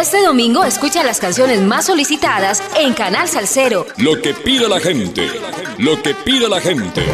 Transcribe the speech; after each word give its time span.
Este 0.00 0.22
domingo 0.22 0.62
escucha 0.62 1.02
las 1.02 1.18
canciones 1.18 1.60
más 1.60 1.86
solicitadas 1.86 2.62
en 2.76 2.94
Canal 2.94 3.26
Salcero. 3.26 3.84
Lo 3.96 4.22
que 4.22 4.32
pide 4.32 4.68
la 4.68 4.78
gente. 4.78 5.28
Lo 5.76 6.00
que 6.00 6.14
pide 6.14 6.48
la 6.48 6.60
gente. 6.60 7.04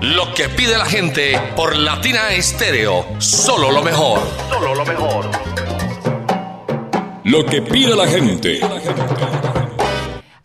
Lo 0.00 0.32
que 0.34 0.48
pide 0.50 0.78
la 0.78 0.84
gente 0.84 1.36
por 1.56 1.76
Latina 1.76 2.32
Estéreo. 2.32 3.04
Solo 3.18 3.72
lo 3.72 3.82
mejor. 3.82 4.20
Solo 4.48 4.72
lo 4.72 4.86
mejor. 4.86 5.30
Lo 7.24 7.44
que 7.44 7.60
pide 7.60 7.96
la 7.96 8.06
gente. 8.06 8.60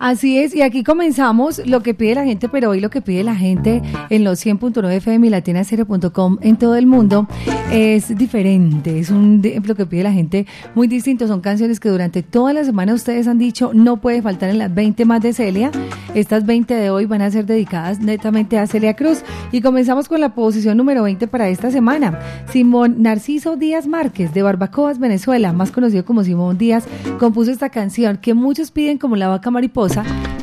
Así 0.04 0.38
es, 0.38 0.54
y 0.54 0.62
aquí 0.62 0.84
comenzamos 0.84 1.66
lo 1.66 1.82
que 1.82 1.94
pide 1.94 2.16
la 2.16 2.26
gente, 2.26 2.50
pero 2.50 2.72
hoy 2.72 2.82
lo 2.82 2.90
que 2.90 3.02
pide 3.02 3.24
la 3.24 3.38
gente 3.38 3.82
en 4.10 4.26
los 4.26 4.46
100.9 4.46 4.92
FM 4.96 5.28
y 5.28 5.30
latinacero.com 5.30 6.40
en 6.42 6.58
todo 6.58 6.76
el 6.76 6.88
mundo 6.88 7.26
es 7.72 8.14
diferente, 8.18 9.00
es 9.00 9.12
un 9.12 9.42
lo 9.64 9.76
que 9.76 9.86
pide 9.86 10.04
la 10.04 10.12
gente 10.12 10.46
muy 10.76 10.90
distinto, 10.90 11.26
son 11.26 11.40
canciones 11.40 11.80
que 11.80 11.88
durante 11.88 12.22
toda 12.22 12.52
la 12.52 12.66
semana 12.66 12.94
ustedes 12.94 13.30
han 13.30 13.38
dicho 13.38 13.72
no 13.74 13.96
puede 13.96 14.22
faltar 14.22 14.50
en 14.50 14.58
las 14.58 14.76
20 14.76 15.06
más 15.06 15.22
de 15.22 15.32
Celia, 15.32 15.72
estas 16.14 16.46
20 16.46 16.74
de 16.74 16.90
hoy 16.90 17.06
van 17.06 17.22
a 17.22 17.32
ser 17.32 17.46
dedicadas 17.46 18.02
netamente 18.02 18.60
a 18.60 18.68
Celia 18.68 18.98
Cruz. 18.98 19.24
Y 19.54 19.62
comenzamos 19.62 20.10
con 20.10 20.20
la 20.20 20.36
posición 20.36 20.76
número 20.76 21.04
20 21.04 21.28
para 21.28 21.48
esta 21.48 21.72
semana, 21.72 22.20
Simón 22.52 23.02
Narciso 23.04 23.56
Díaz 23.56 23.88
Márquez 23.88 24.34
de 24.34 24.42
Barbacoas, 24.42 25.00
Venezuela, 25.00 25.54
más 25.54 25.72
conocido 25.72 26.04
como 26.04 26.26
Simón 26.26 26.58
Díaz, 26.58 26.86
compuso 27.20 27.52
esta 27.52 27.70
canción 27.70 28.18
que 28.18 28.34
muchos 28.34 28.72
piden 28.72 28.98
como 28.98 29.16
la 29.16 29.30
vaca 29.30 29.50
mariposa 29.50 29.93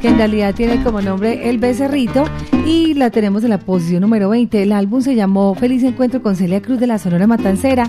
que 0.01 0.09
en 0.09 0.17
realidad 0.17 0.55
tiene 0.55 0.83
como 0.83 1.01
nombre 1.01 1.49
El 1.49 1.59
Becerrito, 1.59 2.25
y 2.67 2.95
la 2.95 3.11
tenemos 3.11 3.43
en 3.45 3.51
la 3.51 3.59
posición 3.59 4.03
número 4.03 4.29
20. 4.29 4.63
El 4.63 4.73
álbum 4.73 5.01
se 5.01 5.15
llamó 5.15 5.55
Feliz 5.55 5.83
Encuentro 5.83 6.23
con 6.23 6.37
Celia 6.37 6.63
Cruz 6.63 6.79
de 6.79 6.87
la 6.87 6.99
Sonora 6.99 7.27
Matancera. 7.27 7.89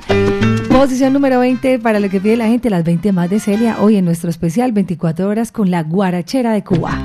Posición 0.69 1.13
número 1.13 1.39
20 1.39 1.79
para 1.79 1.99
lo 1.99 2.09
que 2.09 2.19
pide 2.19 2.37
la 2.37 2.47
gente, 2.47 2.69
las 2.69 2.83
20 2.83 3.11
más 3.11 3.29
de 3.29 3.39
Celia, 3.39 3.77
hoy 3.81 3.97
en 3.97 4.05
nuestro 4.05 4.29
especial 4.29 4.71
24 4.71 5.27
horas 5.27 5.51
con 5.51 5.69
la 5.69 5.83
guarachera 5.83 6.53
de 6.53 6.63
Cuba. 6.63 6.99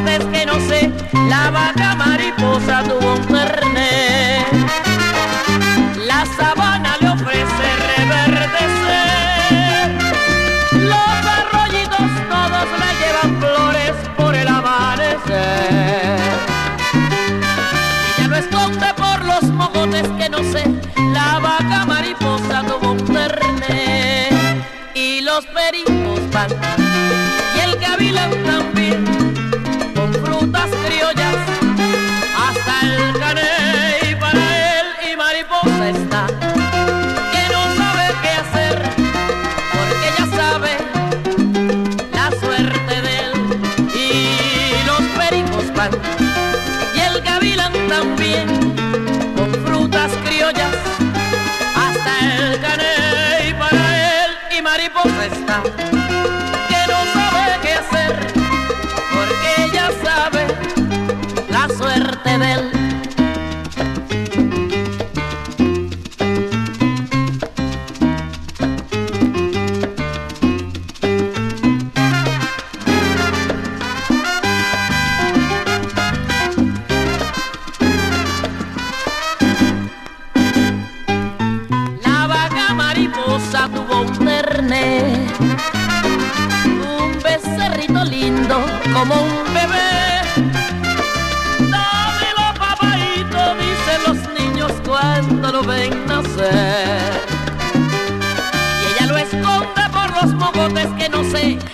botes 0.00 0.24
que 0.26 0.46
no 0.46 0.54
sé, 0.68 0.90
la 1.28 1.50
vaca 1.50 1.94
mariposa 1.96 2.82
tuvo 2.82 3.14
un 3.14 3.26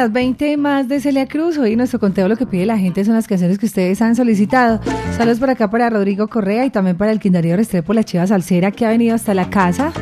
las 0.00 0.12
20 0.12 0.56
más 0.56 0.88
de 0.88 0.98
Celia 0.98 1.26
Cruz. 1.26 1.58
Hoy 1.58 1.76
nuestro 1.76 2.00
conteo 2.00 2.26
lo 2.26 2.36
que 2.36 2.46
pide 2.46 2.64
la 2.64 2.78
gente 2.78 3.04
son 3.04 3.16
las 3.16 3.26
canciones 3.26 3.58
que 3.58 3.66
ustedes 3.66 4.00
han 4.00 4.16
solicitado. 4.16 4.80
Saludos 5.14 5.38
por 5.38 5.50
acá 5.50 5.70
para 5.70 5.90
Rodrigo 5.90 6.26
Correa 6.26 6.64
y 6.64 6.70
también 6.70 6.96
para 6.96 7.12
el 7.12 7.20
Quindario 7.20 7.54
Restrepo, 7.54 7.92
la 7.92 8.02
chiva 8.02 8.26
salsera 8.26 8.70
que 8.70 8.86
ha 8.86 8.88
venido 8.88 9.14
hasta 9.14 9.34
la 9.34 9.50
casa. 9.50 9.92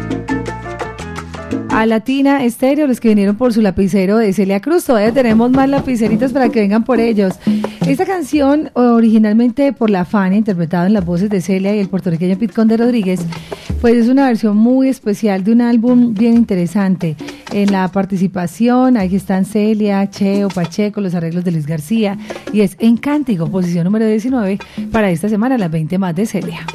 A 1.71 1.85
Latina 1.85 2.45
Estéreo, 2.45 2.87
los 2.87 3.01
que 3.01 3.09
vinieron 3.09 3.35
por 3.35 3.53
su 3.53 3.61
lapicero 3.61 4.19
de 4.19 4.33
Celia 4.33 4.61
Cruz. 4.61 4.85
Todavía 4.85 5.13
tenemos 5.13 5.51
más 5.51 5.69
lapiceritos 5.69 6.33
para 6.33 6.49
que 6.49 6.61
vengan 6.61 6.85
por 6.85 7.01
ellos. 7.01 7.35
Esta 7.85 8.07
canción, 8.07 8.71
originalmente 8.75 9.73
por 9.73 9.91
La 9.91 10.05
Fania, 10.05 10.39
interpretada 10.39 10.87
en 10.87 10.93
las 10.93 11.05
voces 11.05 11.29
de 11.29 11.41
Celia 11.41 11.75
y 11.75 11.81
el 11.81 11.89
puertorriqueño 11.89 12.39
Pitcón 12.39 12.69
de 12.69 12.77
Rodríguez, 12.77 13.21
pues 13.81 13.95
es 13.97 14.09
una 14.09 14.27
versión 14.27 14.57
muy 14.57 14.89
especial 14.89 15.45
de 15.45 15.53
un 15.53 15.61
álbum 15.61 16.13
bien 16.13 16.35
interesante. 16.35 17.15
En 17.53 17.71
la 17.71 17.87
participación, 17.89 18.97
ahí 18.97 19.15
están 19.15 19.45
Celia, 19.45 20.11
Cheo, 20.11 20.49
Pacheco, 20.49 21.01
los 21.01 21.15
arreglos 21.15 21.45
de 21.45 21.53
Luis 21.53 21.67
García. 21.67 22.19
Y 22.53 22.63
es 22.63 22.77
Encantigo, 22.81 23.49
posición 23.49 23.85
número 23.85 24.05
19 24.05 24.59
para 24.91 25.11
esta 25.11 25.29
semana, 25.29 25.57
las 25.57 25.71
20 25.71 25.97
más 25.97 26.17
de 26.17 26.27
Celia. 26.27 26.67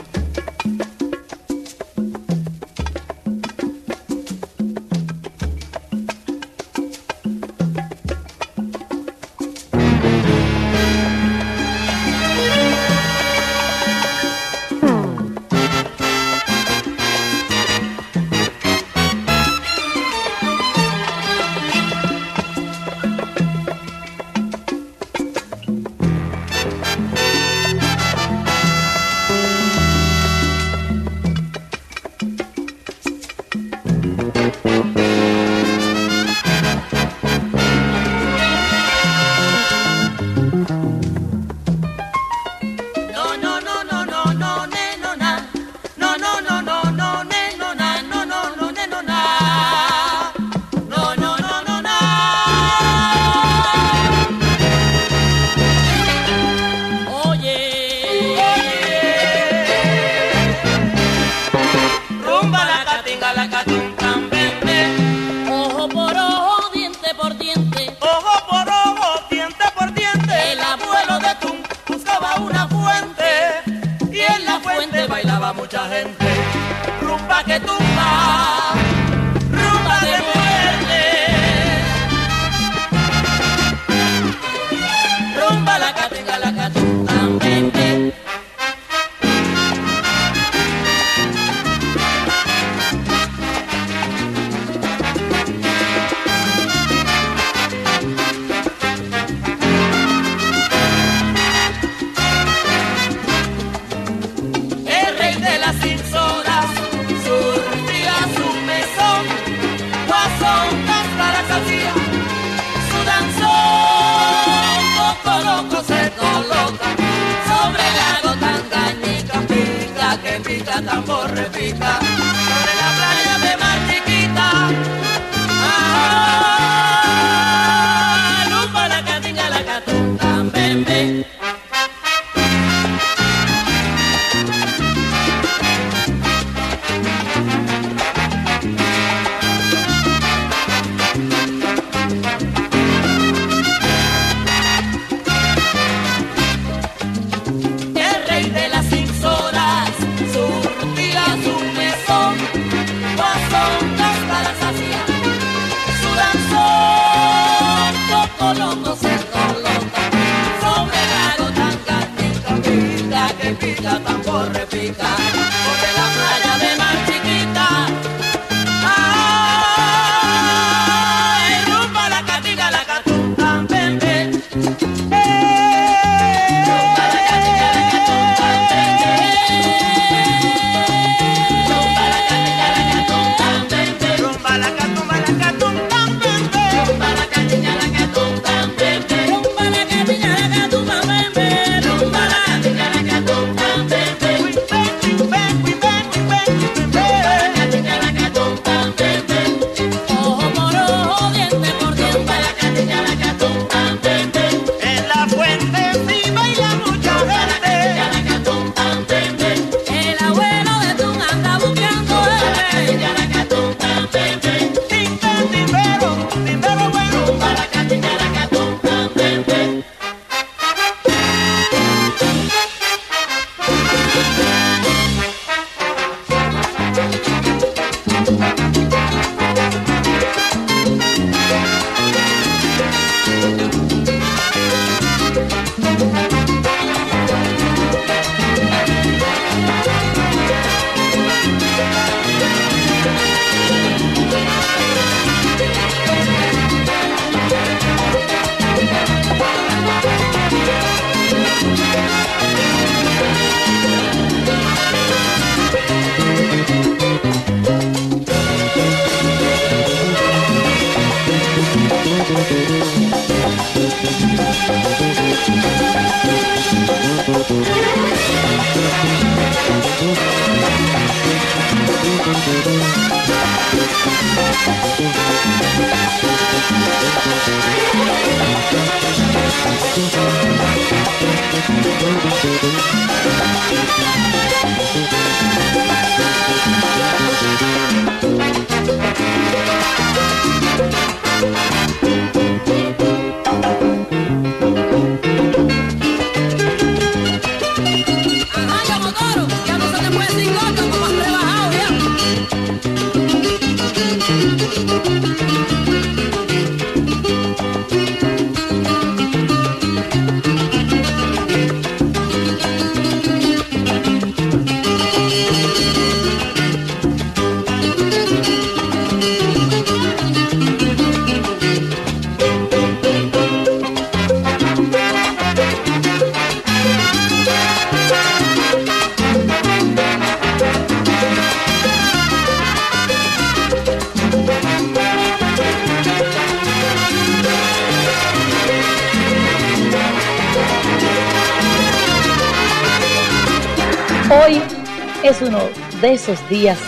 Días 346.50 346.80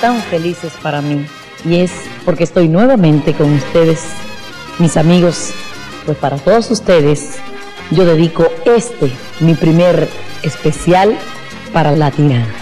tan 0.00 0.20
felices 0.22 0.72
para 0.82 1.00
mí 1.00 1.26
y 1.64 1.76
es 1.76 1.92
porque 2.24 2.44
estoy 2.44 2.68
nuevamente 2.68 3.34
con 3.34 3.52
ustedes, 3.52 4.00
mis 4.78 4.96
amigos. 4.96 5.52
Pues 6.04 6.18
para 6.18 6.36
todos 6.36 6.70
ustedes 6.70 7.38
yo 7.90 8.04
dedico 8.04 8.48
este, 8.64 9.12
mi 9.40 9.54
primer 9.54 10.08
especial 10.42 11.16
para 11.72 11.92
Latina. 11.92 12.61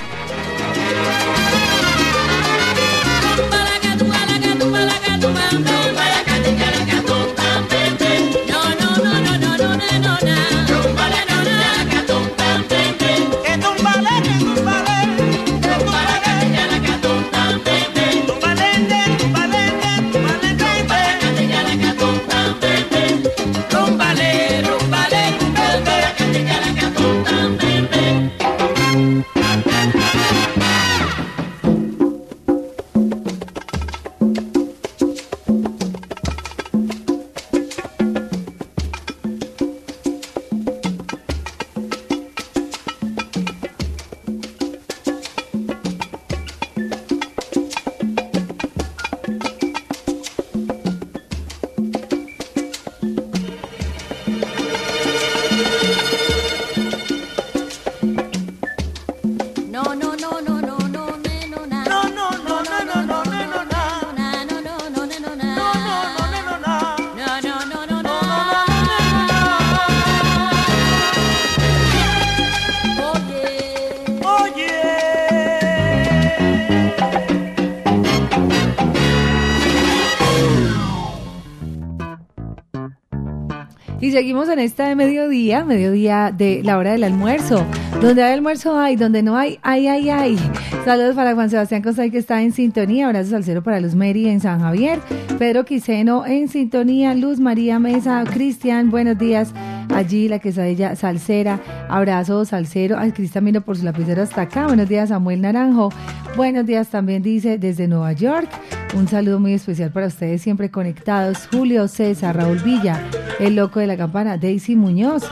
Seguimos 84.20 84.50
en 84.50 84.58
esta 84.58 84.86
de 84.86 84.96
mediodía, 84.96 85.64
mediodía 85.64 86.30
de 86.30 86.60
la 86.62 86.76
hora 86.76 86.92
del 86.92 87.04
almuerzo. 87.04 87.64
Donde 88.02 88.22
hay 88.22 88.34
almuerzo 88.34 88.78
hay, 88.78 88.94
donde 88.94 89.22
no 89.22 89.34
hay, 89.34 89.58
ay, 89.62 89.86
ay, 89.86 90.10
ay. 90.10 90.38
Saludos 90.84 91.14
para 91.14 91.32
Juan 91.34 91.48
Sebastián 91.48 91.80
Costay 91.80 92.10
que 92.10 92.18
está 92.18 92.42
en 92.42 92.52
sintonía. 92.52 93.06
Abrazos 93.06 93.32
al 93.32 93.44
cero 93.44 93.62
para 93.62 93.80
Luz 93.80 93.94
Mary 93.94 94.28
en 94.28 94.40
San 94.40 94.60
Javier. 94.60 95.00
Pedro 95.38 95.64
Quiseno 95.64 96.26
en 96.26 96.48
sintonía. 96.48 97.14
Luz 97.14 97.40
María 97.40 97.78
Mesa, 97.78 98.22
Cristian, 98.30 98.90
buenos 98.90 99.16
días. 99.16 99.54
Allí 99.88 100.28
la 100.28 100.38
quesadilla 100.38 100.96
salsera. 100.96 101.58
Abrazo 101.88 102.44
salsero. 102.44 102.96
Ay, 102.98 103.12
Cristian 103.12 103.46
vino 103.46 103.62
por 103.62 103.78
su 103.78 103.84
lapicero 103.84 104.22
hasta 104.22 104.42
acá. 104.42 104.66
Buenos 104.66 104.86
días, 104.86 105.08
Samuel 105.08 105.40
Naranjo. 105.40 105.88
Buenos 106.36 106.66
días 106.66 106.88
también 106.88 107.22
dice 107.22 107.56
desde 107.56 107.88
Nueva 107.88 108.12
York. 108.12 108.50
Un 108.94 109.08
saludo 109.08 109.38
muy 109.38 109.54
especial 109.54 109.90
para 109.92 110.08
ustedes, 110.08 110.42
siempre 110.42 110.70
conectados. 110.70 111.48
Julio 111.52 111.86
César, 111.88 112.36
Raúl 112.36 112.58
Villa, 112.58 113.00
el 113.40 113.56
loco 113.56 113.80
de 113.80 113.86
la 113.86 113.96
campana, 113.96 114.36
Daisy 114.36 114.76
Muñoz. 114.76 115.24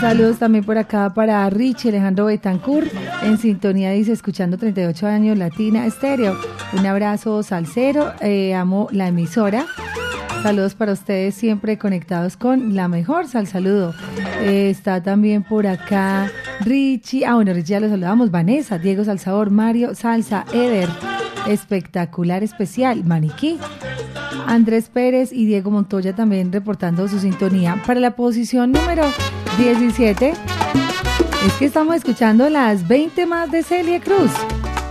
Saludos 0.00 0.38
también 0.38 0.64
por 0.64 0.78
acá 0.78 1.12
para 1.14 1.48
Richie 1.50 1.88
Alejandro 1.88 2.26
Betancourt, 2.26 2.88
en 3.22 3.38
sintonía 3.38 3.90
dice, 3.90 4.12
escuchando 4.12 4.56
38 4.56 5.06
años 5.06 5.38
Latina 5.38 5.86
Estéreo. 5.86 6.38
Un 6.72 6.86
abrazo 6.86 7.42
salsero, 7.42 8.12
eh, 8.20 8.54
amo 8.54 8.88
la 8.92 9.08
emisora. 9.08 9.66
Saludos 10.42 10.74
para 10.74 10.92
ustedes, 10.92 11.34
siempre 11.34 11.78
conectados 11.78 12.36
con 12.36 12.74
la 12.74 12.88
mejor 12.88 13.26
sal 13.26 13.46
saludo. 13.46 13.94
Eh, 14.40 14.70
está 14.70 15.02
también 15.02 15.42
por 15.42 15.66
acá 15.66 16.30
Richie, 16.60 17.24
ah 17.24 17.34
bueno, 17.34 17.52
Richie 17.52 17.74
ya 17.74 17.80
lo 17.80 17.88
saludamos, 17.88 18.30
Vanessa, 18.30 18.78
Diego 18.78 19.04
Salsador, 19.04 19.50
Mario 19.50 19.94
Salsa, 19.94 20.44
Eder, 20.52 20.88
espectacular 21.46 22.42
especial, 22.42 23.04
Maniquí. 23.04 23.58
Andrés 24.46 24.88
Pérez 24.88 25.30
y 25.32 25.44
Diego 25.44 25.70
Montoya 25.70 26.14
también 26.14 26.50
reportando 26.50 27.06
su 27.06 27.18
sintonía. 27.18 27.82
Para 27.86 28.00
la 28.00 28.16
posición 28.16 28.72
número 28.72 29.04
17, 29.58 30.32
es 31.46 31.52
que 31.58 31.66
estamos 31.66 31.96
escuchando 31.96 32.48
las 32.48 32.88
20 32.88 33.26
más 33.26 33.50
de 33.50 33.62
Celia 33.62 34.00
Cruz. 34.00 34.30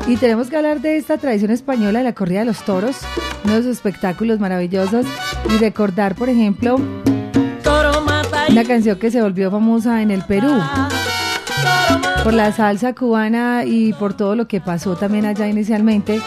Y 0.07 0.15
tenemos 0.17 0.49
que 0.49 0.55
hablar 0.57 0.79
de 0.79 0.97
esta 0.97 1.17
tradición 1.17 1.51
española 1.51 1.99
de 1.99 2.05
la 2.05 2.13
corrida 2.13 2.39
de 2.39 2.45
los 2.45 2.63
toros, 2.63 2.99
uno 3.43 3.55
de 3.55 3.63
sus 3.63 3.71
espectáculos 3.71 4.39
maravillosos. 4.39 5.05
Y 5.49 5.57
recordar, 5.57 6.15
por 6.15 6.29
ejemplo, 6.29 6.79
una 8.49 8.63
canción 8.63 8.97
que 8.99 9.11
se 9.11 9.21
volvió 9.21 9.51
famosa 9.51 10.01
en 10.01 10.11
el 10.11 10.23
Perú 10.23 10.51
por 12.23 12.33
la 12.33 12.51
salsa 12.51 12.93
cubana 12.93 13.63
y 13.65 13.93
por 13.93 14.13
todo 14.13 14.35
lo 14.35 14.47
que 14.47 14.59
pasó 14.59 14.95
también 14.95 15.25
allá 15.25 15.47
inicialmente. 15.47 16.21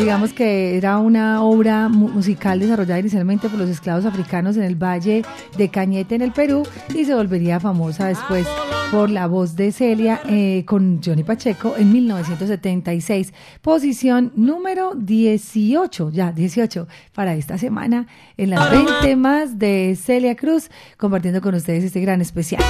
Digamos 0.00 0.32
que 0.32 0.76
era 0.78 0.98
una 0.98 1.42
obra 1.42 1.88
mu- 1.90 2.08
musical 2.08 2.58
desarrollada 2.58 2.98
inicialmente 3.00 3.48
por 3.50 3.58
los 3.58 3.68
esclavos 3.68 4.06
africanos 4.06 4.56
en 4.56 4.62
el 4.62 4.74
Valle 4.74 5.22
de 5.58 5.68
Cañete 5.68 6.14
en 6.14 6.22
el 6.22 6.32
Perú 6.32 6.62
y 6.94 7.04
se 7.04 7.14
volvería 7.14 7.60
famosa 7.60 8.06
después 8.06 8.46
por 8.90 9.10
la 9.10 9.26
voz 9.26 9.54
de 9.56 9.70
Celia 9.72 10.20
eh, 10.26 10.64
con 10.66 11.00
Johnny 11.04 11.22
Pacheco 11.22 11.74
en 11.76 11.92
1976. 11.92 13.32
Posición 13.60 14.32
número 14.36 14.94
18, 14.96 16.10
ya 16.10 16.32
18 16.32 16.88
para 17.14 17.34
esta 17.34 17.58
semana 17.58 18.06
en 18.38 18.50
las 18.50 18.70
20 18.70 19.16
más 19.16 19.58
de 19.58 19.96
Celia 20.02 20.34
Cruz, 20.34 20.70
compartiendo 20.96 21.40
con 21.42 21.54
ustedes 21.54 21.84
este 21.84 22.00
gran 22.00 22.20
especial. 22.20 22.64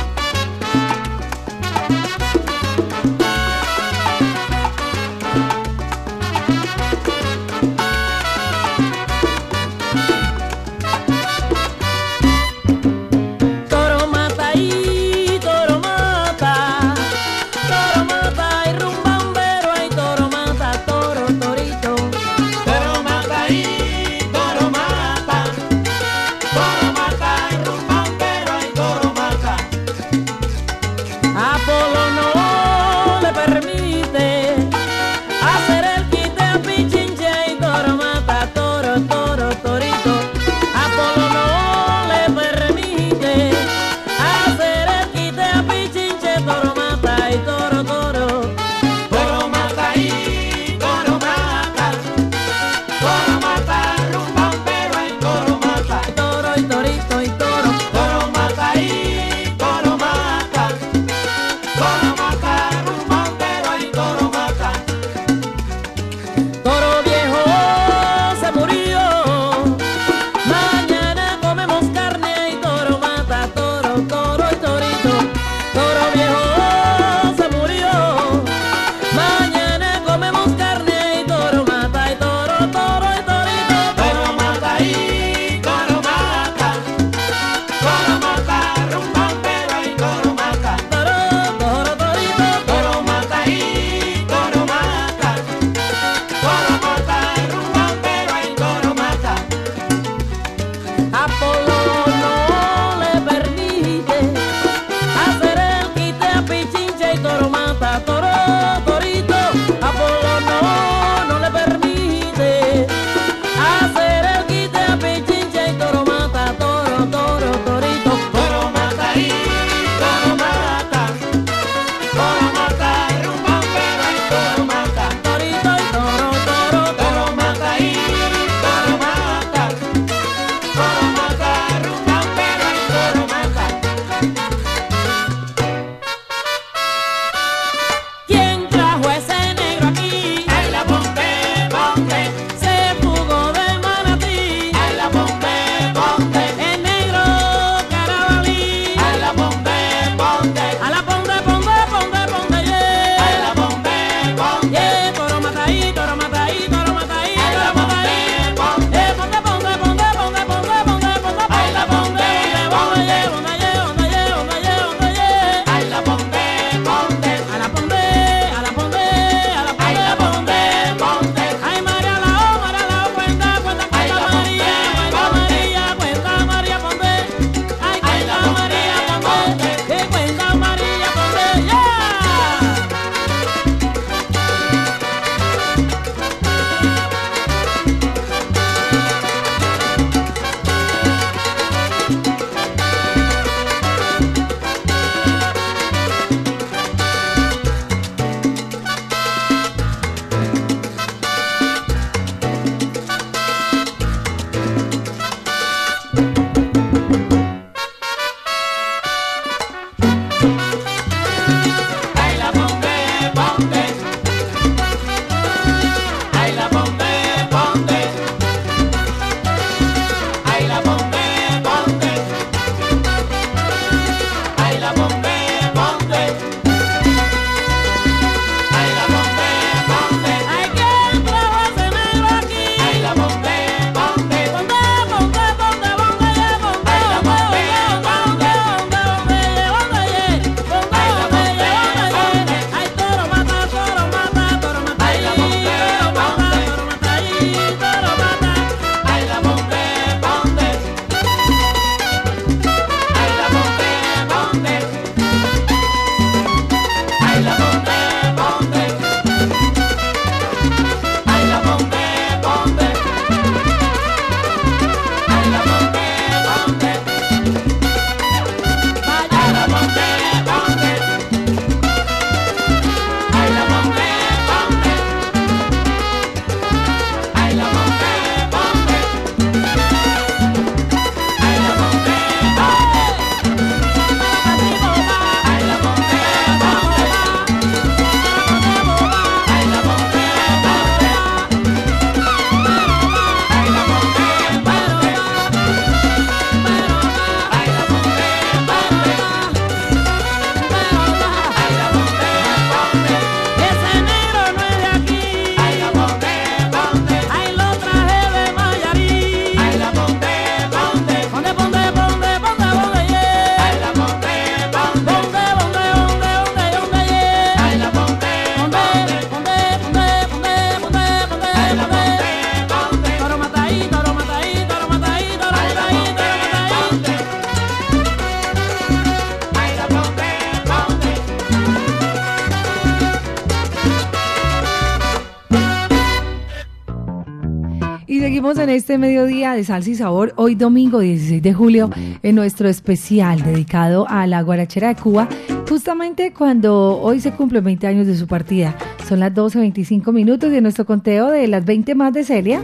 De 339.54 339.64
salsa 339.64 339.90
y 339.90 339.94
sabor, 339.94 340.32
hoy 340.36 340.54
domingo 340.54 341.00
16 341.00 341.42
de 341.42 341.52
julio, 341.52 341.90
en 342.22 342.34
nuestro 342.34 342.68
especial 342.68 343.42
dedicado 343.42 344.06
a 344.08 344.26
la 344.26 344.42
guarachera 344.42 344.88
de 344.88 344.96
Cuba, 344.96 345.28
justamente 345.68 346.32
cuando 346.32 346.98
hoy 347.00 347.20
se 347.20 347.32
cumplen 347.32 347.64
20 347.64 347.86
años 347.86 348.06
de 348.06 348.16
su 348.16 348.26
partida. 348.26 348.76
Son 349.08 349.20
las 349.20 349.32
12.25 349.32 350.12
minutos 350.12 350.52
en 350.52 350.62
nuestro 350.62 350.86
conteo 350.86 351.30
de 351.30 351.48
las 351.48 351.64
20 351.64 351.94
más 351.94 352.12
de 352.12 352.24
Celia, 352.24 352.62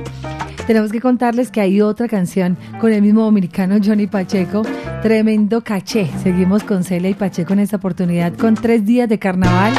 tenemos 0.66 0.90
que 0.90 1.00
contarles 1.00 1.52
que 1.52 1.60
hay 1.60 1.80
otra 1.80 2.08
canción 2.08 2.56
con 2.80 2.92
el 2.92 3.00
mismo 3.00 3.22
dominicano 3.22 3.76
Johnny 3.82 4.08
Pacheco, 4.08 4.62
tremendo 5.00 5.60
caché. 5.60 6.10
Seguimos 6.24 6.64
con 6.64 6.82
Celia 6.82 7.08
y 7.08 7.14
Pacheco 7.14 7.52
en 7.52 7.60
esta 7.60 7.76
oportunidad 7.76 8.34
con 8.34 8.54
tres 8.54 8.84
días 8.84 9.08
de 9.08 9.20
carnaval, 9.20 9.72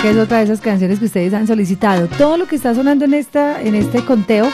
que 0.00 0.10
es 0.10 0.16
otra 0.16 0.38
de 0.38 0.44
esas 0.44 0.62
canciones 0.62 0.98
que 0.98 1.04
ustedes 1.04 1.34
han 1.34 1.46
solicitado. 1.46 2.06
Todo 2.06 2.38
lo 2.38 2.46
que 2.46 2.56
está 2.56 2.74
sonando 2.74 3.04
en, 3.04 3.12
esta, 3.12 3.60
en 3.60 3.74
este 3.74 4.02
conteo 4.02 4.48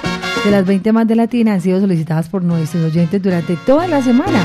de 0.46 0.52
las 0.52 0.64
20 0.64 0.92
más 0.92 1.08
de 1.08 1.16
Latina 1.16 1.54
han 1.54 1.60
sido 1.60 1.80
solicitadas 1.80 2.28
por 2.28 2.44
nuestros 2.44 2.84
oyentes 2.84 3.20
durante 3.20 3.56
toda 3.66 3.88
la 3.88 4.00
semana. 4.00 4.44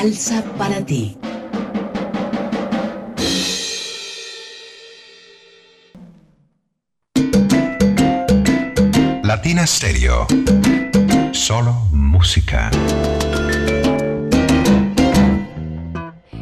Salsa 0.00 0.42
para 0.56 0.80
ti. 0.80 1.14
Latina 9.22 9.66
Stereo. 9.66 10.26
Solo 11.32 11.74
música. 11.92 12.70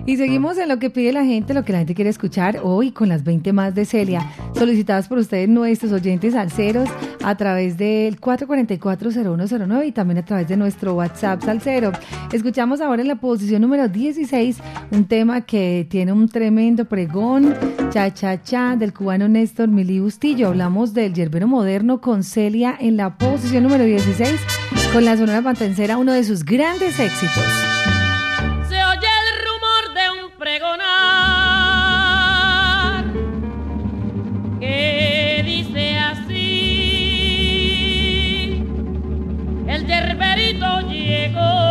Y 0.09 0.17
seguimos 0.17 0.57
en 0.57 0.71
lo 0.71 0.79
que 0.79 0.89
pide 0.89 1.13
la 1.13 1.23
gente, 1.23 1.53
lo 1.53 1.67
que 1.67 1.73
la 1.73 1.81
gente 1.81 1.95
quiere 1.95 2.09
escuchar 2.09 2.61
hoy 2.63 2.93
con 2.93 3.11
las 3.11 3.25
20 3.25 3.53
más 3.53 3.75
de 3.75 3.85
Celia, 3.85 4.27
solicitadas 4.55 5.07
por 5.07 5.19
ustedes 5.19 5.51
nuestros 5.51 5.93
oyentes 5.93 6.33
salseros 6.33 6.89
a 7.23 7.37
través 7.37 7.77
del 7.77 8.19
444-0109 8.19 9.87
y 9.87 9.93
también 9.93 10.17
a 10.17 10.25
través 10.25 10.49
de 10.49 10.57
nuestro 10.57 10.95
WhatsApp 10.95 11.43
salsero. 11.43 11.93
Escuchamos 12.33 12.81
ahora 12.81 13.03
en 13.03 13.09
la 13.09 13.17
posición 13.17 13.61
número 13.61 13.87
16 13.87 14.57
un 14.93 15.05
tema 15.05 15.43
que 15.43 15.87
tiene 15.91 16.11
un 16.13 16.27
tremendo 16.27 16.87
pregón, 16.87 17.55
cha 17.91 18.15
cha 18.15 18.43
cha, 18.43 18.77
del 18.77 18.95
cubano 18.95 19.29
Néstor 19.29 19.69
Mili 19.69 20.01
Bustillo. 20.01 20.49
Hablamos 20.49 20.95
del 20.95 21.13
yerbero 21.13 21.49
moderno 21.49 22.01
con 22.01 22.25
Celia 22.25 22.75
en 22.81 22.97
la 22.97 23.19
posición 23.19 23.65
número 23.65 23.85
16 23.85 24.41
con 24.95 25.05
la 25.05 25.19
Sonora 25.19 25.43
Pantancera, 25.43 25.99
uno 25.99 26.15
de 26.15 26.25
sus 26.25 26.47
grandes 26.47 26.99
éxitos. 26.99 27.78
Pregonar 30.49 30.89
que 34.59 35.43
dice 35.45 35.99
así: 35.99 36.35
El 39.69 39.87
yerberito 39.87 40.81
llegó. 40.89 40.99
Llegó. 41.29 41.68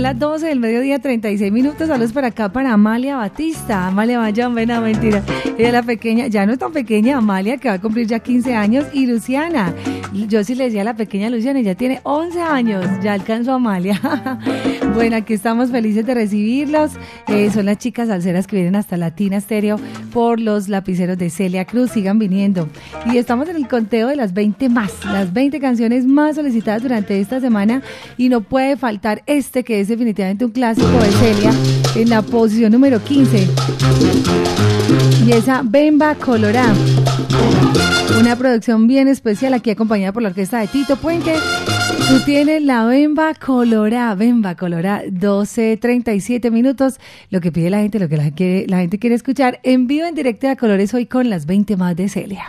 Las 0.00 0.18
12 0.18 0.46
del 0.46 0.60
mediodía, 0.60 0.98
36 0.98 1.52
minutos. 1.52 1.88
Saludos 1.88 2.14
para 2.14 2.28
acá 2.28 2.50
para 2.50 2.72
Amalia 2.72 3.16
Batista. 3.16 3.88
Amalia 3.88 4.18
Bayón, 4.18 4.54
ven 4.54 4.70
a 4.70 4.80
mentira. 4.80 5.22
Ella 5.58 5.72
la 5.72 5.82
pequeña, 5.82 6.26
ya 6.28 6.46
no 6.46 6.54
es 6.54 6.58
tan 6.58 6.72
pequeña, 6.72 7.18
Amalia, 7.18 7.58
que 7.58 7.68
va 7.68 7.74
a 7.74 7.80
cumplir 7.82 8.06
ya 8.06 8.18
15 8.18 8.54
años. 8.54 8.86
Y 8.94 9.04
Luciana. 9.04 9.74
Yo 10.14 10.42
sí 10.42 10.54
le 10.54 10.64
decía 10.64 10.80
a 10.80 10.84
la 10.84 10.94
pequeña 10.94 11.28
Luciana, 11.28 11.60
ella 11.60 11.74
tiene 11.74 12.00
11 12.04 12.40
años. 12.40 12.86
Ya 13.02 13.12
alcanzó 13.12 13.52
a 13.52 13.54
Amalia. 13.56 14.00
bueno, 14.94 15.16
aquí 15.16 15.34
estamos 15.34 15.70
felices 15.70 16.04
de 16.06 16.14
recibirlos. 16.14 16.92
Eh, 17.28 17.50
son 17.52 17.66
las 17.66 17.78
chicas 17.78 18.08
salseras 18.08 18.46
que 18.46 18.56
vienen 18.56 18.76
hasta 18.76 18.96
Latina 18.96 19.36
Estéreo 19.36 19.78
por 20.12 20.40
los 20.40 20.68
lapiceros 20.68 21.18
de 21.18 21.30
Celia 21.30 21.64
Cruz. 21.64 21.92
Sigan 21.92 22.18
viniendo. 22.18 22.68
Y 23.06 23.18
estamos 23.18 23.48
en 23.48 23.56
el 23.56 23.68
conteo 23.68 24.08
de 24.08 24.16
las 24.16 24.32
20 24.32 24.68
más, 24.68 25.04
las 25.04 25.32
20 25.32 25.60
canciones 25.60 26.06
más 26.06 26.36
solicitadas 26.36 26.82
durante 26.82 27.20
esta 27.20 27.40
semana. 27.40 27.82
Y 28.16 28.28
no 28.28 28.40
puede 28.40 28.76
faltar 28.76 29.22
este 29.26 29.64
que 29.64 29.80
es 29.80 29.88
definitivamente 29.88 30.44
un 30.44 30.50
clásico 30.50 30.88
de 30.88 31.10
Celia 31.12 31.52
en 31.94 32.08
la 32.08 32.22
posición 32.22 32.72
número 32.72 33.02
15. 33.02 33.48
Y 35.26 35.32
esa 35.32 35.62
Bemba 35.64 36.14
Colorá. 36.14 36.66
Una 38.18 38.36
producción 38.36 38.86
bien 38.86 39.08
especial 39.08 39.54
aquí 39.54 39.70
acompañada 39.70 40.12
por 40.12 40.22
la 40.22 40.30
orquesta 40.30 40.60
de 40.60 40.66
Tito 40.66 40.96
Puente. 40.96 41.34
Tú 42.08 42.20
tienes 42.24 42.62
la 42.62 42.84
Bemba 42.84 43.34
Colorá, 43.34 44.14
Bemba 44.14 44.54
Colorá, 44.54 45.04
12.37 45.04 46.50
minutos. 46.50 46.98
Lo 47.30 47.40
que 47.40 47.52
pide 47.52 47.70
la 47.70 47.78
gente, 47.78 47.98
lo 47.98 48.08
que 48.08 48.16
la, 48.16 48.32
la 48.66 48.80
gente 48.80 48.98
quiere 48.98 49.14
escuchar 49.16 49.60
en 49.62 49.86
vivo, 49.86 50.06
en 50.06 50.14
directo 50.14 50.48
de 50.48 50.56
Colores 50.56 50.92
hoy 50.94 51.06
con 51.06 51.30
las 51.30 51.46
20 51.46 51.76
más 51.76 51.96
de 51.96 52.08
Celia. 52.08 52.48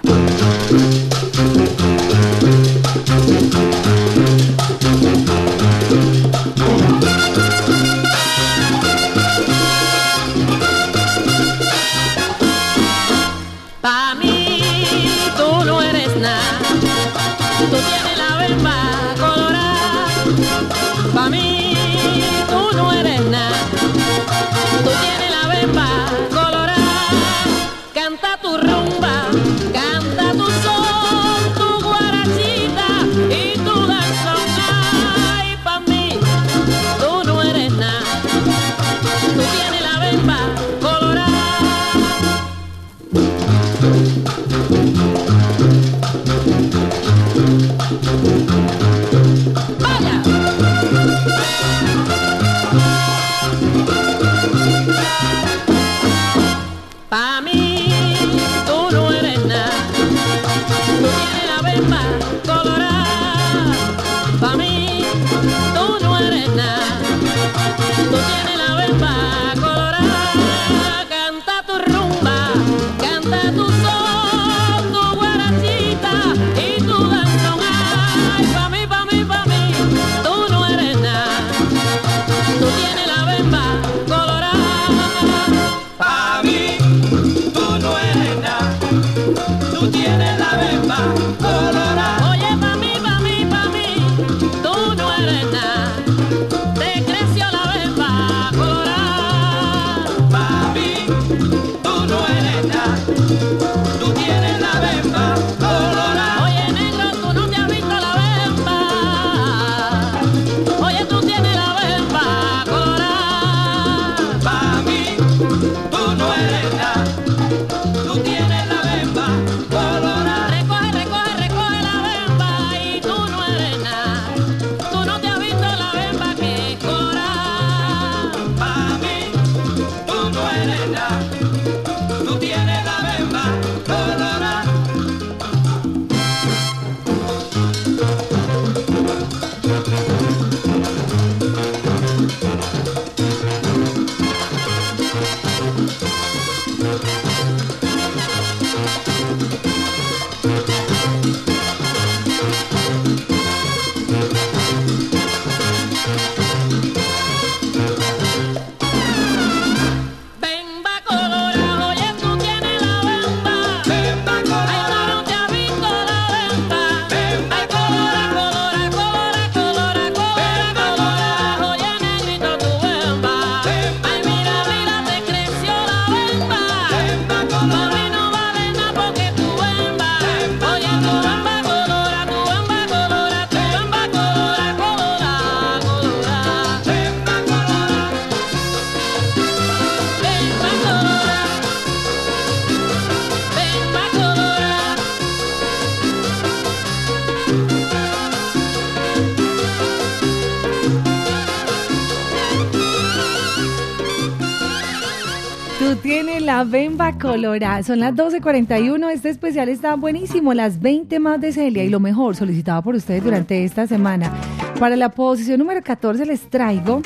Colorada. 207.31 207.81
Son 207.83 207.99
las 207.99 208.13
12.41. 208.13 209.09
Este 209.09 209.29
especial 209.29 209.69
está 209.69 209.95
buenísimo. 209.95 210.53
Las 210.53 210.81
20 210.81 211.19
más 211.19 211.39
de 211.39 211.53
Celia 211.53 211.83
y 211.83 211.89
lo 211.89 212.01
mejor 212.01 212.35
solicitado 212.35 212.81
por 212.81 212.95
ustedes 212.95 213.23
durante 213.23 213.63
esta 213.63 213.87
semana. 213.87 214.33
Para 214.79 214.97
la 214.97 215.09
posición 215.09 215.59
número 215.59 215.81
14 215.81 216.25
les 216.25 216.41
traigo 216.49 217.01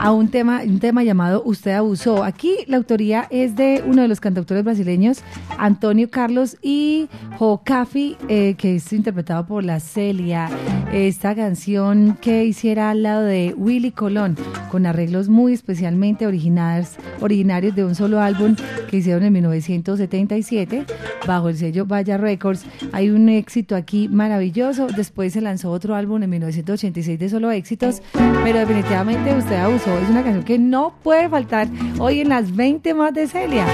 a 0.00 0.12
un 0.12 0.28
tema, 0.28 0.62
un 0.64 0.80
tema 0.80 1.04
llamado 1.04 1.42
Usted 1.44 1.72
abusó. 1.72 2.24
Aquí 2.24 2.56
la 2.66 2.78
autoría 2.78 3.26
es 3.30 3.54
de 3.54 3.82
uno 3.86 4.02
de 4.02 4.08
los 4.08 4.18
cantautores 4.18 4.64
brasileños, 4.64 5.22
Antonio 5.58 6.08
Carlos 6.10 6.56
y 6.62 7.08
Jocafi, 7.38 8.16
eh, 8.28 8.54
que 8.56 8.76
es 8.76 8.92
interpretado 8.92 9.46
por 9.46 9.62
la 9.62 9.78
Celia. 9.78 10.48
Esta 10.92 11.34
canción 11.34 12.16
que 12.20 12.46
hiciera 12.46 12.90
al 12.90 13.02
lado 13.02 13.24
de 13.24 13.54
Willy 13.56 13.92
Colón, 13.92 14.36
con 14.70 14.86
arreglos 14.86 15.28
muy 15.28 15.52
especialmente 15.52 16.26
originarios 16.26 17.74
de 17.74 17.84
un 17.84 17.94
solo 17.94 18.20
álbum 18.20 18.56
que 18.88 18.96
hicieron 18.96 19.22
en 19.24 19.32
1977 19.34 20.86
bajo 21.26 21.50
el 21.50 21.56
sello 21.56 21.84
Vaya 21.86 22.16
Records. 22.16 22.64
Hay 22.92 23.10
un 23.10 23.28
éxito 23.28 23.76
aquí 23.76 24.08
maravilloso. 24.08 24.86
Después 24.86 25.34
se 25.34 25.40
lanzó 25.40 25.70
otro 25.70 25.94
álbum 25.94 26.22
en 26.22 26.30
1986 26.30 27.18
de 27.18 27.28
solo 27.28 27.50
éxitos, 27.50 28.02
pero 28.42 28.60
definitivamente 28.60 29.34
usted 29.36 29.56
abusó. 29.56 29.89
Es 29.98 30.08
una 30.08 30.22
canción 30.22 30.44
que 30.44 30.58
no 30.58 30.94
puede 31.02 31.28
faltar 31.28 31.68
hoy 31.98 32.20
en 32.20 32.28
las 32.28 32.54
20 32.54 32.94
más 32.94 33.12
de 33.12 33.26
Celia. 33.26 33.66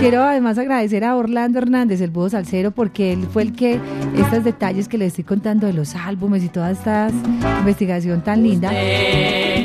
Quiero 0.00 0.22
además 0.22 0.58
agradecer 0.58 1.04
a 1.04 1.16
Orlando 1.16 1.58
Hernández, 1.58 2.00
el 2.00 2.10
búho 2.10 2.28
salsero, 2.28 2.70
porque 2.70 3.12
él 3.12 3.26
fue 3.32 3.42
el 3.42 3.52
que 3.52 3.80
estos 4.16 4.44
detalles 4.44 4.86
que 4.86 4.96
le 4.96 5.06
estoy 5.06 5.24
contando 5.24 5.66
de 5.66 5.72
los 5.72 5.96
álbumes 5.96 6.44
y 6.44 6.48
toda 6.48 6.70
esta 6.70 7.08
investigación 7.58 8.22
tan 8.22 8.44
linda 8.44 8.70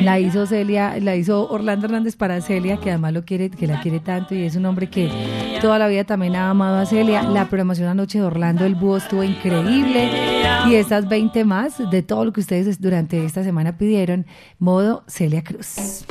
la 0.01 0.19
hizo 0.19 0.45
Celia, 0.47 0.99
la 0.99 1.15
hizo 1.15 1.49
Orlando 1.49 1.85
Hernández 1.85 2.15
para 2.15 2.41
Celia, 2.41 2.77
que 2.77 2.89
además 2.89 3.13
lo 3.13 3.23
quiere, 3.23 3.49
que 3.49 3.67
la 3.67 3.79
quiere 3.81 3.99
tanto 3.99 4.33
y 4.33 4.43
es 4.43 4.55
un 4.55 4.65
hombre 4.65 4.89
que 4.89 5.09
toda 5.61 5.77
la 5.77 5.87
vida 5.87 6.03
también 6.03 6.35
ha 6.35 6.49
amado 6.49 6.77
a 6.77 6.85
Celia. 6.85 7.23
La 7.23 7.47
programación 7.47 7.87
anoche 7.87 8.19
de 8.19 8.25
Orlando 8.25 8.65
el 8.65 8.75
Búho 8.75 8.97
estuvo 8.97 9.23
increíble 9.23 10.09
y 10.67 10.75
estas 10.75 11.07
20 11.07 11.45
más 11.45 11.77
de 11.91 12.01
todo 12.01 12.25
lo 12.25 12.33
que 12.33 12.41
ustedes 12.41 12.81
durante 12.81 13.23
esta 13.23 13.43
semana 13.43 13.77
pidieron, 13.77 14.25
modo 14.57 15.03
Celia 15.07 15.43
Cruz. 15.43 16.05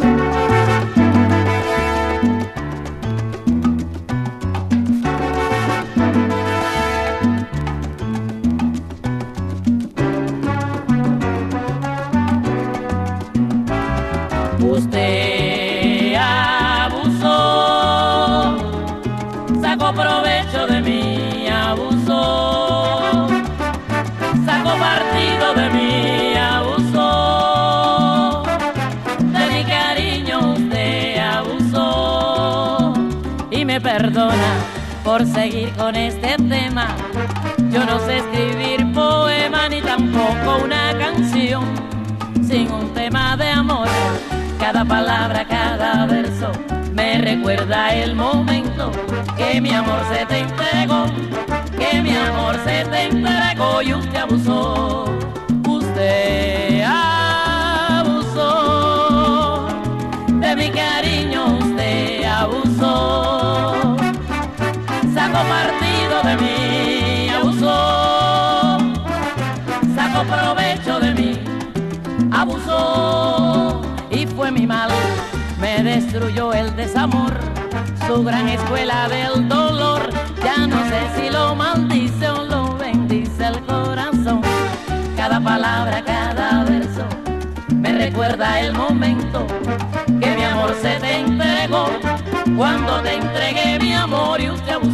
Perdona 33.93 34.53
por 35.05 35.26
seguir 35.26 35.70
con 35.72 35.95
este 35.97 36.36
tema. 36.49 36.86
Yo 37.70 37.84
no 37.84 37.99
sé 38.07 38.18
escribir 38.18 38.90
poema 38.95 39.68
ni 39.68 39.82
tampoco 39.82 40.64
una 40.64 40.97
canción 40.99 41.64
sin 42.43 42.72
un 42.72 42.88
tema 42.95 43.36
de 43.36 43.51
amor. 43.51 43.88
Cada 44.59 44.82
palabra, 44.82 45.45
cada 45.47 46.07
verso 46.07 46.51
me 46.95 47.18
recuerda 47.18 47.95
el 47.95 48.14
momento 48.14 48.90
que 49.36 49.61
mi 49.61 49.74
amor 49.74 50.01
se 50.11 50.24
te 50.24 50.38
entregó, 50.38 51.05
que 51.78 52.01
mi 52.01 52.16
amor 52.16 52.57
se 52.64 52.86
te 52.86 53.03
entregó 53.09 53.82
y 53.82 53.93
usted 53.93 54.20
abusó. 54.20 55.05
Usted 55.68 56.82
abusó 56.86 58.47
de 60.40 60.57
mi 60.57 60.70
cariño, 60.70 61.11
partido 65.49 66.22
de 66.22 66.36
mí, 66.36 67.28
abusó. 67.28 68.78
Sacó 69.95 70.24
provecho 70.24 71.01
de 71.01 71.14
mí, 71.14 71.40
abusó 72.32 73.80
y 74.11 74.26
fue 74.26 74.51
mi 74.51 74.66
mal, 74.66 74.90
me 75.61 75.82
destruyó 75.82 76.53
el 76.53 76.74
desamor, 76.76 77.32
su 78.07 78.22
gran 78.22 78.49
escuela 78.49 79.09
del 79.09 79.49
dolor, 79.49 80.11
ya 80.45 80.66
no 80.66 80.76
sé 80.88 81.01
si 81.16 81.30
lo 81.30 81.55
maldice 81.55 82.28
o 82.28 82.45
lo 82.45 82.76
bendice 82.76 83.47
el 83.47 83.61
corazón, 83.64 84.43
cada 85.16 85.40
palabra, 85.40 86.03
cada 86.05 86.64
verso, 86.64 87.05
me 87.74 87.93
recuerda 87.93 88.61
el 88.61 88.72
momento 88.74 89.47
que 90.20 90.36
mi 90.36 90.45
amor 90.45 90.74
se 90.80 90.99
te 91.01 91.20
entregó, 91.20 91.86
cuando 92.57 93.01
te 93.03 93.14
entregué 93.14 93.78
mi 93.80 93.95
amor 93.95 94.40
y 94.40 94.51
usted 94.51 94.72
abusó. 94.72 94.91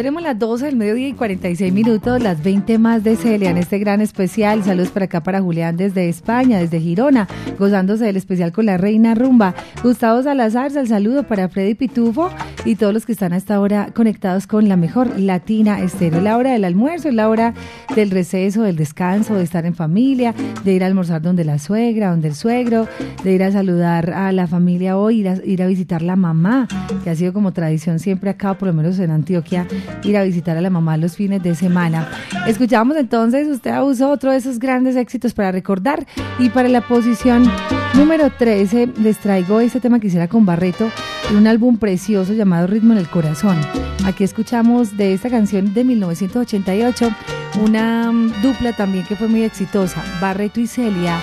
Tenemos 0.00 0.22
las 0.22 0.38
12 0.38 0.64
del 0.64 0.76
mediodía 0.76 1.08
y 1.08 1.12
46 1.12 1.74
minutos, 1.74 2.22
las 2.22 2.42
20 2.42 2.78
más 2.78 3.04
de 3.04 3.16
Celia 3.16 3.50
en 3.50 3.58
este 3.58 3.78
gran 3.78 4.00
especial. 4.00 4.64
Saludos 4.64 4.88
para 4.88 5.04
acá 5.04 5.22
para 5.22 5.42
Julián 5.42 5.76
desde 5.76 6.08
España, 6.08 6.58
desde 6.58 6.80
Girona, 6.80 7.28
gozándose 7.58 8.06
del 8.06 8.16
especial 8.16 8.50
con 8.50 8.64
la 8.64 8.78
Reina 8.78 9.14
Rumba. 9.14 9.54
Gustavo 9.82 10.22
Salazar, 10.22 10.74
el 10.74 10.88
saludo 10.88 11.24
para 11.24 11.50
Freddy 11.50 11.74
Pitufo 11.74 12.30
y 12.64 12.76
todos 12.76 12.94
los 12.94 13.04
que 13.04 13.12
están 13.12 13.34
hasta 13.34 13.56
ahora 13.56 13.90
conectados 13.92 14.46
con 14.46 14.70
la 14.70 14.76
mejor 14.78 15.20
latina 15.20 15.82
estéreo. 15.82 16.22
La 16.22 16.38
hora 16.38 16.52
del 16.52 16.64
almuerzo, 16.64 17.10
es 17.10 17.14
la 17.14 17.28
hora 17.28 17.52
del 17.94 18.10
receso, 18.10 18.62
del 18.62 18.76
descanso, 18.76 19.34
de 19.34 19.42
estar 19.42 19.66
en 19.66 19.74
familia, 19.74 20.34
de 20.64 20.72
ir 20.72 20.84
a 20.84 20.86
almorzar 20.86 21.22
donde 21.22 21.44
la 21.44 21.58
suegra, 21.58 22.10
donde 22.10 22.28
el 22.28 22.34
suegro, 22.34 22.86
de 23.24 23.32
ir 23.32 23.42
a 23.42 23.52
saludar 23.52 24.10
a 24.10 24.32
la 24.32 24.46
familia 24.46 24.96
hoy, 24.96 25.20
ir 25.20 25.28
a, 25.28 25.36
ir 25.44 25.62
a 25.62 25.66
visitar 25.66 26.02
la 26.02 26.16
mamá, 26.16 26.68
que 27.02 27.10
ha 27.10 27.16
sido 27.16 27.32
como 27.32 27.52
tradición 27.52 27.98
siempre 27.98 28.30
acá, 28.30 28.54
por 28.54 28.68
lo 28.68 28.74
menos 28.74 28.98
en 28.98 29.10
Antioquia 29.10 29.66
ir 30.04 30.16
a 30.16 30.24
visitar 30.24 30.56
a 30.56 30.60
la 30.60 30.70
mamá 30.70 30.96
los 30.96 31.16
fines 31.16 31.42
de 31.42 31.54
semana. 31.54 32.08
Escuchamos 32.46 32.96
entonces, 32.96 33.48
usted 33.48 33.78
usó 33.80 34.10
otro 34.10 34.30
de 34.32 34.38
esos 34.38 34.58
grandes 34.58 34.96
éxitos 34.96 35.34
para 35.34 35.52
recordar 35.52 36.06
y 36.38 36.48
para 36.50 36.68
la 36.68 36.80
posición 36.86 37.50
número 37.94 38.30
13 38.30 38.90
les 39.02 39.18
traigo 39.18 39.60
este 39.60 39.80
tema 39.80 40.00
que 40.00 40.06
hiciera 40.06 40.28
con 40.28 40.46
Barreto 40.46 40.88
de 41.30 41.36
un 41.36 41.46
álbum 41.46 41.78
precioso 41.78 42.32
llamado 42.32 42.66
Ritmo 42.66 42.92
en 42.92 42.98
el 42.98 43.08
Corazón. 43.08 43.56
Aquí 44.04 44.24
escuchamos 44.24 44.96
de 44.96 45.12
esta 45.12 45.30
canción 45.30 45.74
de 45.74 45.84
1988 45.84 47.10
una 47.58 48.12
mm, 48.12 48.42
dupla 48.42 48.72
también 48.72 49.04
que 49.04 49.16
fue 49.16 49.28
muy 49.28 49.42
exitosa, 49.42 50.02
Barreto 50.20 50.60
y 50.60 50.66
Celia, 50.66 51.20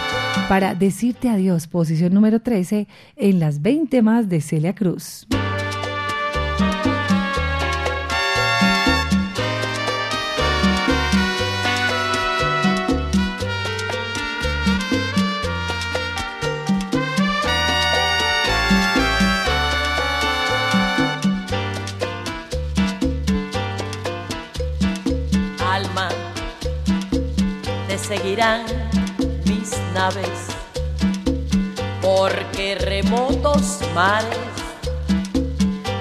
para 0.49 0.75
decirte 0.75 1.29
adiós, 1.29 1.67
posición 1.67 2.13
número 2.13 2.41
13 2.41 2.87
en 3.15 3.39
las 3.39 3.61
20 3.61 4.01
más 4.01 4.29
de 4.29 4.41
Celia 4.41 4.73
Cruz. 4.73 5.27
Seguirán 28.07 28.63
mis 29.43 29.77
naves, 29.93 30.47
porque 32.01 32.75
remotos 32.75 33.81
mares 33.93 34.37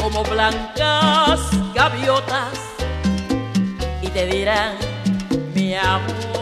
como 0.00 0.24
blancas 0.24 1.38
gaviotas 1.76 2.58
y 4.02 4.08
te 4.08 4.26
dirán 4.26 4.74
mi 5.54 5.76
amor. 5.76 6.39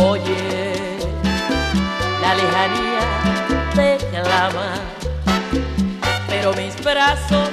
Oye, 0.00 0.74
la 2.22 2.34
lejanía 2.34 3.00
te 3.74 3.98
clama, 4.10 4.74
pero 6.28 6.52
mis 6.54 6.74
brazos 6.84 7.48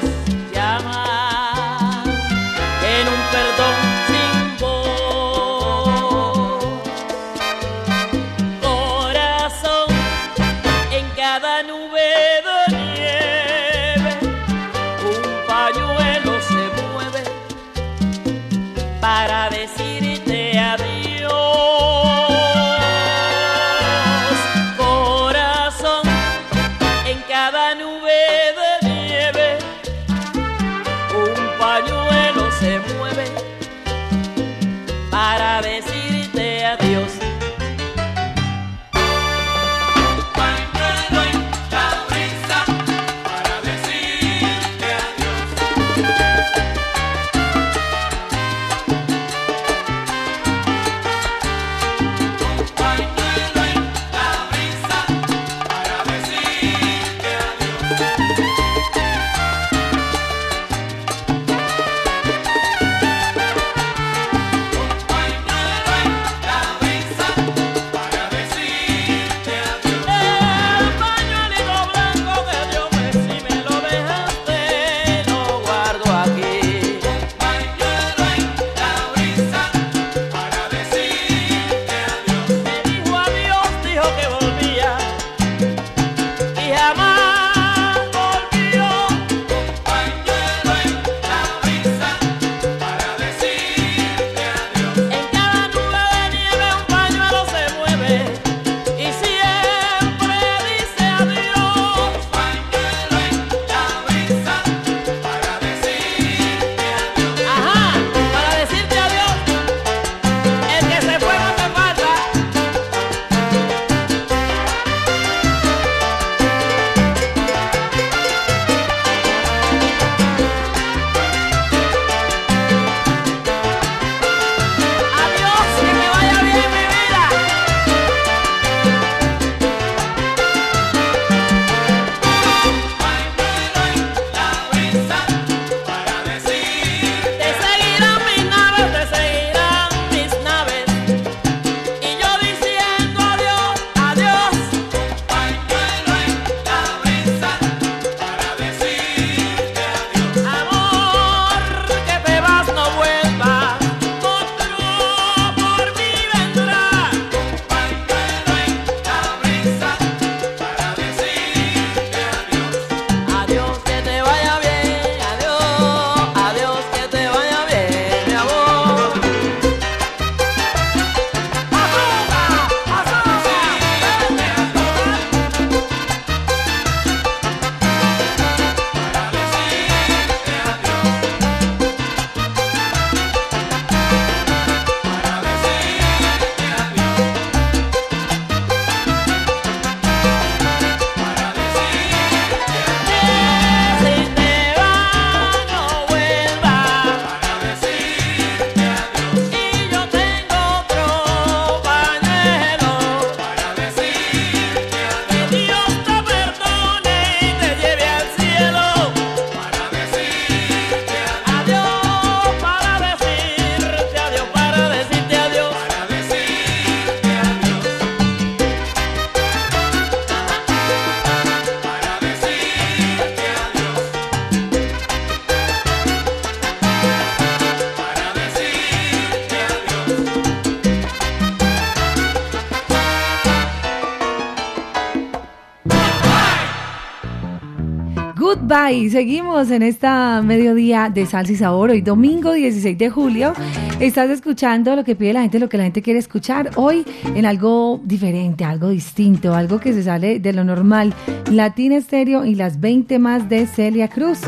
Goodbye. 238.86 239.10
Seguimos 239.10 239.72
en 239.72 239.82
esta 239.84 240.42
mediodía 240.42 241.10
de 241.10 241.26
Salsa 241.26 241.52
y 241.52 241.56
Sabor. 241.56 241.90
Hoy 241.90 242.02
domingo 242.02 242.54
16 242.54 242.98
de 242.98 243.10
julio. 243.10 243.54
Estás 244.00 244.30
escuchando 244.30 244.96
lo 244.96 245.04
que 245.04 245.16
pide 245.16 245.34
la 245.34 245.42
gente, 245.42 245.60
lo 245.60 245.70
que 245.70 245.78
la 245.78 245.86
gente 245.86 246.02
quiere 246.02 246.20
escuchar. 246.20 246.72
Hoy 246.76 247.06
en 247.36 247.46
algo 247.46 248.00
diferente, 248.04 248.64
algo 248.64 248.90
distinto, 248.90 249.56
algo 249.56 249.80
que 249.80 249.94
se 249.94 250.04
sale 250.04 250.40
de 250.40 250.54
lo 250.54 250.64
normal. 250.64 251.14
Latina 251.52 251.96
Estéreo 251.96 252.46
y 252.46 252.56
las 252.56 252.80
20 252.80 253.18
más 253.20 253.50
de 253.50 253.66
Celia 253.66 254.08
Cruz. 254.08 254.42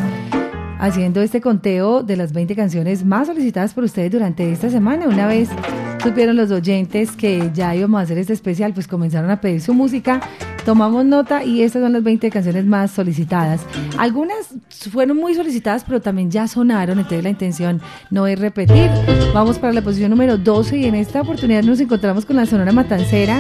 Haciendo 0.79 1.21
este 1.21 1.41
conteo 1.41 2.03
de 2.03 2.17
las 2.17 2.33
20 2.33 2.55
canciones 2.55 3.03
más 3.05 3.27
solicitadas 3.27 3.73
por 3.73 3.85
ustedes 3.85 4.11
durante 4.11 4.51
esta 4.51 4.69
semana. 4.69 5.07
Una 5.07 5.25
vez 5.25 5.49
supieron 6.03 6.35
los 6.35 6.51
oyentes 6.51 7.11
que 7.13 7.49
ya 7.53 7.75
íbamos 7.75 7.99
a 7.99 8.03
hacer 8.03 8.17
este 8.17 8.33
especial, 8.33 8.73
pues 8.73 8.88
comenzaron 8.88 9.31
a 9.31 9.41
pedir 9.41 9.61
su 9.61 9.73
música 9.73 10.21
tomamos 10.68 11.05
nota 11.05 11.45
y 11.45 11.61
estas 11.61 11.82
son 11.82 11.93
las 11.93 12.03
20 12.03 12.30
canciones 12.30 12.65
más 12.65 12.91
solicitadas. 12.91 13.61
Algunas 13.97 14.49
fueron 14.91 15.15
muy 15.15 15.34
solicitadas, 15.34 15.86
pero 15.86 16.01
también 16.01 16.30
ya 16.30 16.45
sonaron, 16.45 16.97
entonces 16.99 17.24
la 17.24 17.30
intención 17.30 17.80
no 18.11 18.28
es 18.28 18.38
repetir. 18.38 18.89
Vamos 19.34 19.59
para 19.59 19.72
la 19.72 19.82
posición 19.82 20.09
número 20.09 20.38
12 20.38 20.78
y 20.80 20.84
en 20.84 20.95
esta 20.95 21.22
oportunidad 21.22 21.63
nos 21.63 21.80
encontramos 21.80 22.26
con 22.26 22.36
la 22.36 22.45
Sonora 22.45 22.74
Matancera, 22.74 23.39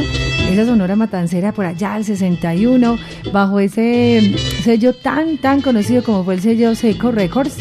esa 0.49 0.65
Sonora 0.65 0.95
Matancera 0.95 1.51
por 1.51 1.65
allá 1.65 1.95
al 1.95 2.05
61, 2.05 2.97
bajo 3.33 3.59
ese 3.59 4.33
sello 4.63 4.93
tan, 4.93 5.37
tan 5.37 5.61
conocido 5.61 6.05
como 6.05 6.23
fue 6.23 6.35
el 6.35 6.39
sello 6.39 6.75
Seco 6.75 7.11
Records. 7.11 7.57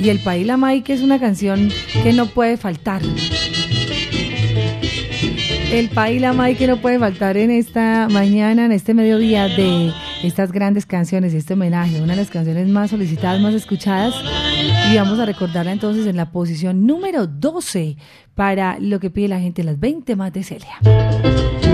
Y 0.00 0.10
El 0.10 0.18
País 0.18 0.46
La 0.46 0.58
que 0.82 0.92
es 0.92 1.00
una 1.00 1.20
canción 1.20 1.70
que 2.02 2.12
no 2.12 2.26
puede 2.26 2.56
faltar. 2.56 3.02
El 5.72 5.88
Paila 5.88 6.34
May 6.34 6.54
que 6.54 6.66
no 6.66 6.76
puede 6.82 6.98
faltar 6.98 7.38
en 7.38 7.50
esta 7.50 8.06
mañana, 8.10 8.66
en 8.66 8.72
este 8.72 8.92
mediodía 8.92 9.48
de 9.48 9.90
estas 10.22 10.52
grandes 10.52 10.84
canciones 10.84 11.32
y 11.32 11.38
este 11.38 11.54
homenaje, 11.54 12.02
una 12.02 12.12
de 12.12 12.20
las 12.20 12.28
canciones 12.28 12.68
más 12.68 12.90
solicitadas, 12.90 13.40
más 13.40 13.54
escuchadas. 13.54 14.14
Y 14.92 14.96
vamos 14.96 15.18
a 15.18 15.24
recordarla 15.24 15.72
entonces 15.72 16.06
en 16.06 16.16
la 16.16 16.30
posición 16.30 16.86
número 16.86 17.26
12 17.26 17.96
para 18.34 18.78
lo 18.80 19.00
que 19.00 19.08
pide 19.08 19.28
la 19.28 19.40
gente, 19.40 19.64
las 19.64 19.80
20 19.80 20.14
más 20.14 20.30
de 20.34 20.42
Celia. 20.44 21.71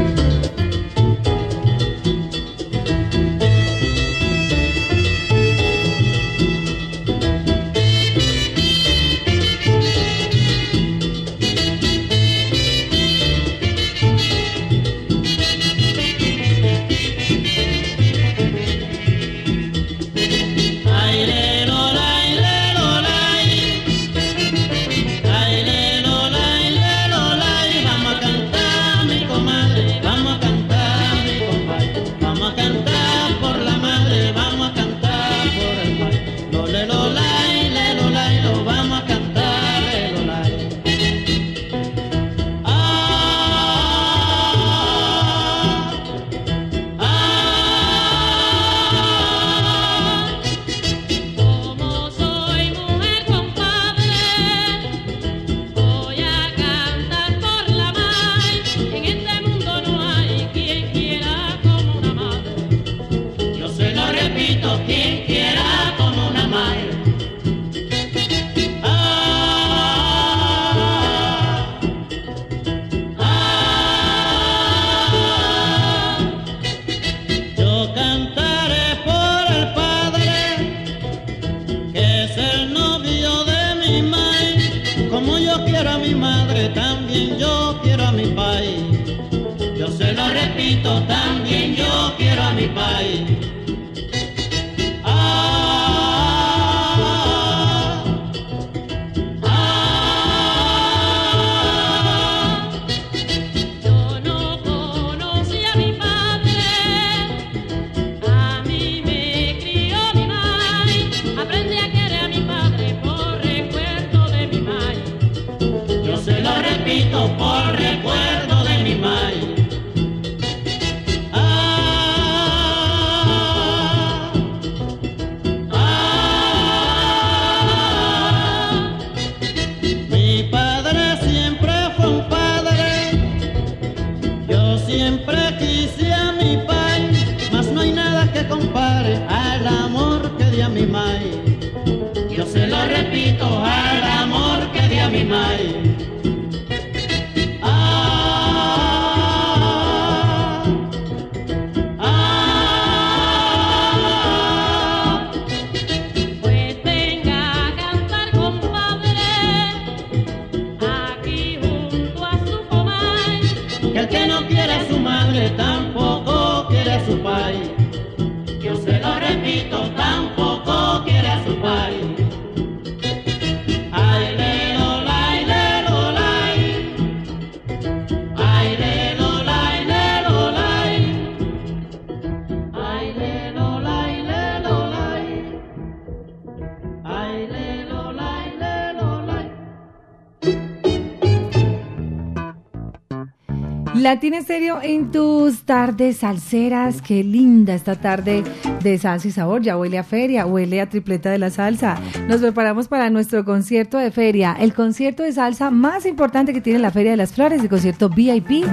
Latina 194.09 194.39
Estéreo 194.39 194.81
en 194.83 195.11
tus 195.11 195.65
tardes 195.65 196.17
salseras. 196.17 197.03
Qué 197.03 197.23
linda 197.23 197.75
esta 197.75 197.95
tarde 197.95 198.43
de 198.83 198.97
salsa 198.97 199.29
y 199.29 199.33
sabor. 199.33 199.61
Ya 199.61 199.77
huele 199.77 199.99
a 199.99 200.03
feria, 200.03 200.47
huele 200.47 200.81
a 200.81 200.89
tripleta 200.89 201.31
de 201.31 201.37
la 201.37 201.51
salsa. 201.51 201.99
Nos 202.27 202.41
preparamos 202.41 202.89
para 202.89 203.11
nuestro 203.11 203.45
concierto 203.45 203.99
de 203.99 204.11
feria, 204.11 204.57
el 204.59 204.73
concierto 204.73 205.25
de 205.25 205.33
salsa 205.33 205.71
más 205.71 206.07
importante 206.07 206.55
que 206.55 206.63
tiene 206.63 206.79
la 206.79 206.91
Feria 206.91 207.11
de 207.11 207.19
las 207.19 207.35
Flores, 207.35 207.61
el 207.61 207.69
concierto 207.69 208.09
VIP, 208.09 208.65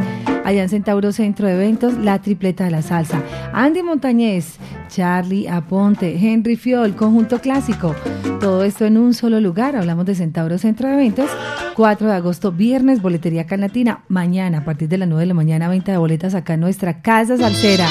allá 0.46 0.64
en 0.64 0.70
Centauro 0.70 1.12
Centro 1.12 1.48
de 1.48 1.56
Eventos, 1.56 1.96
la 1.96 2.22
tripleta 2.22 2.64
de 2.64 2.72
la 2.72 2.82
salsa. 2.82 3.22
Andy 3.52 3.84
Montañez, 3.84 4.58
Charlie 4.96 5.46
Aponte, 5.50 6.16
Henry 6.16 6.56
Fiol, 6.56 6.96
conjunto 6.96 7.39
clásico. 7.41 7.93
Todo 8.39 8.64
esto 8.64 8.86
en 8.86 8.98
un 8.98 9.14
solo 9.14 9.41
lugar. 9.41 9.76
Hablamos 9.76 10.06
de 10.06 10.16
Centauro 10.16 10.58
Centro 10.58 10.88
de 10.88 10.93
Eventos. 10.93 11.30
4 11.76 12.08
de 12.08 12.14
agosto, 12.14 12.54
viernes, 12.54 13.02
boletería 13.02 13.46
Canatina. 13.46 14.06
Mañana, 14.08 14.60
a 14.60 14.64
partir 14.64 14.88
de 14.88 14.98
las 14.98 15.10
9 15.10 15.24
de 15.24 15.26
la 15.26 15.34
mañana, 15.34 15.68
venta 15.68 15.91
de 15.91 15.98
boletas 15.98 16.34
acá 16.34 16.54
en 16.54 16.62
nuestra 16.62 17.02
casa 17.02 17.36
salsera. 17.36 17.89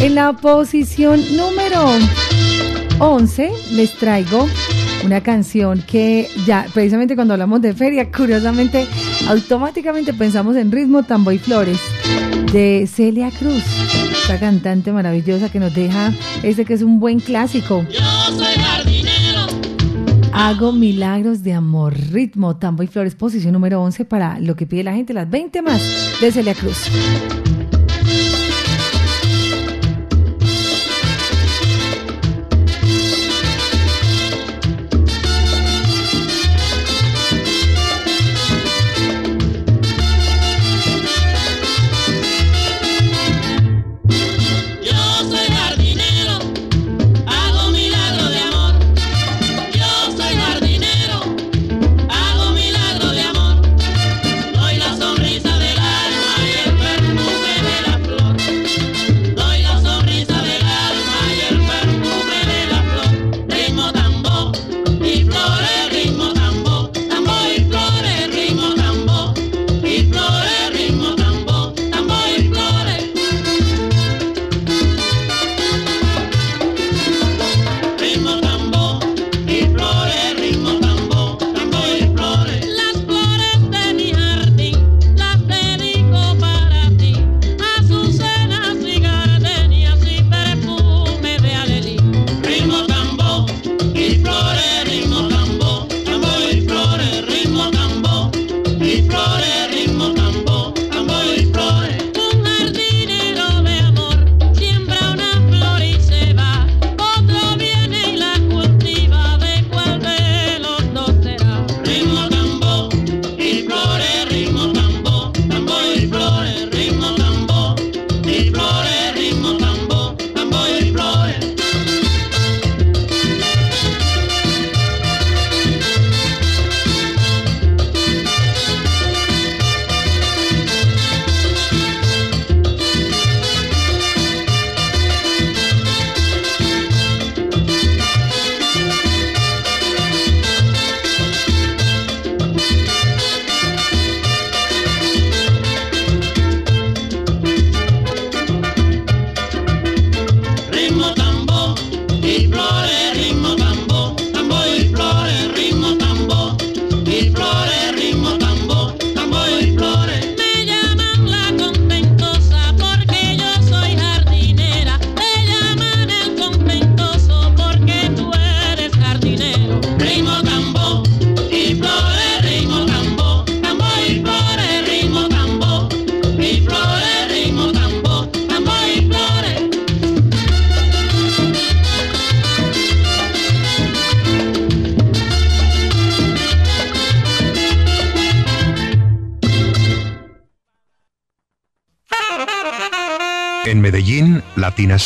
En 0.00 0.14
la 0.14 0.32
posición 0.34 1.20
número 1.36 1.84
11 3.00 3.50
les 3.72 3.92
traigo 3.94 4.46
una 5.04 5.22
canción 5.22 5.82
que 5.82 6.28
ya 6.46 6.64
precisamente 6.72 7.16
cuando 7.16 7.34
hablamos 7.34 7.60
de 7.60 7.74
feria, 7.74 8.08
curiosamente, 8.16 8.86
automáticamente 9.28 10.14
pensamos 10.14 10.54
en 10.54 10.70
Ritmo 10.70 11.02
Tambo 11.02 11.32
y 11.32 11.38
Flores 11.38 11.80
de 12.52 12.88
Celia 12.92 13.30
Cruz, 13.30 13.62
esta 14.10 14.40
cantante 14.40 14.92
maravillosa 14.92 15.50
que 15.50 15.60
nos 15.60 15.72
deja 15.72 16.12
este 16.42 16.64
que 16.64 16.74
es 16.74 16.82
un 16.82 16.98
buen 16.98 17.20
clásico. 17.20 17.84
Yo 17.88 18.00
soy 18.36 18.54
jardinero. 18.54 19.46
Hago 20.32 20.72
milagros 20.72 21.44
de 21.44 21.52
amor, 21.52 21.94
ritmo, 22.10 22.56
tambo 22.56 22.82
y 22.82 22.88
flores, 22.88 23.14
posición 23.14 23.52
número 23.52 23.80
11 23.82 24.04
para 24.04 24.40
lo 24.40 24.56
que 24.56 24.66
pide 24.66 24.82
la 24.82 24.94
gente, 24.94 25.12
las 25.12 25.30
20 25.30 25.62
más 25.62 25.80
de 26.20 26.32
Celia 26.32 26.54
Cruz. 26.54 26.90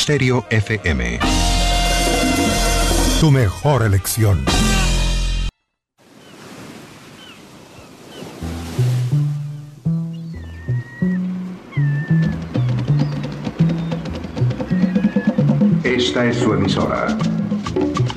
Stereo 0.04 0.44
FM. 0.50 1.18
Tu 3.20 3.30
mejor 3.30 3.84
elección. 3.84 4.44
Esta 15.82 16.26
es 16.26 16.36
su 16.36 16.52
emisora. 16.52 17.06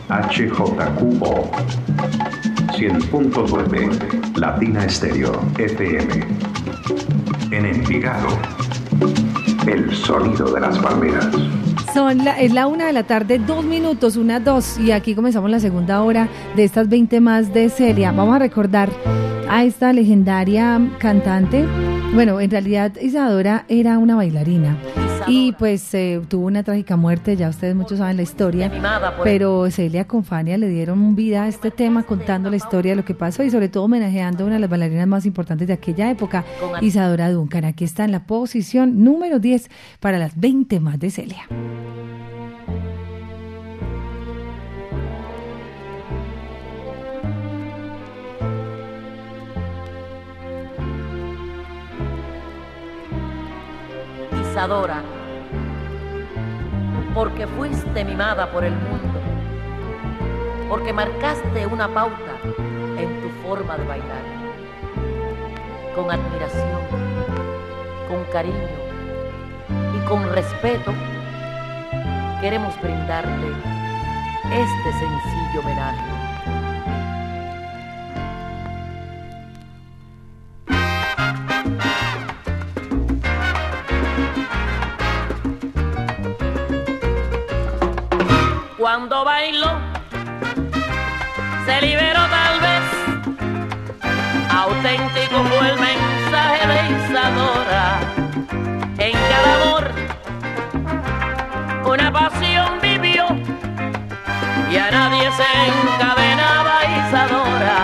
HJQO 0.09 1.49
100.9 2.73 4.38
Latina 4.38 4.83
Estéreo 4.83 5.41
FM. 5.57 6.19
En 7.51 7.65
Envigado. 7.65 8.38
El 9.65 9.95
sonido 9.95 10.53
de 10.53 10.59
las 10.59 10.77
palmeras. 10.79 11.27
Son 11.98 12.28
es 12.28 12.54
la 12.54 12.68
una 12.68 12.86
de 12.86 12.93
la 12.93 13.02
tarde, 13.02 13.39
dos 13.39 13.66
minutos, 13.66 14.18
una, 14.18 14.39
dos, 14.39 14.78
y 14.78 14.91
aquí 14.91 15.16
comenzamos 15.16 15.50
la 15.50 15.60
segunda 15.60 16.04
hora 16.04 16.30
de 16.56 16.64
estas 16.64 16.88
20 16.89 17.20
más 17.22 17.56
de 17.56 17.72
Celia. 17.72 18.12
Vamos 18.12 18.36
a 18.36 18.38
recordar 18.38 18.91
a 19.50 19.64
esta 19.64 19.91
legendaria 19.93 20.80
cantante. 21.00 21.66
Bueno, 22.14 22.39
en 22.39 22.52
realidad 22.52 22.91
Isadora 23.02 23.66
era 23.68 23.98
una 23.98 24.16
bailarina 24.16 24.78
y 25.28 25.51
pues 25.53 25.93
eh, 25.93 26.21
tuvo 26.28 26.47
una 26.47 26.63
trágica 26.63 26.95
muerte, 26.95 27.36
ya 27.36 27.49
ustedes 27.49 27.75
muchos 27.75 27.99
saben 27.99 28.17
la 28.17 28.23
historia, 28.23 28.71
pero 29.23 29.69
Celia 29.71 30.05
con 30.05 30.23
Fania 30.23 30.57
le 30.57 30.69
dieron 30.69 31.15
vida 31.15 31.43
a 31.43 31.47
este 31.47 31.71
tema 31.71 32.03
contando 32.03 32.49
la 32.49 32.55
historia 32.55 32.93
de 32.93 32.95
lo 32.97 33.05
que 33.05 33.13
pasó 33.13 33.43
y 33.43 33.49
sobre 33.49 33.69
todo 33.69 33.84
homenajeando 33.84 34.43
a 34.43 34.47
una 34.47 34.55
de 34.55 34.61
las 34.61 34.69
bailarinas 34.69 35.07
más 35.07 35.25
importantes 35.25 35.67
de 35.67 35.73
aquella 35.73 36.09
época, 36.09 36.45
Isadora 36.82 37.32
Duncan. 37.32 37.65
Aquí 37.65 37.84
está 37.84 38.05
en 38.05 38.11
la 38.11 38.25
posición 38.25 39.03
número 39.03 39.39
10 39.39 39.69
para 39.99 40.17
las 40.17 40.39
20 40.39 40.80
más 40.80 40.99
de 40.99 41.11
Celia. 41.11 41.47
Isadora, 54.57 55.03
porque 57.14 57.47
fuiste 57.47 58.05
mimada 58.05 58.51
por 58.51 58.64
el 58.64 58.74
mundo, 58.74 59.20
porque 60.70 60.93
marcaste 60.93 61.66
una 61.66 61.88
pauta 61.88 62.38
en 62.97 63.22
tu 63.22 63.30
forma 63.47 63.78
de 63.78 63.84
bailar, 63.86 64.24
con 65.95 66.12
admiración, 66.12 66.82
con 68.08 68.24
cariño 68.32 68.78
y 69.95 70.08
con 70.08 70.30
respeto, 70.34 70.93
queremos 72.41 72.80
brindarte 72.82 73.47
este 74.51 74.91
sencillo 74.91 75.62
homenaje. 75.62 76.26
Cuando 88.89 89.25
bailó, 89.25 89.71
se 91.65 91.81
liberó 91.81 92.21
tal 92.29 92.61
vez. 92.61 92.83
Auténtico 94.49 95.43
fue 95.43 95.71
el 95.71 95.77
mensaje 95.77 96.67
de 96.69 96.77
Isadora. 96.95 97.99
En 98.97 99.11
cada 99.11 99.55
amor, 99.55 99.91
una 101.85 102.13
pasión 102.13 102.79
vivió 102.81 103.25
y 104.71 104.77
a 104.77 104.89
nadie 104.89 105.31
se 105.33 105.49
encadenaba 105.67 106.85
Isadora. 107.09 107.77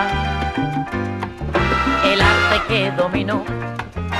El 2.02 2.18
arte 2.22 2.62
que 2.66 2.90
dominó, 2.92 3.44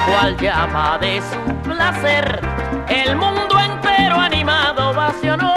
cual 0.04 0.36
llama 0.36 0.98
de 0.98 1.22
su 1.22 1.56
placer, 1.62 2.42
el 2.88 3.16
mundo 3.16 3.58
entero 3.58 4.16
animado 4.20 4.90
ovacionó. 4.90 5.54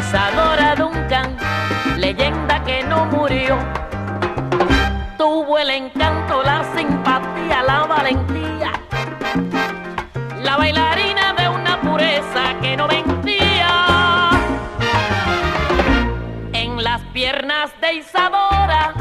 Isadora 0.00 0.74
Duncan, 0.74 1.36
leyenda 1.98 2.64
que 2.64 2.82
no 2.82 3.04
murió. 3.04 3.58
Tuvo 5.18 5.58
el 5.58 5.70
encanto, 5.70 6.42
la 6.42 6.64
simpatía, 6.74 7.62
la 7.62 7.84
valentía. 7.84 8.72
La 10.42 10.56
bailarina 10.56 11.34
de 11.34 11.48
una 11.48 11.80
pureza 11.82 12.58
que 12.62 12.76
no 12.78 12.88
mentía. 12.88 14.30
En 16.54 16.82
las 16.82 17.02
piernas 17.12 17.70
de 17.82 17.94
Isadora 17.96 18.94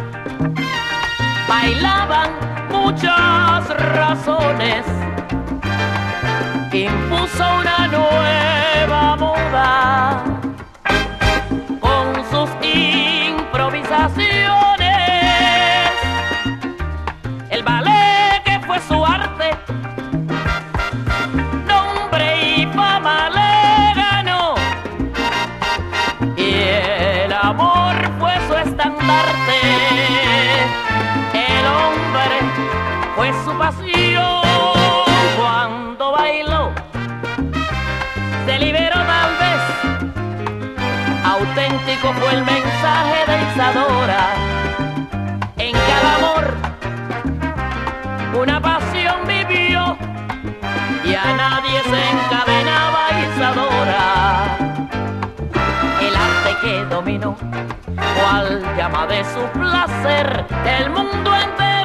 bailaban 1.48 2.32
muchas 2.70 3.70
razones 3.96 4.86
impuso 6.72 7.44
una 7.60 7.88
nueva 7.88 9.16
moda 9.16 10.39
fue 33.20 33.34
su 33.44 33.52
pasión 33.58 34.42
cuando 35.38 36.14
bailó 36.14 36.72
se 38.46 38.60
liberó 38.60 38.96
tal 38.96 39.32
vez. 39.44 39.62
Auténtico 41.26 42.14
fue 42.14 42.34
el 42.36 42.46
mensaje 42.46 43.20
de 43.28 43.36
Isadora. 43.52 44.24
En 45.58 45.74
cada 45.74 46.16
amor, 46.16 46.46
una 48.42 48.62
pasión 48.62 49.18
vivió 49.28 49.98
y 51.04 51.14
a 51.14 51.26
nadie 51.36 51.82
se 51.92 52.02
encadenaba 52.16 53.02
Isadora. 53.28 54.58
El 56.00 56.16
arte 56.16 56.52
que 56.62 56.86
dominó, 56.86 57.36
cual 58.16 58.64
llama 58.78 59.08
de 59.08 59.26
su 59.26 59.42
placer, 59.60 60.46
el 60.66 60.90
mundo 60.92 61.36
entero 61.36 61.79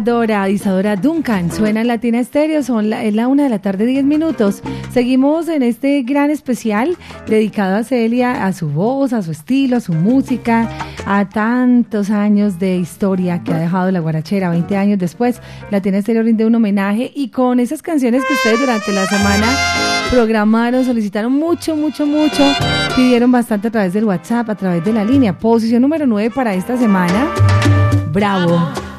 Isadora, 0.00 0.48
Isadora 0.48 0.96
Duncan, 0.96 1.52
suena 1.52 1.82
en 1.82 1.88
Latina 1.88 2.20
Estéreo, 2.20 2.62
son 2.62 2.88
la, 2.88 3.04
es 3.04 3.14
la 3.14 3.28
una 3.28 3.42
de 3.42 3.50
la 3.50 3.58
tarde, 3.58 3.84
10 3.84 4.04
minutos. 4.04 4.62
Seguimos 4.94 5.46
en 5.48 5.62
este 5.62 6.00
gran 6.04 6.30
especial 6.30 6.96
dedicado 7.26 7.76
a 7.76 7.84
Celia, 7.84 8.46
a 8.46 8.54
su 8.54 8.70
voz, 8.70 9.12
a 9.12 9.20
su 9.20 9.30
estilo, 9.30 9.76
a 9.76 9.80
su 9.80 9.92
música, 9.92 10.70
a 11.04 11.28
tantos 11.28 12.08
años 12.08 12.58
de 12.58 12.78
historia 12.78 13.44
que 13.44 13.52
ha 13.52 13.58
dejado 13.58 13.90
la 13.90 14.00
guarachera, 14.00 14.48
20 14.48 14.74
años 14.74 14.98
después. 14.98 15.42
Latina 15.70 15.98
Estéreo 15.98 16.22
rinde 16.22 16.46
un 16.46 16.54
homenaje 16.54 17.12
y 17.14 17.28
con 17.28 17.60
esas 17.60 17.82
canciones 17.82 18.24
que 18.24 18.32
ustedes 18.32 18.58
durante 18.58 18.92
la 18.92 19.04
semana 19.04 19.54
programaron, 20.10 20.82
solicitaron 20.82 21.34
mucho, 21.34 21.76
mucho, 21.76 22.06
mucho, 22.06 22.42
pidieron 22.96 23.30
bastante 23.30 23.68
a 23.68 23.70
través 23.70 23.92
del 23.92 24.06
WhatsApp, 24.06 24.48
a 24.48 24.54
través 24.54 24.82
de 24.82 24.94
la 24.94 25.04
línea. 25.04 25.38
Posición 25.38 25.82
número 25.82 26.06
9 26.06 26.30
para 26.34 26.54
esta 26.54 26.78
semana. 26.78 27.28
Bravo. 28.10 28.89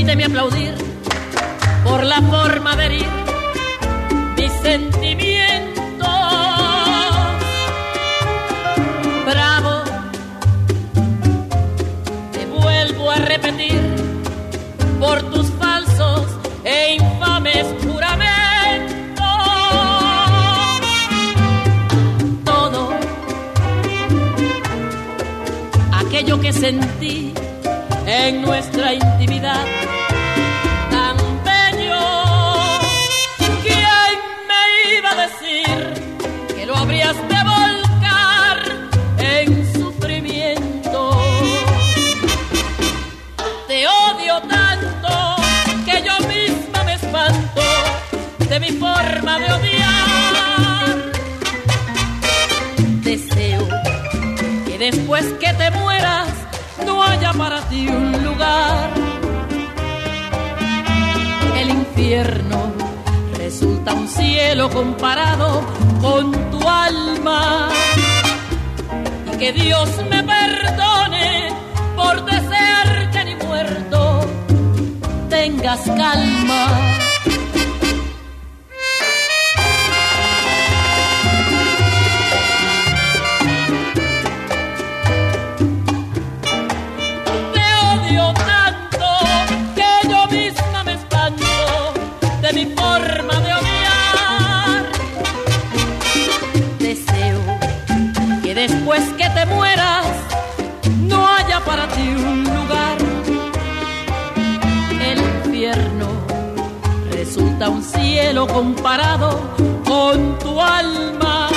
Permíteme 0.00 0.24
aplaudir 0.24 0.74
por 1.84 2.02
la 2.02 2.22
forma 2.22 2.74
de 2.74 2.86
herir 2.86 3.06
mis 4.34 4.50
sentimientos. 4.62 6.08
Bravo, 9.26 9.82
te 12.32 12.46
vuelvo 12.46 13.10
a 13.10 13.16
repetir 13.16 13.78
por 14.98 15.20
tus 15.32 15.50
falsos 15.60 16.28
e 16.64 16.94
infames 16.94 17.66
juramentos. 17.82 19.26
Todo 22.42 22.88
aquello 25.92 26.40
que 26.40 26.54
sentí 26.54 27.34
en 28.06 28.40
nuestra 28.40 28.94
intimidad 28.94 29.79
después 54.90 55.24
que 55.40 55.52
te 55.54 55.70
mueras 55.70 56.28
no 56.84 57.02
haya 57.02 57.32
para 57.32 57.60
ti 57.68 57.86
un 57.88 58.24
lugar. 58.24 58.90
El 61.56 61.70
infierno 61.70 62.72
resulta 63.36 63.94
un 63.94 64.08
cielo 64.08 64.68
comparado 64.70 65.62
con 66.00 66.32
tu 66.50 66.68
alma. 66.68 67.68
Y 69.32 69.36
que 69.38 69.52
Dios 69.52 69.88
me 70.10 70.22
perdone 70.24 71.48
por 71.94 72.24
desear 72.24 73.10
que 73.12 73.24
ni 73.24 73.34
muerto 73.36 74.20
tengas 75.28 75.82
calma. 75.82 76.99
Cielo 108.30 108.46
comparado 108.46 109.40
con 109.84 110.38
tu 110.38 110.60
alma. 110.60 111.48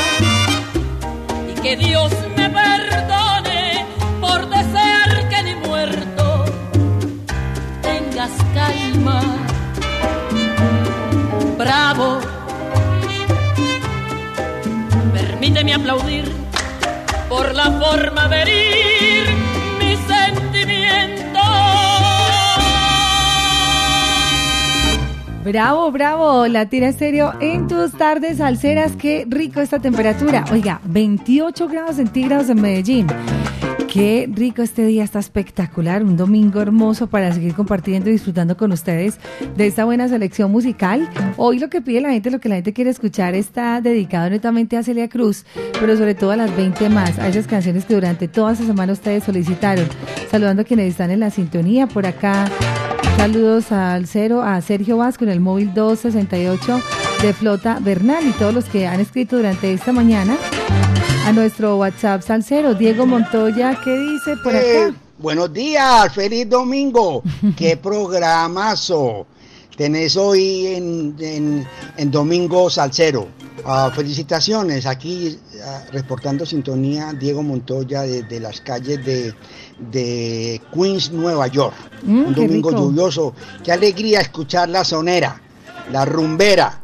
Y 1.47 1.61
que 1.61 1.77
Dios 1.77 2.11
me 2.35 2.49
perdone 2.49 3.85
por 4.19 4.49
desear 4.49 5.29
que 5.29 5.43
ni 5.43 5.55
muerto 5.67 6.45
tengas 7.83 8.31
calma. 8.55 9.21
Bravo, 11.59 12.17
permíteme 15.13 15.75
aplaudir 15.75 16.25
por 17.29 17.53
la 17.53 17.65
forma 17.65 18.27
de 18.29 18.41
herir 18.41 18.92
Bravo, 25.43 25.91
bravo, 25.91 26.47
Latina 26.47 26.87
Estéreo 26.87 27.33
en 27.41 27.67
tus 27.67 27.91
tardes 27.91 28.37
salseras. 28.37 28.93
Qué 28.95 29.25
rico 29.27 29.59
esta 29.59 29.79
temperatura. 29.79 30.45
Oiga, 30.53 30.79
28 30.85 31.67
grados 31.67 31.97
centígrados 31.97 32.49
en 32.49 32.61
Medellín. 32.61 33.07
Qué 33.91 34.29
rico 34.33 34.61
este 34.61 34.85
día, 34.85 35.03
está 35.03 35.19
espectacular. 35.19 36.01
Un 36.01 36.15
domingo 36.15 36.61
hermoso 36.61 37.07
para 37.07 37.33
seguir 37.33 37.55
compartiendo 37.55 38.09
y 38.09 38.13
disfrutando 38.13 38.55
con 38.55 38.71
ustedes 38.71 39.19
de 39.57 39.67
esta 39.67 39.83
buena 39.83 40.07
selección 40.07 40.49
musical. 40.49 41.09
Hoy 41.35 41.59
lo 41.59 41.69
que 41.69 41.81
pide 41.81 41.99
la 41.99 42.11
gente, 42.11 42.31
lo 42.31 42.39
que 42.39 42.47
la 42.47 42.55
gente 42.55 42.71
quiere 42.71 42.89
escuchar, 42.89 43.35
está 43.35 43.81
dedicado 43.81 44.29
netamente 44.29 44.77
a 44.77 44.83
Celia 44.83 45.09
Cruz, 45.09 45.45
pero 45.77 45.97
sobre 45.97 46.15
todo 46.15 46.31
a 46.31 46.37
las 46.37 46.55
20 46.55 46.87
más, 46.87 47.19
a 47.19 47.27
esas 47.27 47.47
canciones 47.47 47.83
que 47.83 47.95
durante 47.95 48.29
toda 48.29 48.53
esta 48.53 48.65
semana 48.65 48.93
ustedes 48.93 49.25
solicitaron. 49.25 49.87
Saludando 50.31 50.61
a 50.61 50.65
quienes 50.65 50.89
están 50.89 51.11
en 51.11 51.19
la 51.19 51.29
sintonía 51.31 51.85
por 51.85 52.05
acá. 52.07 52.49
Saludos 53.17 53.71
al 53.71 54.05
cero, 54.07 54.41
a 54.41 54.61
Sergio 54.61 54.97
Vasco 54.97 55.23
en 55.23 55.29
el 55.31 55.39
móvil 55.39 55.73
268 55.73 56.81
de 57.21 57.33
Flota 57.33 57.79
Bernal 57.79 58.27
y 58.27 58.31
todos 58.33 58.53
los 58.53 58.65
que 58.65 58.85
han 58.85 58.99
escrito 58.99 59.37
durante 59.37 59.71
esta 59.71 59.93
mañana 59.93 60.37
a 61.25 61.31
nuestro 61.31 61.77
WhatsApp 61.77 62.21
Salcero. 62.21 62.73
Diego 62.73 63.05
Montoya, 63.05 63.79
¿qué 63.83 63.97
dice 63.97 64.35
por 64.43 64.53
Eh, 64.53 64.83
acá? 64.87 64.95
buenos 65.19 65.53
días, 65.53 66.13
feliz 66.13 66.49
domingo. 66.49 67.23
Qué 67.57 67.77
programazo 67.77 69.25
tenés 69.77 70.17
hoy 70.17 70.67
en, 70.67 71.15
en- 71.19 71.65
en 71.95 72.11
Domingo 72.11 72.69
Salcero. 72.69 73.27
Ah, 73.65 73.89
felicitaciones, 73.95 74.85
aquí 74.85 75.39
ah, 75.65 75.83
reportando 75.93 76.45
sintonía 76.45 77.13
Diego 77.13 77.41
Montoya 77.41 78.01
desde 78.01 78.39
las 78.41 78.59
calles 78.59 79.03
de, 79.05 79.33
de 79.79 80.61
Queens, 80.73 81.11
Nueva 81.11 81.47
York. 81.47 81.75
Mm, 82.03 82.25
Un 82.27 82.35
domingo 82.35 82.69
rico. 82.69 82.81
lluvioso. 82.81 83.33
Qué 83.63 83.71
alegría 83.71 84.21
escuchar 84.21 84.69
la 84.69 84.83
sonera, 84.83 85.41
la 85.91 86.05
rumbera. 86.05 86.79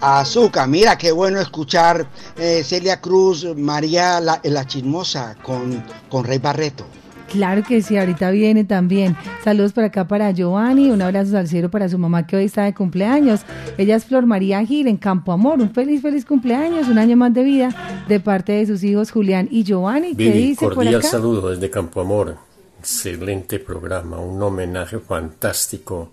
Azúcar, 0.00 0.68
mira 0.68 0.98
qué 0.98 1.10
bueno 1.10 1.40
escuchar 1.40 2.06
eh, 2.36 2.62
Celia 2.62 3.00
Cruz, 3.00 3.46
María 3.56 4.20
la, 4.20 4.40
la 4.44 4.66
Chismosa 4.66 5.36
con, 5.42 5.82
con 6.10 6.22
Rey 6.24 6.38
Barreto. 6.38 6.84
Claro 7.30 7.62
que 7.62 7.82
sí, 7.82 7.96
ahorita 7.96 8.30
viene 8.30 8.64
también. 8.64 9.16
Saludos 9.42 9.72
por 9.72 9.84
acá 9.84 10.06
para 10.06 10.30
Giovanni, 10.30 10.90
un 10.90 11.02
abrazo 11.02 11.32
salcero 11.32 11.70
para 11.70 11.88
su 11.88 11.98
mamá 11.98 12.26
que 12.26 12.36
hoy 12.36 12.44
está 12.44 12.64
de 12.64 12.74
cumpleaños. 12.74 13.40
Ella 13.78 13.96
es 13.96 14.04
Flor 14.04 14.26
María 14.26 14.64
Gil 14.64 14.86
en 14.86 14.96
Campo 14.96 15.32
Amor. 15.32 15.60
Un 15.60 15.70
feliz, 15.70 16.02
feliz 16.02 16.24
cumpleaños, 16.24 16.88
un 16.88 16.98
año 16.98 17.16
más 17.16 17.34
de 17.34 17.42
vida 17.42 18.04
de 18.08 18.20
parte 18.20 18.52
de 18.52 18.66
sus 18.66 18.82
hijos 18.84 19.10
Julián 19.10 19.48
y 19.50 19.64
Giovanni. 19.64 20.14
¿Qué 20.14 20.24
Vivi, 20.30 20.48
dice 20.48 20.64
por 20.64 20.74
cordial 20.74 20.96
acá? 20.96 21.08
saludo 21.08 21.50
desde 21.50 21.70
Campo 21.70 22.00
Amor. 22.00 22.36
Excelente 22.78 23.58
programa, 23.58 24.18
un 24.18 24.40
homenaje 24.40 24.98
fantástico 24.98 26.12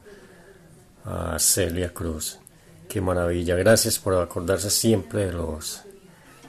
a 1.06 1.38
Celia 1.38 1.94
Cruz. 1.94 2.40
Qué 2.88 3.02
maravilla. 3.02 3.56
Gracias 3.56 4.00
por 4.00 4.16
acordarse 4.16 4.70
siempre 4.70 5.28
de 5.28 5.34
los 5.34 5.84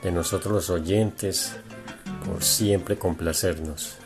de 0.03 0.12
nosotros 0.12 0.53
los 0.53 0.71
oyentes, 0.71 1.53
por 2.27 2.43
siempre 2.43 2.97
complacernos. 2.97 3.97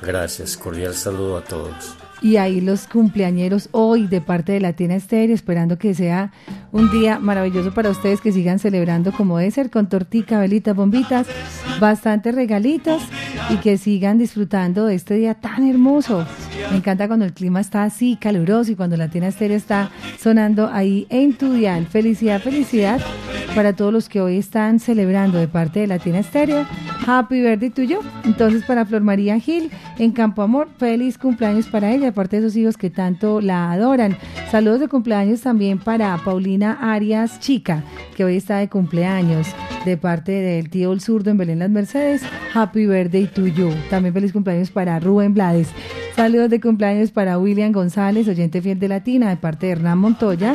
Gracias, 0.00 0.56
cordial 0.56 0.94
saludo 0.94 1.38
a 1.38 1.44
todos. 1.44 1.96
Y 2.20 2.36
ahí 2.36 2.60
los 2.60 2.86
cumpleañeros 2.88 3.68
hoy 3.72 4.06
de 4.06 4.20
parte 4.20 4.52
de 4.52 4.60
Latina 4.60 4.96
Estéreo, 4.96 5.34
esperando 5.34 5.78
que 5.78 5.94
sea 5.94 6.32
un 6.72 6.90
día 6.90 7.18
maravilloso 7.18 7.72
para 7.72 7.90
ustedes, 7.90 8.20
que 8.20 8.32
sigan 8.32 8.58
celebrando 8.58 9.12
como 9.12 9.38
debe 9.38 9.50
ser, 9.50 9.70
con 9.70 9.88
tortica, 9.88 10.40
velitas, 10.40 10.74
bombitas, 10.74 11.26
bastantes 11.80 12.34
regalitos 12.34 13.02
y 13.50 13.56
que 13.56 13.78
sigan 13.78 14.18
disfrutando 14.18 14.86
de 14.86 14.94
este 14.94 15.14
día 15.14 15.34
tan 15.34 15.68
hermoso. 15.68 16.26
Me 16.70 16.78
encanta 16.78 17.06
cuando 17.06 17.24
el 17.24 17.32
clima 17.32 17.60
está 17.60 17.84
así 17.84 18.16
caluroso 18.20 18.72
y 18.72 18.76
cuando 18.76 18.96
Latina 18.96 19.28
Estéreo 19.28 19.56
está 19.56 19.90
sonando 20.18 20.68
ahí 20.72 21.06
en 21.08 21.34
tu 21.34 21.52
dial. 21.52 21.86
Felicidad, 21.86 22.40
felicidad 22.40 23.00
para 23.54 23.72
todos 23.72 23.92
los 23.92 24.08
que 24.08 24.20
hoy 24.20 24.36
están 24.38 24.78
celebrando 24.80 25.38
de 25.38 25.48
parte 25.48 25.80
de 25.80 25.86
Latina 25.86 26.18
Estéreo. 26.18 26.66
Happy 27.06 27.40
birthday 27.40 27.70
tuyo. 27.70 28.00
Entonces, 28.24 28.64
para 28.64 28.84
Flor 28.84 29.02
María 29.02 29.38
Gil 29.38 29.70
en 29.98 30.12
Campo 30.12 30.42
Amor, 30.42 30.68
feliz 30.78 31.16
cumpleaños 31.16 31.66
para 31.66 31.90
ella, 31.92 32.07
aparte 32.08 32.40
de 32.40 32.46
esos 32.46 32.56
hijos 32.56 32.76
que 32.76 32.90
tanto 32.90 33.40
la 33.40 33.72
adoran. 33.72 34.16
Saludos 34.50 34.80
de 34.80 34.88
cumpleaños 34.88 35.40
también 35.40 35.78
para 35.78 36.16
Paulina 36.24 36.78
Arias 36.80 37.40
Chica, 37.40 37.84
que 38.16 38.24
hoy 38.24 38.36
está 38.36 38.58
de 38.58 38.68
cumpleaños, 38.68 39.48
de 39.84 39.96
parte 39.96 40.32
del 40.32 40.70
tío 40.70 40.92
El 40.92 41.00
Zurdo 41.00 41.30
en 41.30 41.38
Belén 41.38 41.58
Las 41.58 41.70
Mercedes. 41.70 42.22
Happy 42.54 42.86
birthday 42.86 43.26
to 43.26 43.46
you. 43.46 43.70
También 43.90 44.14
feliz 44.14 44.32
cumpleaños 44.32 44.70
para 44.70 44.98
Rubén 44.98 45.34
Blades. 45.34 45.68
Saludos 46.16 46.50
de 46.50 46.60
cumpleaños 46.60 47.12
para 47.12 47.38
William 47.38 47.70
González, 47.70 48.26
oyente 48.26 48.60
fiel 48.60 48.80
de 48.80 48.88
Latina, 48.88 49.28
de 49.28 49.36
parte 49.36 49.66
de 49.66 49.72
Hernán 49.72 49.98
Montoya. 49.98 50.54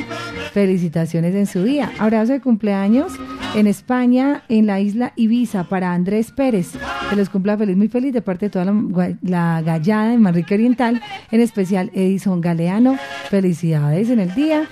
Felicitaciones 0.52 1.34
en 1.36 1.48
su 1.48 1.64
día. 1.64 1.90
Abrazo 2.00 2.34
de 2.34 2.42
cumpleaños 2.42 3.14
en 3.56 3.68
España, 3.68 4.44
en 4.50 4.68
la 4.68 4.82
isla 4.82 5.14
Ibiza, 5.16 5.64
para 5.64 5.94
Andrés 5.94 6.32
Pérez. 6.32 6.74
Que 7.10 7.16
los 7.16 7.30
cumpla 7.30 7.58
feliz, 7.58 7.78
muy 7.78 7.88
feliz, 7.88 8.12
de 8.12 8.22
parte 8.22 8.48
de 8.48 8.50
toda 8.50 8.66
la, 8.66 9.18
la 9.22 9.62
gallada 9.62 10.10
de 10.10 10.18
Manrique 10.18 10.54
Oriental, 10.54 11.02
en 11.32 11.40
especial 11.44 11.92
Edison 11.94 12.42
Galeano. 12.42 12.98
Felicidades 13.30 14.10
en 14.10 14.20
el 14.20 14.34
día 14.36 14.68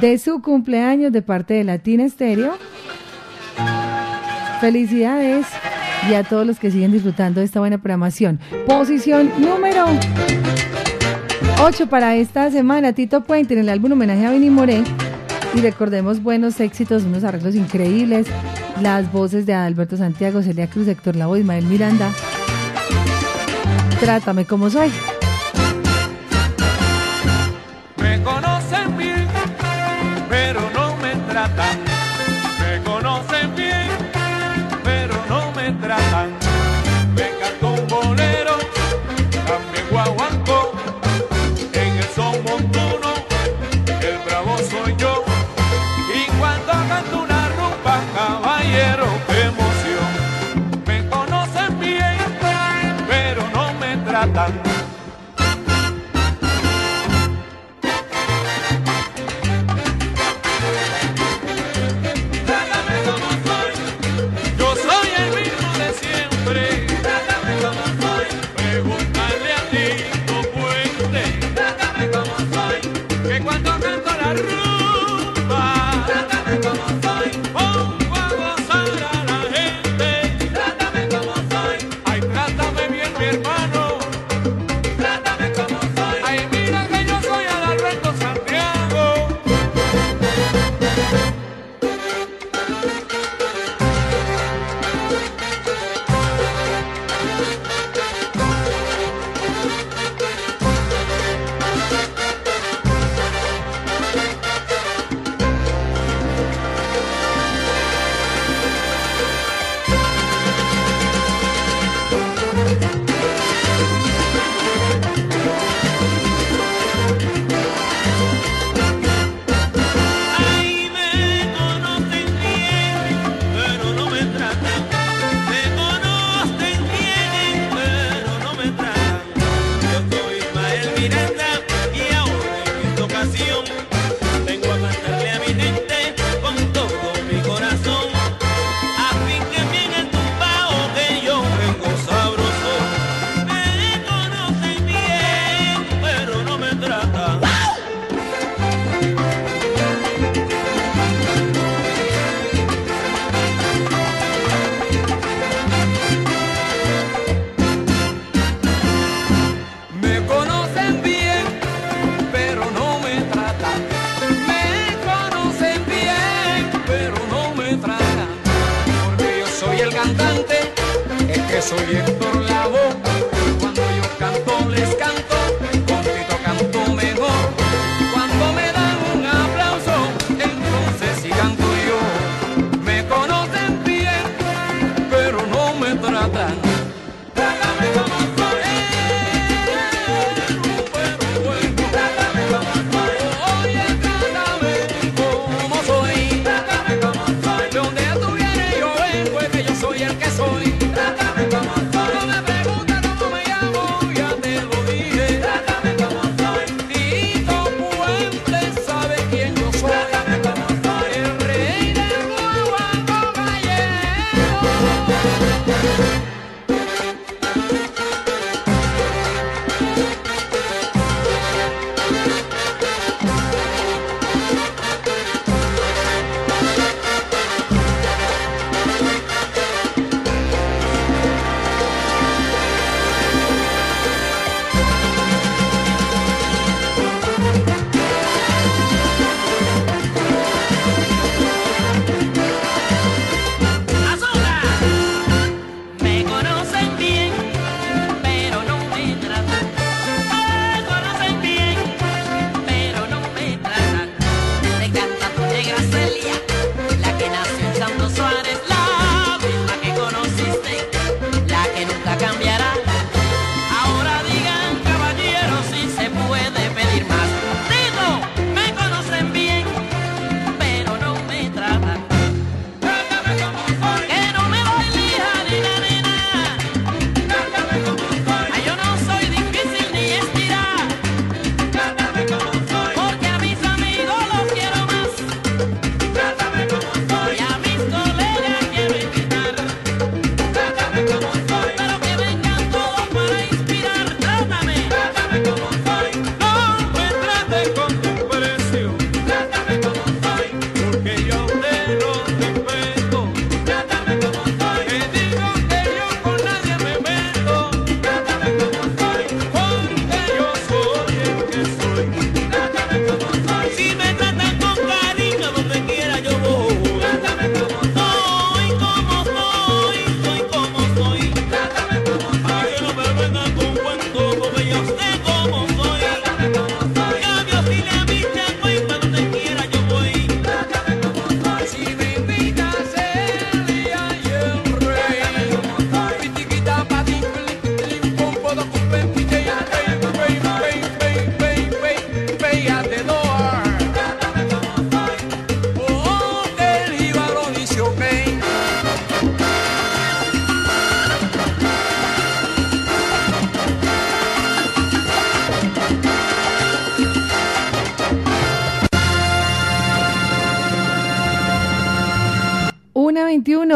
de 0.00 0.18
su 0.18 0.42
cumpleaños 0.42 1.12
de 1.12 1.22
parte 1.22 1.54
de 1.54 1.64
Latina 1.64 2.04
Estéreo. 2.04 2.56
Felicidades 4.60 5.46
y 6.08 6.14
a 6.14 6.24
todos 6.24 6.46
los 6.46 6.58
que 6.58 6.70
siguen 6.70 6.92
disfrutando 6.92 7.40
de 7.40 7.46
esta 7.46 7.60
buena 7.60 7.78
programación. 7.78 8.40
Posición 8.66 9.30
número 9.38 9.86
8 11.62 11.86
para 11.88 12.16
esta 12.16 12.50
semana, 12.50 12.92
Tito 12.92 13.22
Puente 13.22 13.54
en 13.54 13.60
el 13.60 13.68
álbum 13.68 13.92
homenaje 13.92 14.26
a 14.26 14.30
Benny 14.30 14.50
Moré. 14.50 14.82
Y 15.54 15.60
recordemos 15.60 16.22
buenos 16.22 16.58
éxitos, 16.58 17.04
unos 17.04 17.22
arreglos 17.22 17.54
increíbles, 17.54 18.26
las 18.82 19.10
voces 19.12 19.46
de 19.46 19.54
Alberto 19.54 19.96
Santiago, 19.96 20.42
Celia 20.42 20.68
Cruz, 20.68 20.88
Héctor 20.88 21.14
Lavoe, 21.16 21.40
Ismael 21.40 21.64
Miranda. 21.66 22.10
Trátame 24.00 24.44
como 24.44 24.68
soy. 24.68 24.90
Me 31.56 31.83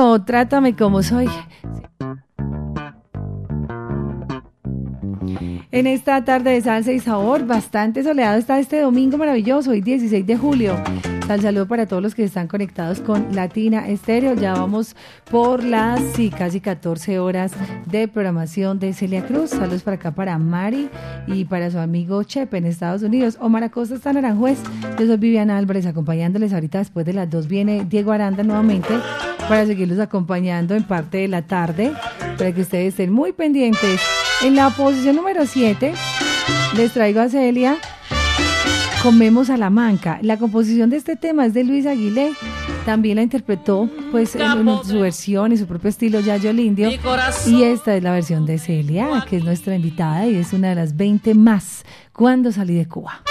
2021, 0.09 0.25
trátame 0.25 0.77
como 0.77 1.03
soy. 1.03 1.29
En 5.71 5.87
esta 5.87 6.25
tarde 6.25 6.53
de 6.53 6.61
salsa 6.63 6.93
y 6.93 6.99
sabor, 6.99 7.47
bastante 7.47 8.03
soleado 8.03 8.39
está 8.39 8.59
este 8.59 8.81
domingo 8.81 9.19
maravilloso, 9.19 9.71
hoy 9.71 9.83
16 9.83 10.27
de 10.27 10.37
julio. 10.37 10.77
Al 11.29 11.43
saludo 11.43 11.69
para 11.69 11.85
todos 11.85 12.03
los 12.03 12.15
que 12.15 12.25
están 12.25 12.49
conectados 12.49 13.01
con 13.01 13.35
Latina 13.35 13.87
Estéreo. 13.87 14.33
Ya 14.35 14.55
vamos 14.55 14.97
por 15.31 15.63
las 15.63 16.01
casi 16.39 16.61
14 16.61 17.19
horas 17.19 17.53
de 17.85 18.09
programación 18.09 18.79
de 18.79 18.95
Celia 18.95 19.23
Cruz. 19.27 19.51
Saludos 19.51 19.83
para 19.83 19.97
acá 19.97 20.11
para 20.13 20.39
Mari 20.39 20.89
y 21.27 21.45
para 21.45 21.71
su 21.71 21.79
amigo 21.79 22.23
Chepe 22.23 22.57
en 22.57 22.65
Estados 22.65 23.03
Unidos. 23.03 23.37
Omar 23.43 23.63
Acosta 23.63 23.95
está 23.95 24.11
en 24.11 24.17
Aranjuez. 24.19 24.59
Yo 24.99 25.07
soy 25.07 25.19
Viviana 25.19 25.59
Álvarez 25.59 25.85
acompañándoles. 25.85 26.55
Ahorita 26.55 26.79
después 26.79 27.05
de 27.05 27.13
las 27.13 27.29
dos 27.29 27.47
viene 27.47 27.85
Diego 27.85 28.13
Aranda 28.13 28.43
nuevamente 28.43 28.95
para 29.49 29.67
seguirlos 29.67 29.99
acompañando 29.99 30.75
en 30.75 30.85
parte 30.85 31.19
de 31.19 31.29
la 31.29 31.43
tarde 31.43 31.93
para 32.37 32.53
que 32.53 32.61
ustedes 32.61 32.89
estén 32.89 33.13
muy 33.13 33.33
pendientes. 33.33 34.01
En 34.43 34.55
la 34.55 34.71
posición 34.71 35.17
número 35.17 35.47
7 35.47 35.95
les 36.77 36.93
traigo 36.93 37.21
a 37.21 37.29
Celia 37.29 37.79
Comemos 39.03 39.49
a 39.49 39.57
la 39.57 39.71
manca. 39.71 40.19
La 40.23 40.39
composición 40.39 40.91
de 40.91 40.97
este 40.97 41.15
tema 41.15 41.47
es 41.47 41.55
de 41.55 41.63
Luis 41.63 41.87
Aguilé. 41.87 42.33
También 42.85 43.17
la 43.17 43.23
interpretó 43.23 43.89
pues 44.11 44.35
en, 44.35 44.43
en 44.43 44.85
su 44.85 44.99
versión 44.99 45.53
y 45.53 45.57
su 45.57 45.67
propio 45.67 45.89
estilo 45.89 46.19
Yayo 46.19 46.53
Lindio. 46.53 46.91
Y 47.47 47.63
esta 47.63 47.95
es 47.95 48.03
la 48.03 48.13
versión 48.13 48.45
de 48.45 48.59
Celia, 48.59 49.25
que 49.29 49.37
es 49.37 49.45
nuestra 49.45 49.77
invitada 49.77 50.27
y 50.27 50.35
es 50.35 50.53
una 50.53 50.71
de 50.71 50.75
las 50.75 50.97
20 50.97 51.35
más 51.35 51.85
cuando 52.13 52.51
salí 52.51 52.75
de 52.75 52.89
Cuba. 52.89 53.23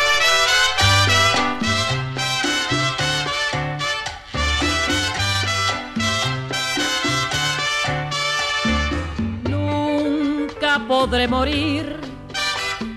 Podré 11.00 11.28
morir, 11.28 11.84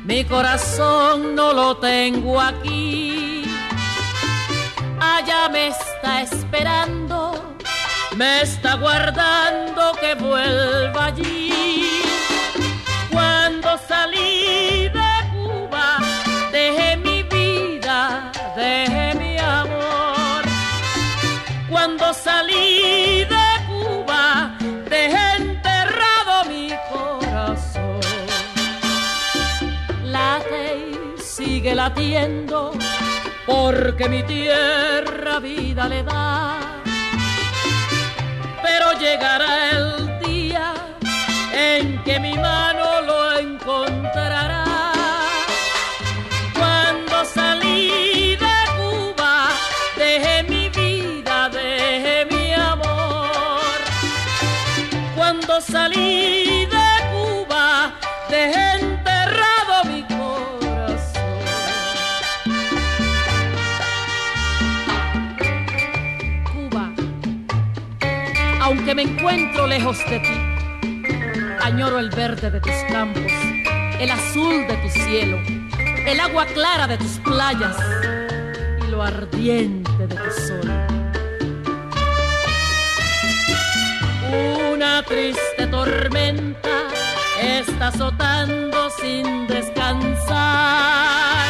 mi 0.05 0.25
corazón 0.25 1.35
no 1.35 1.53
lo 1.53 1.77
tengo 1.77 2.41
aquí. 2.41 3.45
Allá 4.99 5.51
me 5.51 5.69
está 5.69 6.23
esperando, 6.23 7.19
me 8.17 8.41
está 8.41 8.77
guardando 8.77 9.83
que 10.01 10.15
vuelva 10.15 11.07
allí. 11.11 12.01
Cuando 13.11 13.69
salí 13.87 14.89
de 14.99 15.13
Cuba, 15.35 15.99
dejé 16.53 16.97
mi 16.97 17.23
vida, 17.25 18.33
dejé 18.57 19.15
mi 19.23 19.37
amor. 19.37 20.43
Cuando 21.69 22.15
salí 22.15 23.00
porque 33.47 34.09
mi 34.09 34.23
tierra 34.23 35.39
vida 35.41 35.89
le 35.89 36.03
da. 36.03 36.59
Pero 38.63 38.93
llegará 38.99 39.71
el 39.71 40.19
día 40.21 40.75
en 41.53 42.03
que 42.05 42.21
mi 42.21 42.35
mano 42.35 43.01
lo 43.03 43.20
me 69.03 69.13
encuentro 69.13 69.67
lejos 69.67 69.99
de 70.11 70.19
ti, 70.19 70.37
añoro 71.63 71.99
el 71.99 72.11
verde 72.11 72.51
de 72.51 72.61
tus 72.61 72.75
campos, 72.91 73.33
el 73.99 74.11
azul 74.11 74.67
de 74.69 74.77
tu 74.77 74.91
cielo, 74.91 75.39
el 76.07 76.21
agua 76.21 76.45
clara 76.45 76.87
de 76.87 76.99
tus 76.99 77.19
playas 77.21 77.79
y 78.87 78.91
lo 78.91 79.03
ardiente 79.03 80.07
de 80.07 80.15
tu 80.15 80.31
sol. 80.47 80.71
Una 84.75 85.03
triste 85.03 85.67
tormenta 85.71 86.83
está 87.41 87.89
azotando 87.89 88.91
sin 89.01 89.47
descansar, 89.47 91.49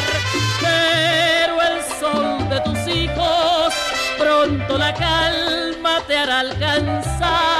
pero 0.61 1.61
el 1.61 1.81
sol 1.99 2.49
de 2.49 2.61
tus 2.61 2.87
hijos 2.95 3.70
pronto 4.21 4.77
la 4.77 4.93
calma 4.93 5.99
te 6.07 6.17
hará 6.17 6.39
alcanzar. 6.41 7.50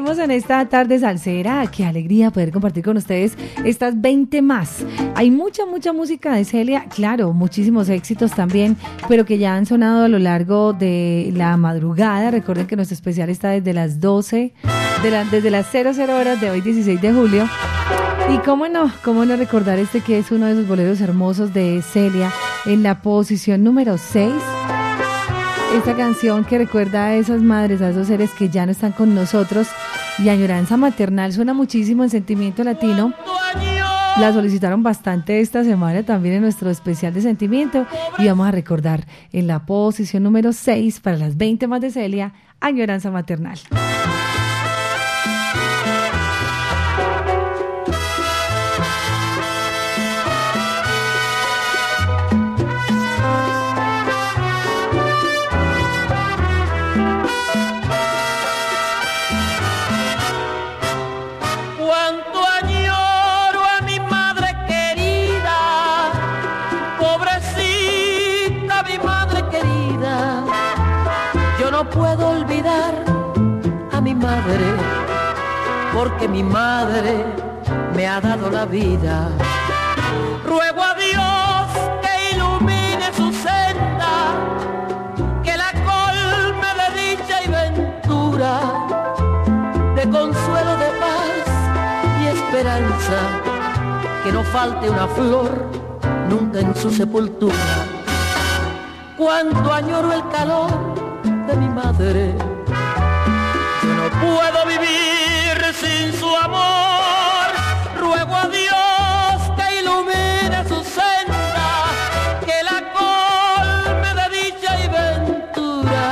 Seguimos 0.00 0.18
en 0.18 0.30
esta 0.30 0.64
tarde 0.66 0.98
salsera. 0.98 1.66
Qué 1.70 1.84
alegría 1.84 2.30
poder 2.30 2.52
compartir 2.52 2.82
con 2.82 2.96
ustedes 2.96 3.36
estas 3.66 4.00
20 4.00 4.40
más. 4.40 4.78
Hay 5.14 5.30
mucha, 5.30 5.66
mucha 5.66 5.92
música 5.92 6.32
de 6.34 6.46
Celia, 6.46 6.86
claro, 6.88 7.34
muchísimos 7.34 7.90
éxitos 7.90 8.30
también, 8.30 8.78
pero 9.08 9.26
que 9.26 9.36
ya 9.36 9.54
han 9.56 9.66
sonado 9.66 10.04
a 10.04 10.08
lo 10.08 10.18
largo 10.18 10.72
de 10.72 11.30
la 11.36 11.54
madrugada. 11.58 12.30
Recuerden 12.30 12.66
que 12.66 12.76
nuestro 12.76 12.94
especial 12.94 13.28
está 13.28 13.50
desde 13.50 13.74
las 13.74 14.00
12, 14.00 14.54
de 15.02 15.10
la- 15.10 15.24
desde 15.24 15.50
las 15.50 15.66
00 15.70 16.16
horas 16.16 16.40
de 16.40 16.48
hoy, 16.48 16.62
16 16.62 16.98
de 17.02 17.12
julio. 17.12 17.46
Y 18.34 18.38
cómo 18.38 18.68
no, 18.68 18.90
cómo 19.04 19.26
no 19.26 19.36
recordar 19.36 19.78
este 19.78 20.00
que 20.00 20.18
es 20.18 20.30
uno 20.30 20.46
de 20.46 20.52
esos 20.52 20.66
boleros 20.66 21.02
hermosos 21.02 21.52
de 21.52 21.82
Celia 21.82 22.32
en 22.64 22.82
la 22.82 23.02
posición 23.02 23.62
número 23.62 23.98
6. 23.98 24.32
Esta 25.74 25.96
canción 25.96 26.44
que 26.44 26.58
recuerda 26.58 27.06
a 27.06 27.14
esas 27.14 27.40
madres, 27.42 27.80
a 27.80 27.90
esos 27.90 28.08
seres 28.08 28.32
que 28.32 28.48
ya 28.48 28.66
no 28.66 28.72
están 28.72 28.90
con 28.90 29.14
nosotros 29.14 29.68
y 30.18 30.28
añoranza 30.28 30.76
maternal 30.76 31.32
suena 31.32 31.54
muchísimo 31.54 32.02
en 32.02 32.10
sentimiento 32.10 32.64
latino. 32.64 33.14
La 34.18 34.32
solicitaron 34.32 34.82
bastante 34.82 35.40
esta 35.40 35.62
semana 35.62 36.02
también 36.02 36.34
en 36.34 36.42
nuestro 36.42 36.70
especial 36.70 37.14
de 37.14 37.22
sentimiento 37.22 37.86
y 38.18 38.26
vamos 38.26 38.48
a 38.48 38.50
recordar 38.50 39.06
en 39.32 39.46
la 39.46 39.64
posición 39.64 40.24
número 40.24 40.52
6 40.52 40.98
para 41.00 41.16
las 41.16 41.36
20 41.36 41.68
más 41.68 41.80
de 41.80 41.90
Celia, 41.90 42.34
añoranza 42.60 43.12
maternal. 43.12 43.60
puedo 71.92 72.30
olvidar 72.30 72.94
a 73.92 74.00
mi 74.00 74.14
madre, 74.14 74.66
porque 75.94 76.28
mi 76.28 76.42
madre 76.42 77.24
me 77.94 78.06
ha 78.06 78.20
dado 78.20 78.50
la 78.50 78.64
vida. 78.64 79.28
Ruego 80.46 80.82
a 80.82 80.94
Dios 80.94 81.66
que 82.02 82.36
ilumine 82.36 83.12
su 83.14 83.32
senda, 83.32 84.12
que 85.42 85.56
la 85.56 85.72
colme 85.90 86.70
de 86.80 86.88
dicha 87.00 87.42
y 87.44 87.48
ventura, 87.48 88.60
de 89.96 90.02
consuelo, 90.02 90.76
de 90.76 90.90
paz 91.04 91.44
y 92.22 92.26
esperanza, 92.26 93.18
que 94.24 94.32
no 94.32 94.42
falte 94.44 94.90
una 94.90 95.06
flor 95.08 95.66
nunca 96.28 96.60
en 96.60 96.74
su 96.76 96.90
sepultura. 96.90 97.54
Cuánto 99.16 99.72
añoro 99.72 100.12
el 100.12 100.26
calor 100.30 100.99
de 101.50 101.56
mi 101.56 101.68
madre, 101.68 102.34
yo 103.82 103.94
no 103.94 104.08
puedo 104.24 104.66
vivir 104.66 105.56
sin 105.74 106.12
su 106.12 106.28
amor. 106.36 107.46
Ruego 107.98 108.34
a 108.36 108.46
Dios 108.48 109.36
que 109.56 109.80
ilumine 109.80 110.58
su 110.68 110.80
senda, 110.84 111.86
que 112.46 112.58
la 112.70 112.78
colme 112.98 114.10
de 114.20 114.26
dicha 114.38 114.78
y 114.84 114.88
ventura, 115.00 116.06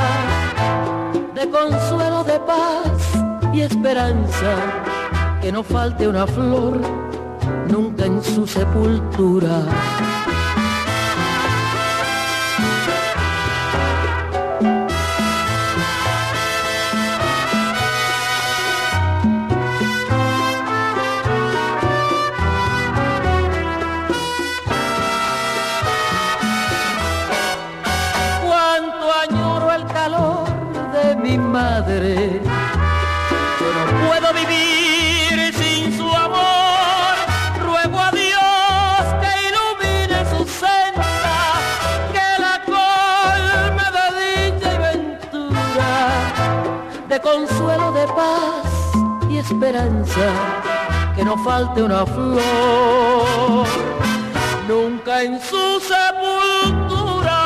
de 1.34 1.50
consuelo, 1.50 2.24
de 2.24 2.38
paz 2.40 2.98
y 3.52 3.60
esperanza, 3.60 4.50
que 5.40 5.52
no 5.52 5.62
falte 5.62 6.08
una 6.08 6.26
flor 6.26 6.80
nunca 7.68 8.06
en 8.06 8.22
su 8.22 8.46
sepultura. 8.46 9.62
Esperanza, 49.58 51.12
que 51.16 51.24
no 51.24 51.36
falte 51.38 51.82
una 51.82 52.06
flor 52.06 53.66
nunca 54.68 55.24
en 55.24 55.40
su 55.40 55.80
sepultura. 55.80 57.38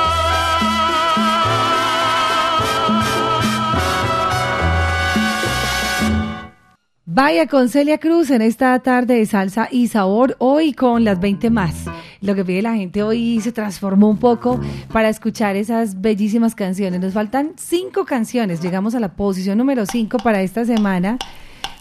Vaya 7.06 7.46
con 7.46 7.70
Celia 7.70 7.96
Cruz 7.96 8.30
en 8.30 8.42
esta 8.42 8.78
tarde 8.80 9.14
de 9.14 9.24
salsa 9.24 9.68
y 9.70 9.88
sabor, 9.88 10.36
hoy 10.38 10.74
con 10.74 11.04
las 11.04 11.18
20 11.18 11.48
más. 11.48 11.86
Lo 12.20 12.34
que 12.34 12.44
pide 12.44 12.60
la 12.60 12.74
gente 12.74 13.02
hoy 13.02 13.40
se 13.40 13.52
transformó 13.52 14.10
un 14.10 14.18
poco 14.18 14.60
para 14.92 15.08
escuchar 15.08 15.56
esas 15.56 16.00
bellísimas 16.00 16.54
canciones. 16.54 17.00
Nos 17.00 17.14
faltan 17.14 17.52
cinco 17.56 18.04
canciones, 18.04 18.60
llegamos 18.60 18.94
a 18.94 19.00
la 19.00 19.14
posición 19.14 19.56
número 19.56 19.86
5 19.86 20.18
para 20.18 20.42
esta 20.42 20.66
semana. 20.66 21.16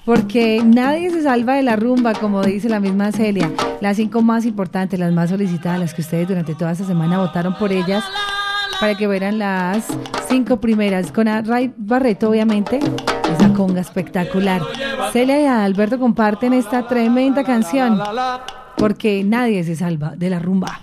Porque 0.05 0.63
nadie 0.65 1.11
se 1.11 1.21
salva 1.21 1.55
de 1.55 1.63
la 1.63 1.75
rumba, 1.75 2.13
como 2.13 2.41
dice 2.41 2.69
la 2.69 2.79
misma 2.79 3.11
Celia. 3.11 3.51
Las 3.81 3.97
cinco 3.97 4.21
más 4.21 4.45
importantes, 4.45 4.99
las 4.99 5.11
más 5.13 5.29
solicitadas, 5.29 5.79
las 5.79 5.93
que 5.93 6.01
ustedes 6.01 6.27
durante 6.27 6.55
toda 6.55 6.71
esta 6.71 6.85
semana 6.85 7.19
votaron 7.19 7.55
por 7.55 7.71
ellas, 7.71 8.03
para 8.79 8.95
que 8.95 9.07
vieran 9.07 9.37
las 9.37 9.85
cinco 10.27 10.59
primeras. 10.59 11.11
Con 11.11 11.27
a 11.27 11.41
Ray 11.41 11.71
Barreto, 11.77 12.29
obviamente, 12.29 12.79
esa 13.31 13.53
conga 13.53 13.81
espectacular. 13.81 14.61
Celia 15.13 15.39
y 15.39 15.45
Alberto 15.45 15.99
comparten 15.99 16.53
esta 16.53 16.87
tremenda 16.87 17.43
canción, 17.43 18.01
porque 18.77 19.23
nadie 19.23 19.63
se 19.63 19.75
salva 19.75 20.15
de 20.15 20.29
la 20.31 20.39
rumba. 20.39 20.81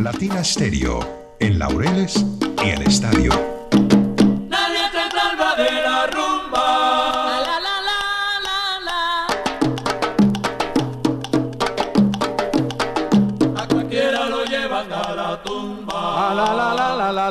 Latina 0.00 0.42
Stereo, 0.42 0.98
en 1.38 1.60
Laureles 1.60 2.26
y 2.64 2.70
el 2.70 2.82
estadio. 2.82 3.53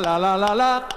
La, 0.00 0.18
la, 0.18 0.36
la, 0.36 0.36
la, 0.36 0.54
la, 0.54 0.88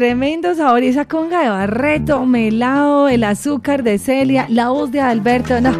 tremendo 0.00 0.54
sabor. 0.54 0.82
Esa 0.82 1.04
conga 1.04 1.42
de 1.42 1.50
Barreto, 1.50 2.24
melado, 2.24 3.10
el 3.10 3.22
azúcar 3.22 3.82
de 3.82 3.98
Celia, 3.98 4.46
la 4.48 4.70
voz 4.70 4.90
de 4.90 4.98
Alberto. 5.02 5.60
No, 5.60 5.72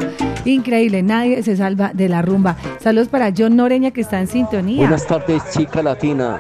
increíble. 0.45 1.03
Nadie 1.03 1.43
se 1.43 1.57
salva 1.57 1.93
de 1.95 2.11
la 2.11 2.21
rumba. 2.21 2.55
Saludos 2.81 3.09
para 3.09 3.33
John 3.35 3.57
Noreña 3.57 3.93
que 3.93 4.03
está 4.03 4.21
en 4.21 4.27
sintonía. 4.27 4.81
Buenas 4.81 5.07
tardes, 5.07 5.43
chica 5.53 5.83
latina. 5.83 6.39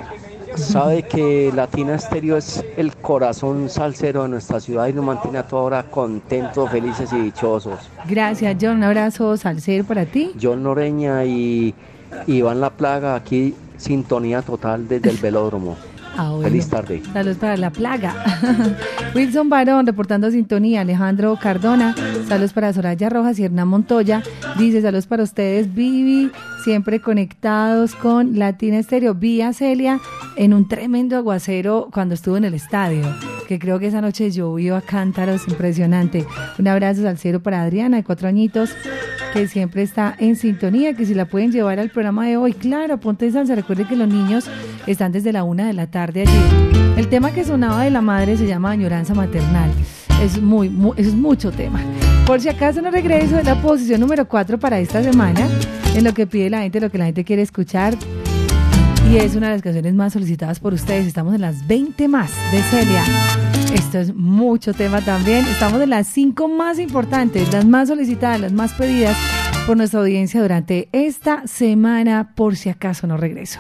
Sabe 0.57 1.03
que 1.11 1.51
Latina 1.55 1.95
Estéreo 1.95 2.37
es 2.37 2.63
el 2.77 2.95
corazón 2.97 3.71
salsero 3.71 4.25
de 4.25 4.29
nuestra 4.29 4.61
ciudad 4.61 4.87
y 4.89 4.93
nos 4.93 5.07
mantiene 5.07 5.39
a 5.39 5.47
toda 5.47 5.63
hora 5.63 5.83
contentos, 5.85 6.71
felices 6.71 7.11
y 7.15 7.17
dichosos. 7.19 7.79
Gracias, 8.07 8.59
John. 8.61 8.77
Un 8.77 8.85
abrazo 8.85 9.39
salsero 9.39 9.85
para 9.85 10.05
ti. 10.05 10.33
John 10.39 10.63
Noreña 10.63 11.25
y 11.25 11.75
Iván 12.27 12.61
La 12.61 12.69
Plaga, 12.69 13.15
aquí 13.15 13.55
sintonía 13.79 14.43
total 14.43 14.87
desde 14.87 15.09
el 15.09 15.17
velódromo. 15.17 15.79
Ah, 16.17 16.31
bueno. 16.31 16.49
Feliz 16.49 16.69
tarde. 16.69 17.03
Saludos 17.13 17.39
para 17.39 17.57
la 17.57 17.71
plaga. 17.71 18.15
Wilson 19.15 19.49
Barón 19.49 19.87
reportando 19.87 20.31
sintonía. 20.31 20.83
Alejandro 20.83 21.39
Cardona. 21.41 21.95
Saludos 22.29 22.53
para 22.53 22.73
Soraya 22.73 23.09
Rojas 23.09 23.39
y 23.39 23.45
Hernán 23.45 23.69
Montoya. 23.69 24.23
Dice 24.59 24.83
saludos 24.83 25.07
para 25.07 25.23
ustedes, 25.23 25.75
Vivi. 25.75 26.31
Siempre 26.65 27.01
conectados 27.01 27.95
con 27.95 28.39
Latina 28.39 28.79
Estéreo. 28.79 29.15
Vi 29.15 29.41
a 29.41 29.53
Celia 29.53 30.01
en 30.37 30.55
un 30.55 30.69
tremendo 30.69 31.17
aguacero 31.17 31.89
cuando 31.93 32.15
estuvo 32.15 32.37
en 32.37 32.45
el 32.45 32.55
estadio. 32.55 33.03
Que 33.49 33.59
creo 33.59 33.79
que 33.79 33.89
esa 33.89 34.01
noche 34.01 34.31
llovió 34.31 34.77
a 34.77 34.81
cántaros. 34.81 35.49
Impresionante. 35.49 36.25
Un 36.59 36.69
abrazo 36.69 37.09
al 37.09 37.19
cielo 37.19 37.41
para 37.43 37.63
Adriana, 37.63 37.97
de 37.97 38.05
cuatro 38.05 38.29
añitos 38.29 38.71
que 39.33 39.47
siempre 39.47 39.83
está 39.83 40.17
en 40.19 40.35
sintonía, 40.35 40.95
que 40.95 41.07
si 41.07 41.15
la 41.15 41.25
pueden 41.25 41.53
llevar 41.53 41.79
al 41.79 41.91
programa 41.91 42.27
de 42.27 42.37
hoy, 42.37 42.53
claro, 42.53 42.99
ponte 42.99 43.27
en 43.27 43.33
salsa, 43.33 43.55
recuerde 43.55 43.85
que 43.87 43.95
los 43.95 44.09
niños 44.09 44.51
están 44.89 45.13
desde 45.13 45.33
la 45.33 45.45
una 45.45 45.69
de 45.69 45.73
la 45.73 45.87
tarde 45.89 46.23
allí. 46.23 46.97
El 46.97 47.07
tema 47.09 47.31
que 47.31 47.45
sonaba 47.45 47.85
de 47.85 47.91
la 47.93 48.01
madre 48.01 48.37
se 48.37 48.47
llama 48.49 48.73
añoranza 48.73 49.15
maternal. 49.15 49.71
Es 50.21 50.43
muy, 50.43 50.69
mu- 50.69 50.95
es 50.97 51.15
mucho 51.15 51.53
tema. 51.53 51.81
Por 52.27 52.41
si 52.41 52.49
acaso 52.49 52.83
no 52.83 52.91
regreso 52.91 53.37
de 53.37 53.45
la 53.45 53.61
posición 53.63 54.01
número 54.01 54.27
4 54.27 54.59
para 54.59 54.81
esta 54.81 55.01
semana, 55.03 55.47
en 55.95 56.03
lo 56.05 56.13
que 56.13 56.27
pide 56.27 56.51
la 56.51 56.63
gente, 56.63 56.81
lo 56.81 56.91
que 56.91 56.99
la 56.99 57.05
gente 57.07 57.25
quiere 57.25 57.43
escuchar. 57.43 57.95
Y 59.09 59.17
es 59.17 59.35
una 59.35 59.49
de 59.49 59.55
las 59.55 59.63
canciones 59.63 59.95
más 59.95 60.13
solicitadas 60.13 60.61
por 60.61 60.75
ustedes. 60.75 61.07
Estamos 61.07 61.35
en 61.35 61.41
las 61.41 61.67
20 61.67 62.09
más 62.09 62.33
de 62.53 62.63
Celia. 62.63 63.05
Esto 63.75 63.99
es 63.99 64.15
mucho 64.15 64.73
tema 64.73 65.01
también. 65.01 65.47
Estamos 65.47 65.81
en 65.81 65.91
las 65.91 66.07
5 66.09 66.49
más 66.49 66.79
importantes, 66.79 67.53
las 67.53 67.65
más 67.65 67.89
solicitadas, 67.89 68.41
las 68.41 68.53
más 68.53 68.73
pedidas 68.75 69.17
por 69.67 69.77
nuestra 69.77 70.01
audiencia 70.01 70.43
durante 70.43 70.89
esta 70.93 71.47
semana, 71.47 72.33
por 72.35 72.57
si 72.57 72.69
acaso 72.69 73.07
no 73.07 73.17
regreso. 73.17 73.59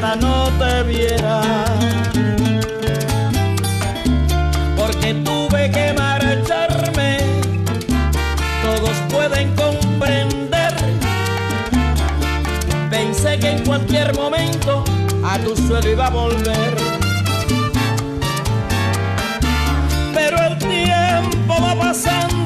No 0.00 0.48
te 0.58 0.82
vieran. 0.84 2.10
Porque 4.76 5.14
tuve 5.14 5.70
que 5.70 5.92
marcharme, 5.92 7.18
todos 8.62 8.96
pueden 9.10 9.54
comprender. 9.54 10.74
Pensé 12.90 13.38
que 13.38 13.50
en 13.50 13.64
cualquier 13.64 14.14
momento 14.14 14.84
a 15.24 15.38
tu 15.38 15.56
suelo 15.56 15.90
iba 15.90 16.06
a 16.06 16.10
volver. 16.10 17.00
pero 20.14 20.36
el 20.42 20.58
tiempo 20.58 21.54
va 21.60 21.74
pasando 21.74 22.39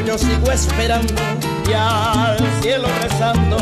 yo 0.00 0.16
sigo 0.18 0.50
esperando 0.52 1.14
y 1.68 1.72
al 1.72 2.38
cielo 2.62 2.88
rezando. 3.02 3.56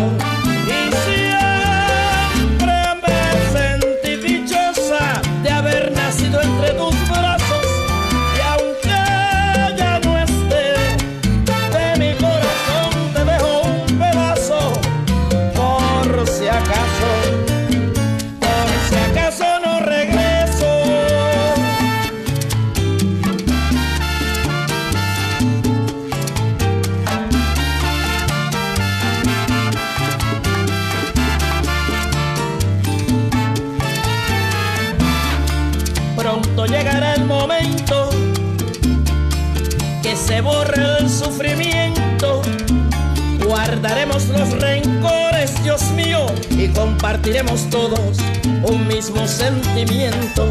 Los 44.17 44.51
rencores, 44.63 45.63
Dios 45.63 45.91
mío, 45.91 46.25
y 46.49 46.69
compartiremos 46.69 47.69
todos 47.69 48.17
un 48.63 48.89
mismo 48.89 49.29
sentimiento. 49.29 50.51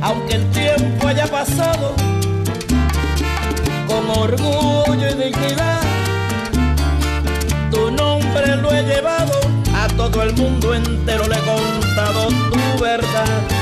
Aunque 0.00 0.34
el 0.34 0.50
tiempo 0.50 1.06
haya 1.06 1.28
pasado, 1.28 1.94
con 3.86 4.10
orgullo 4.10 5.08
y 5.08 5.14
dignidad, 5.14 5.80
tu 7.70 7.88
nombre 7.92 8.56
lo 8.56 8.72
he 8.72 8.82
llevado, 8.82 9.38
a 9.72 9.86
todo 9.86 10.24
el 10.24 10.34
mundo 10.34 10.74
entero 10.74 11.28
le 11.28 11.36
he 11.36 11.42
contado 11.42 12.26
tu 12.50 12.82
verdad. 12.82 13.55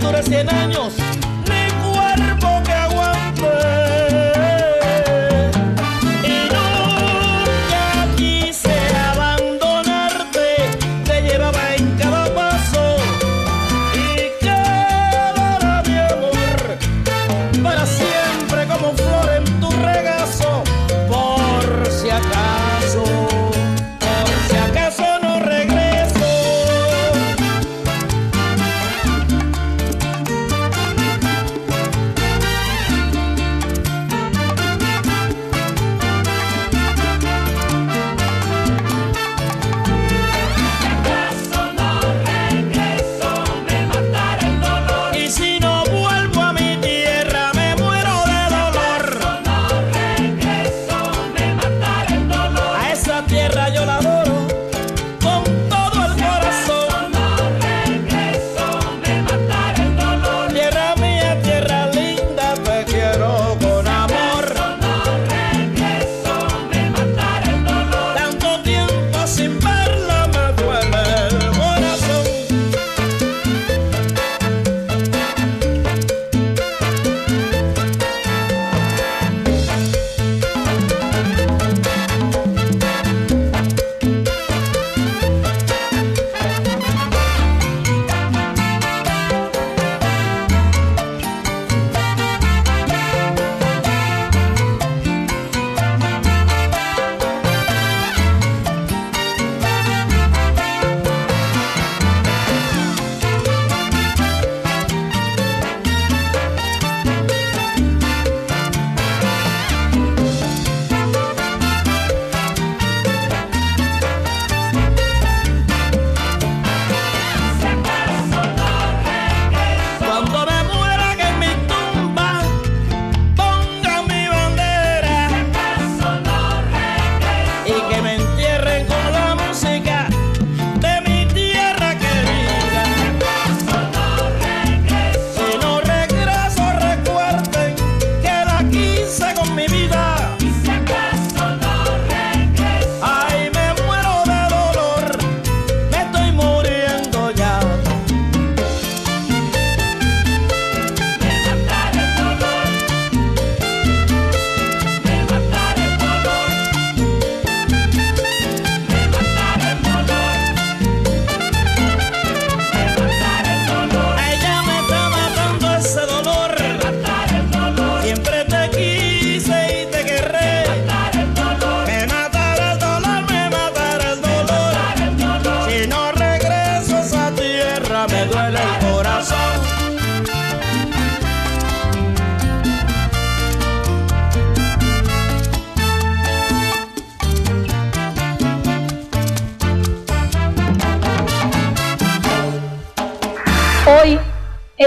Dure 0.00 0.22
cien 0.22 0.48
años, 0.48 0.94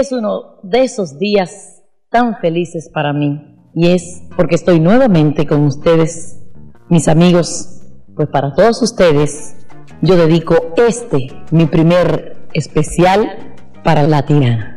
es 0.04 0.12
uno 0.12 0.56
de 0.62 0.84
esos 0.84 1.18
días 1.18 1.82
tan 2.10 2.36
felices 2.36 2.90
para 2.92 3.14
mí 3.14 3.40
y 3.74 3.88
es 3.88 4.22
porque 4.36 4.54
estoy 4.54 4.78
nuevamente 4.78 5.46
con 5.46 5.64
ustedes, 5.64 6.42
mis 6.90 7.08
amigos, 7.08 7.80
pues 8.14 8.28
para 8.28 8.52
todos 8.52 8.82
ustedes 8.82 9.56
yo 10.02 10.16
dedico 10.16 10.74
este, 10.76 11.28
mi 11.50 11.64
primer 11.64 12.48
especial 12.52 13.56
para 13.82 14.02
Latina. 14.02 14.73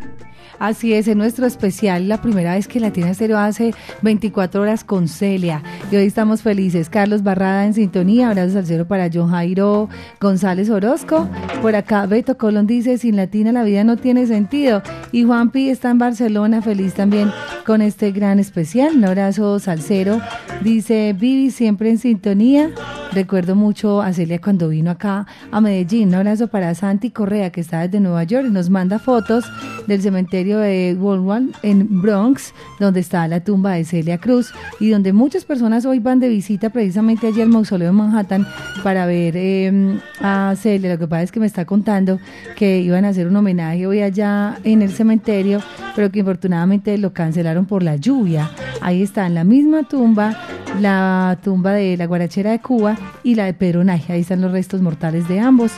Así 0.60 0.94
es, 0.94 1.08
en 1.08 1.18
nuestro 1.18 1.46
especial, 1.46 2.08
la 2.08 2.22
primera 2.22 2.56
vez 2.56 2.68
que 2.68 2.80
Latina 2.80 3.12
Estéreo 3.12 3.38
hace 3.38 3.74
24 4.02 4.62
horas 4.62 4.84
con 4.84 5.08
Celia. 5.08 5.62
Y 5.92 5.96
hoy 5.96 6.06
estamos 6.06 6.42
felices. 6.42 6.90
Carlos 6.90 7.24
Barrada 7.24 7.66
en 7.66 7.74
sintonía, 7.74 8.30
abrazos 8.30 8.56
al 8.56 8.66
cero 8.66 8.88
para 8.88 9.10
John 9.14 9.32
González 10.20 10.70
Orozco. 10.70 11.30
Por 11.62 11.76
acá, 11.76 12.06
Beto 12.06 12.38
Colón 12.38 12.66
dice, 12.66 12.98
sin 12.98 13.16
Latina 13.16 13.52
la 13.52 13.64
vida 13.64 13.84
no 13.84 13.98
tiene 13.98 14.26
sentido. 14.26 14.82
Y 15.12 15.24
Juanpi 15.24 15.70
está 15.70 15.92
en 15.92 16.00
Barcelona, 16.00 16.62
feliz 16.62 16.94
también 16.94 17.32
con 17.66 17.82
este 17.82 18.12
gran 18.12 18.40
especial. 18.40 18.96
Un 18.96 19.06
abrazo 19.06 19.60
salsero. 19.60 20.22
Dice, 20.62 21.14
Vivi 21.14 21.52
siempre 21.52 21.90
en 21.90 22.00
sintonía. 22.00 22.72
Recuerdo 23.14 23.56
mucho 23.56 24.02
a 24.02 24.14
Celia 24.14 24.40
cuando 24.40 24.70
vino 24.70 24.92
acá 24.92 25.28
a 25.52 25.62
Medellín. 25.62 26.10
Un 26.10 26.16
abrazo 26.16 26.48
para 26.48 26.74
Santi 26.76 27.10
Correa, 27.12 27.52
que 27.52 27.62
está 27.62 27.82
desde 27.82 28.00
Nueva 28.00 28.24
York 28.24 28.46
y 28.48 28.52
nos 28.52 28.70
manda 28.70 29.00
fotos 29.00 29.46
del 29.88 30.02
cementerio 30.02 30.47
de 30.56 30.96
Woodward 30.98 31.44
en 31.64 32.02
Bronx, 32.02 32.54
donde 32.80 33.02
está 33.02 33.28
la 33.28 33.44
tumba 33.44 33.74
de 33.74 33.84
Celia 33.84 34.18
Cruz 34.18 34.54
y 34.80 34.90
donde 34.90 35.12
muchas 35.12 35.44
personas 35.44 35.86
hoy 35.86 36.00
van 36.00 36.20
de 36.20 36.30
visita 36.30 36.70
precisamente 36.70 37.28
allí 37.28 37.42
al 37.42 37.50
mausoleo 37.50 37.88
de 37.88 37.94
Manhattan 37.94 38.48
para 38.84 39.06
ver 39.06 39.36
eh, 39.36 40.00
a 40.22 40.56
Celia. 40.56 40.94
Lo 40.94 41.00
que 41.00 41.08
pasa 41.08 41.24
es 41.24 41.32
que 41.32 41.40
me 41.40 41.46
está 41.46 41.66
contando 41.66 42.20
que 42.56 42.80
iban 42.80 43.04
a 43.04 43.10
hacer 43.10 43.28
un 43.28 43.36
homenaje 43.36 43.86
hoy 43.86 44.02
allá 44.02 44.58
en 44.64 44.82
el 44.82 44.92
cementerio, 44.92 45.62
pero 45.96 46.12
que 46.12 46.20
infortunadamente 46.20 46.98
lo 46.98 47.12
cancelaron 47.12 47.66
por 47.66 47.84
la 47.84 47.98
lluvia. 47.98 48.50
Ahí 48.82 49.02
está 49.02 49.28
en 49.28 49.34
la 49.34 49.44
misma 49.44 49.84
tumba 49.84 50.38
la 50.82 51.40
tumba 51.44 51.74
de 51.74 51.98
la 51.98 52.06
guarachera 52.06 52.52
de 52.52 52.60
Cuba 52.60 52.96
y 53.24 53.36
la 53.36 53.46
de 53.46 53.54
Pedro 53.54 53.84
Naje. 53.84 54.14
Ahí 54.14 54.22
están 54.22 54.42
los 54.42 54.52
restos 54.52 54.82
mortales 54.82 55.28
de 55.28 55.40
ambos. 55.40 55.72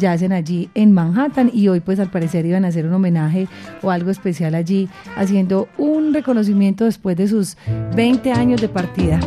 Yacen 0.00 0.32
allí 0.32 0.70
en 0.74 0.92
Manhattan 0.92 1.50
y 1.52 1.68
hoy 1.68 1.80
pues 1.80 1.98
al 2.00 2.10
parecer 2.10 2.46
iban 2.46 2.64
a 2.64 2.68
hacer 2.68 2.86
un 2.86 2.94
homenaje 2.94 3.48
o 3.82 3.90
algo 3.90 4.10
especial 4.16 4.54
allí, 4.54 4.88
haciendo 5.16 5.68
un 5.78 6.12
reconocimiento 6.12 6.84
después 6.84 7.16
de 7.16 7.28
sus 7.28 7.56
20 7.94 8.32
años 8.32 8.60
de 8.60 8.68
partida. 8.68 9.20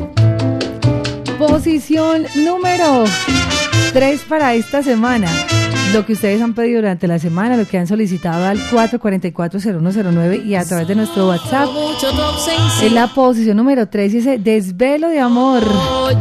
Posición 1.37 2.25
número 2.35 3.05
3 3.93 4.21
para 4.27 4.53
esta 4.55 4.83
semana 4.83 5.29
lo 5.93 6.05
que 6.05 6.13
ustedes 6.13 6.41
han 6.41 6.53
pedido 6.53 6.81
durante 6.81 7.07
la 7.07 7.19
semana, 7.19 7.57
lo 7.57 7.65
que 7.65 7.77
han 7.77 7.87
solicitado 7.87 8.45
al 8.45 8.59
444-0109 8.59 10.45
y 10.45 10.55
a 10.55 10.63
través 10.63 10.87
de 10.87 10.95
nuestro 10.95 11.27
WhatsApp. 11.27 11.69
En 12.81 12.95
la 12.95 13.07
posición 13.07 13.57
número 13.57 13.87
3 13.87 14.13
dice 14.13 14.37
Desvelo 14.37 15.09
de 15.09 15.19
amor. 15.19 15.63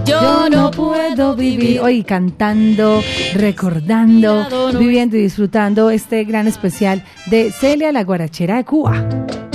Yo 0.05 0.49
no 0.51 0.71
puedo 0.71 1.35
vivir. 1.37 1.81
Hoy 1.81 2.03
cantando, 2.03 3.03
recordando, 3.35 4.47
viviendo 4.79 5.17
y 5.17 5.23
disfrutando 5.23 5.91
este 5.91 6.25
gran 6.25 6.47
especial 6.47 7.05
de 7.27 7.51
Celia 7.53 7.93
la 7.93 8.05
Guarachera 8.05 8.57
de 8.57 8.65
Cuba. 8.65 9.48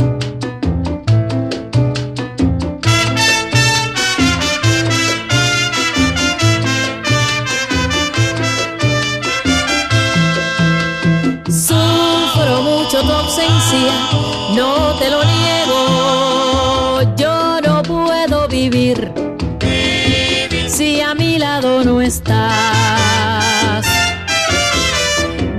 Tu 13.06 13.12
ausencia, 13.12 13.94
no 14.56 14.94
te 15.00 15.10
lo 15.10 15.24
niego. 15.24 17.16
Yo 17.18 17.60
no 17.62 17.84
puedo 17.84 18.48
vivir 18.48 19.12
si 20.68 21.02
a 21.02 21.14
mi 21.14 21.38
lado 21.38 21.84
no 21.84 22.02
estás. 22.02 23.86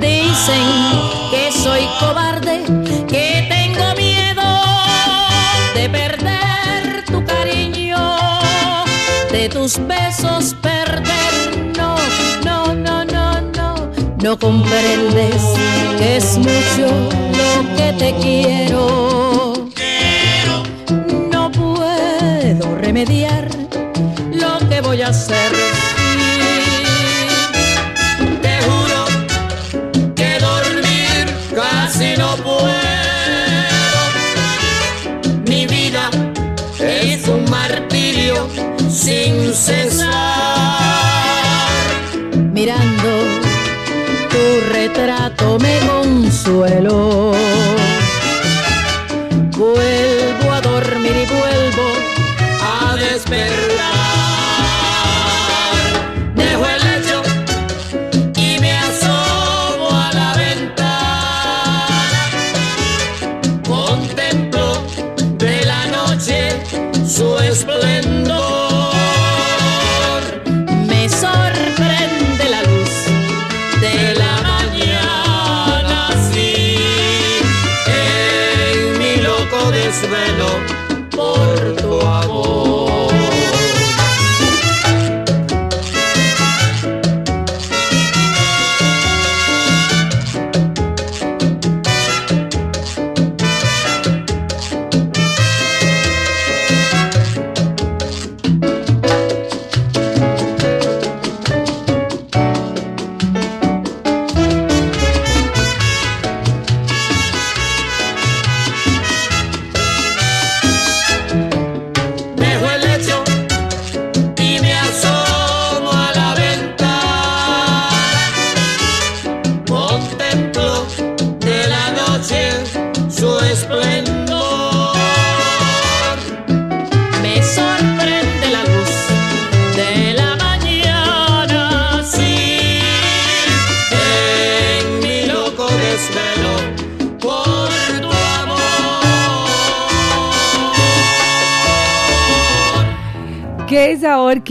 Dicen 0.00 0.66
que 1.30 1.52
soy 1.52 1.86
cobarde, 2.00 2.62
que 3.08 3.46
tengo 3.48 3.94
miedo 3.96 4.48
de 5.74 5.88
perder 5.88 7.04
tu 7.06 7.24
cariño, 7.24 7.98
de 9.30 9.48
tus 9.48 9.78
besos 9.86 10.54
no. 14.34 14.38
Comprendes 14.38 15.42
que 15.98 16.16
es 16.16 16.38
mucho 16.38 16.86
lo 17.38 17.76
que 17.76 17.92
te 17.98 18.14
quiero. 18.20 19.68
No 21.30 21.50
puedo 21.50 22.76
remediar 22.76 23.43
retrato 45.44 45.58
me 45.58 45.78
consuelo. 45.86 47.53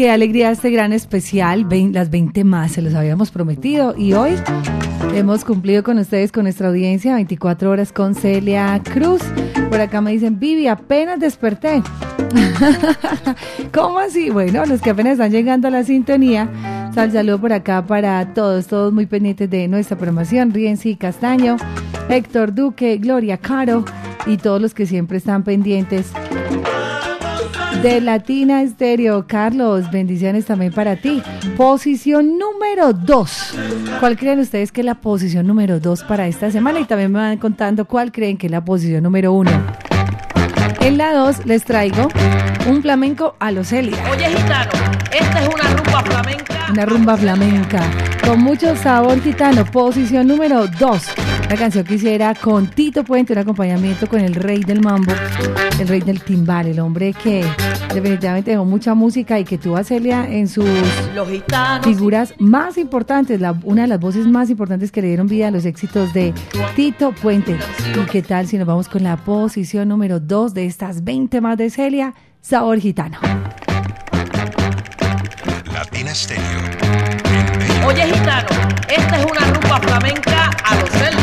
Qué 0.03 0.11
alegría 0.11 0.51
este 0.51 0.69
gran 0.69 0.91
especial, 0.91 1.65
las 1.93 2.09
20 2.09 2.43
más, 2.43 2.73
se 2.73 2.81
los 2.81 2.93
habíamos 2.93 3.31
prometido 3.31 3.95
y 3.97 4.11
hoy 4.11 4.35
hemos 5.15 5.45
cumplido 5.45 5.81
con 5.81 5.97
ustedes, 5.97 6.33
con 6.33 6.43
nuestra 6.43 6.67
audiencia, 6.67 7.15
24 7.15 7.71
horas 7.71 7.93
con 7.93 8.13
Celia 8.13 8.81
Cruz. 8.83 9.21
Por 9.69 9.79
acá 9.79 10.01
me 10.01 10.11
dicen, 10.11 10.41
Vivi, 10.41 10.67
apenas 10.67 11.21
desperté. 11.21 11.81
¿Cómo 13.73 13.99
así? 13.99 14.29
Bueno, 14.29 14.65
los 14.65 14.81
que 14.81 14.89
apenas 14.89 15.13
están 15.13 15.31
llegando 15.31 15.69
a 15.69 15.71
la 15.71 15.85
sintonía, 15.85 16.49
sal 16.93 17.13
saludo 17.13 17.39
por 17.39 17.53
acá 17.53 17.85
para 17.85 18.33
todos, 18.33 18.67
todos 18.67 18.91
muy 18.91 19.05
pendientes 19.05 19.49
de 19.49 19.69
nuestra 19.69 19.95
programación, 19.95 20.53
Rienzi 20.53 20.97
Castaño. 20.97 21.55
Héctor 22.09 22.53
Duque, 22.53 22.97
Gloria 22.97 23.37
Caro 23.37 23.85
y 24.25 24.35
todos 24.35 24.61
los 24.61 24.73
que 24.73 24.85
siempre 24.85 25.17
están 25.17 25.43
pendientes 25.43 26.11
de 27.83 27.99
Latina 27.99 28.61
Estéreo. 28.61 29.27
Carlos, 29.27 29.91
bendiciones 29.91 30.45
también 30.45 30.71
para 30.71 30.95
ti. 30.95 31.21
Posición 31.57 32.39
número 32.39 32.93
2. 32.93 33.55
¿Cuál 33.99 34.17
creen 34.17 34.39
ustedes 34.39 34.71
que 34.71 34.81
es 34.81 34.85
la 34.85 34.95
posición 34.95 35.45
número 35.45 35.81
2 35.81 36.03
para 36.05 36.27
esta 36.27 36.49
semana? 36.49 36.79
Y 36.79 36.85
también 36.85 37.11
me 37.11 37.19
van 37.19 37.37
contando 37.37 37.83
cuál 37.83 38.13
creen 38.13 38.37
que 38.37 38.47
es 38.47 38.51
la 38.51 38.63
posición 38.63 39.03
número 39.03 39.33
1. 39.33 39.51
En 40.79 40.97
la 40.97 41.13
2 41.13 41.45
les 41.45 41.65
traigo 41.65 42.07
un 42.69 42.81
flamenco 42.81 43.35
a 43.39 43.51
los 43.51 43.67
Celia. 43.67 43.97
Oye, 44.09 44.29
gitano, 44.29 44.71
esta 45.11 45.43
es 45.43 45.49
una 45.53 45.75
rumba 45.75 46.03
flamenca. 46.03 46.67
Una 46.71 46.85
rumba 46.85 47.17
flamenca 47.17 47.81
con 48.25 48.39
mucho 48.41 48.77
sabor 48.77 49.21
gitano. 49.21 49.65
Posición 49.65 50.27
número 50.27 50.67
2. 50.67 51.32
La 51.53 51.59
canción 51.59 51.83
que 51.85 51.93
hiciera 51.93 52.33
con 52.33 52.65
Tito 52.65 53.03
Puente, 53.03 53.31
un 53.33 53.37
acompañamiento 53.37 54.07
con 54.07 54.19
el 54.19 54.33
rey 54.33 54.63
del 54.63 54.81
mambo, 54.81 55.13
el 55.79 55.87
rey 55.87 56.01
del 56.01 56.19
timbal, 56.19 56.65
el 56.65 56.79
hombre 56.79 57.13
que 57.13 57.45
definitivamente 57.93 58.49
dejó 58.49 58.65
mucha 58.65 58.95
música 58.95 59.37
y 59.39 59.43
que 59.43 59.59
tuvo 59.59 59.77
a 59.77 59.83
Celia 59.83 60.25
en 60.27 60.47
sus 60.47 60.65
Los 61.13 61.27
figuras 61.83 62.33
más 62.39 62.79
importantes, 62.79 63.39
la- 63.39 63.55
una 63.65 63.83
de 63.83 63.87
las 63.87 63.99
voces 63.99 64.25
más 64.25 64.49
importantes 64.49 64.91
que 64.91 65.03
le 65.03 65.09
dieron 65.09 65.27
vida 65.27 65.49
a 65.49 65.51
los 65.51 65.65
éxitos 65.65 66.11
de 66.11 66.33
Tito 66.75 67.11
Puente. 67.11 67.55
¿Y 67.95 67.99
qué 68.09 68.23
tal 68.23 68.47
si 68.47 68.57
nos 68.57 68.65
vamos 68.65 68.89
con 68.89 69.03
la 69.03 69.17
posición 69.17 69.89
número 69.89 70.19
2 70.19 70.55
de 70.55 70.65
estas 70.65 71.03
20 71.03 71.39
más 71.39 71.55
de 71.59 71.69
Celia? 71.69 72.15
Sabor 72.41 72.79
gitano. 72.79 73.19
Latina 75.71 76.15
Stereo. 76.15 76.61
Oye, 77.85 78.05
gitano, 78.11 78.47
esta 78.89 79.19
es 79.19 79.25
una 79.31 79.53
rumba 79.53 79.79
flamenca 79.81 80.49
a 80.65 80.75
los 80.79 80.89
Celia. 80.89 81.22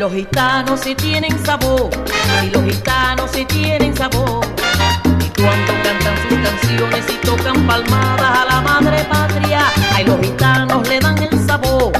Los 0.00 0.14
gitanos 0.14 0.80
sí 0.80 0.94
tienen 0.94 1.44
sabor, 1.44 1.90
y 2.42 2.48
los 2.48 2.64
gitanos 2.64 3.30
sí 3.34 3.44
tienen 3.44 3.94
sabor. 3.94 4.46
Y 5.04 5.42
cuando 5.42 5.72
cantan 5.82 6.16
sus 6.22 6.38
canciones 6.38 7.04
y 7.10 7.16
tocan 7.26 7.66
palmadas 7.66 8.38
a 8.38 8.44
la 8.46 8.60
madre 8.62 9.04
patria, 9.04 9.60
ay, 9.94 10.06
los 10.06 10.18
gitanos 10.22 10.88
le 10.88 11.00
dan 11.00 11.22
el 11.22 11.46
sabor, 11.46 11.92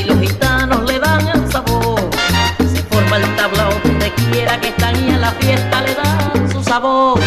y 0.00 0.04
los 0.04 0.18
gitanos 0.18 0.90
le 0.90 0.98
dan 0.98 1.28
el 1.28 1.52
sabor. 1.52 2.00
Se 2.58 2.82
forma 2.84 3.18
el 3.18 3.36
tablao 3.36 3.74
donde 3.84 4.10
quiera 4.14 4.58
que 4.58 4.68
están 4.68 5.06
y 5.06 5.12
a 5.12 5.18
la 5.18 5.32
fiesta 5.32 5.82
le 5.82 5.94
dan 5.94 6.50
su 6.50 6.64
sabor. 6.64 7.20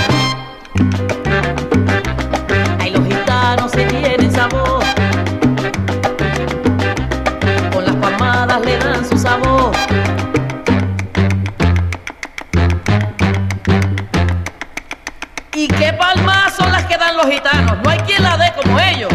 Los 17.15 17.27
gitanos? 17.27 17.77
No 17.83 17.89
hay 17.89 17.99
quien 17.99 18.21
la 18.21 18.37
dé 18.37 18.51
como 18.53 18.79
ellos. 18.79 19.11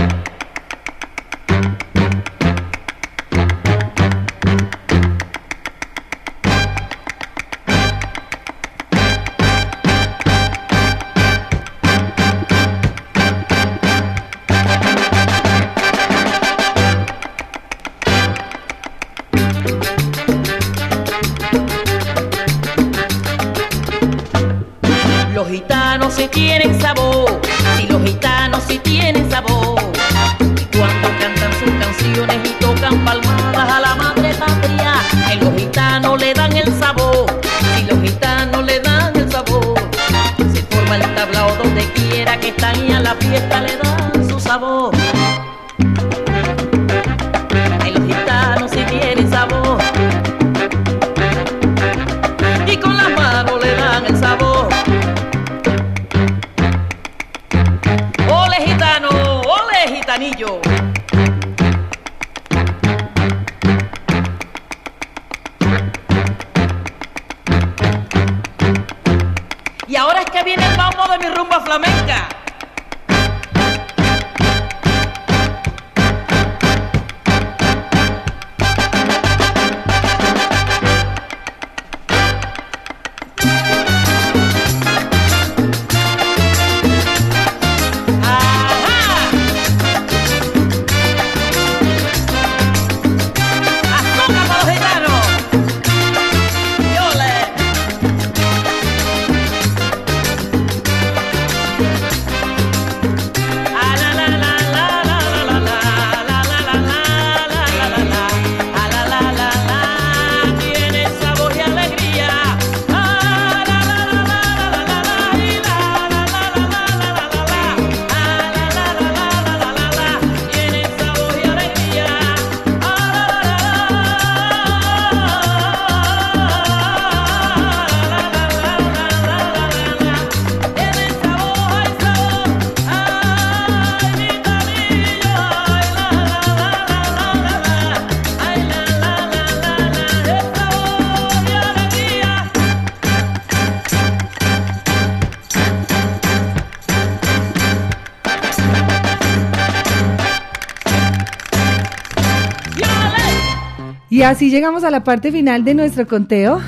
Y 154.21 154.23
así 154.23 154.51
llegamos 154.51 154.85
a 154.85 154.91
la 154.91 155.03
parte 155.03 155.33
final 155.33 155.65
de 155.65 155.73
nuestro 155.73 156.07
conteo. 156.07 156.61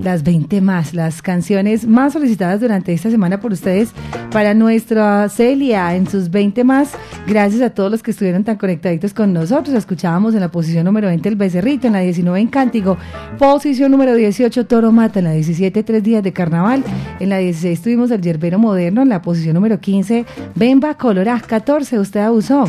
Las 0.00 0.22
20 0.22 0.60
más, 0.60 0.94
las 0.94 1.22
canciones 1.22 1.84
más 1.84 2.12
solicitadas 2.12 2.60
durante 2.60 2.92
esta 2.92 3.10
semana 3.10 3.40
por 3.40 3.52
ustedes 3.52 3.90
para 4.30 4.54
nuestra 4.54 5.28
Celia 5.28 5.96
en 5.96 6.06
sus 6.08 6.30
20 6.30 6.62
más. 6.62 6.92
Gracias 7.26 7.62
a 7.62 7.70
todos 7.70 7.90
los 7.90 8.04
que 8.04 8.12
estuvieron 8.12 8.44
tan 8.44 8.58
conectaditos 8.58 9.12
con 9.12 9.32
nosotros. 9.32 9.74
Escuchábamos 9.74 10.34
en 10.34 10.40
la 10.40 10.52
posición 10.52 10.84
número 10.84 11.08
20 11.08 11.28
el 11.30 11.34
Becerrito, 11.34 11.88
en 11.88 11.94
la 11.94 11.98
19 11.98 12.38
en 12.38 12.46
Cántigo, 12.46 12.96
posición 13.40 13.90
número 13.90 14.14
18 14.14 14.66
Toro 14.66 14.92
Mata, 14.92 15.18
en 15.18 15.24
la 15.24 15.32
17 15.32 15.82
Tres 15.82 16.04
Días 16.04 16.22
de 16.22 16.32
Carnaval, 16.32 16.84
en 17.18 17.28
la 17.28 17.38
16 17.38 17.82
tuvimos 17.82 18.12
el 18.12 18.20
Yerbero 18.20 18.60
Moderno, 18.60 19.02
en 19.02 19.08
la 19.08 19.20
posición 19.20 19.54
número 19.54 19.80
15 19.80 20.26
Bemba 20.54 20.94
Colorá, 20.94 21.40
14 21.40 21.98
usted 21.98 22.20
abusó. 22.20 22.66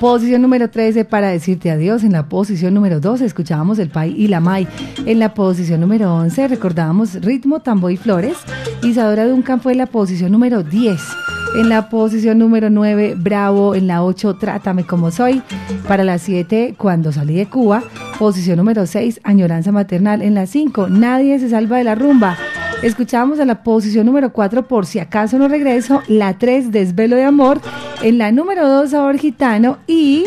Posición 0.00 0.42
número 0.42 0.70
13 0.70 1.04
para 1.04 1.28
decirte 1.30 1.72
adiós. 1.72 2.04
En 2.04 2.12
la 2.12 2.28
posición 2.28 2.72
número 2.72 3.00
12 3.00 3.24
escuchábamos 3.24 3.80
el 3.80 3.90
Pai 3.90 4.14
y 4.16 4.28
la 4.28 4.38
Mai. 4.38 4.68
En 5.06 5.18
la 5.18 5.34
posición 5.34 5.80
número 5.80 6.14
11 6.14 6.46
recordábamos 6.46 7.14
Ritmo, 7.14 7.60
Tambo 7.60 7.90
y 7.90 7.96
Flores. 7.96 8.36
Isadora 8.84 9.26
Duncan 9.26 9.60
fue 9.60 9.72
en 9.72 9.78
la 9.78 9.86
posición 9.86 10.30
número 10.30 10.62
10. 10.62 11.00
En 11.56 11.68
la 11.68 11.88
posición 11.88 12.38
número 12.38 12.70
9, 12.70 13.16
Bravo. 13.18 13.74
En 13.74 13.88
la 13.88 14.04
8, 14.04 14.36
Trátame 14.36 14.84
como 14.84 15.10
soy. 15.10 15.42
Para 15.88 16.04
la 16.04 16.18
7, 16.18 16.76
Cuando 16.78 17.10
salí 17.10 17.34
de 17.34 17.46
Cuba. 17.46 17.82
Posición 18.20 18.58
número 18.58 18.86
6, 18.86 19.20
Añoranza 19.24 19.72
maternal. 19.72 20.22
En 20.22 20.34
la 20.34 20.46
5, 20.46 20.88
Nadie 20.88 21.40
se 21.40 21.50
salva 21.50 21.78
de 21.78 21.84
la 21.84 21.96
rumba. 21.96 22.36
Escuchábamos 22.82 23.40
a 23.40 23.44
la 23.44 23.64
posición 23.64 24.06
número 24.06 24.32
4, 24.32 24.68
Por 24.68 24.86
si 24.86 25.00
acaso 25.00 25.36
no 25.38 25.48
regreso. 25.48 26.02
La 26.06 26.38
3, 26.38 26.70
Desvelo 26.70 27.16
de 27.16 27.24
amor. 27.24 27.60
En 28.02 28.18
la 28.18 28.30
número 28.30 28.68
2, 28.68 28.90
Sabor 28.90 29.18
gitano. 29.18 29.78
Y 29.88 30.26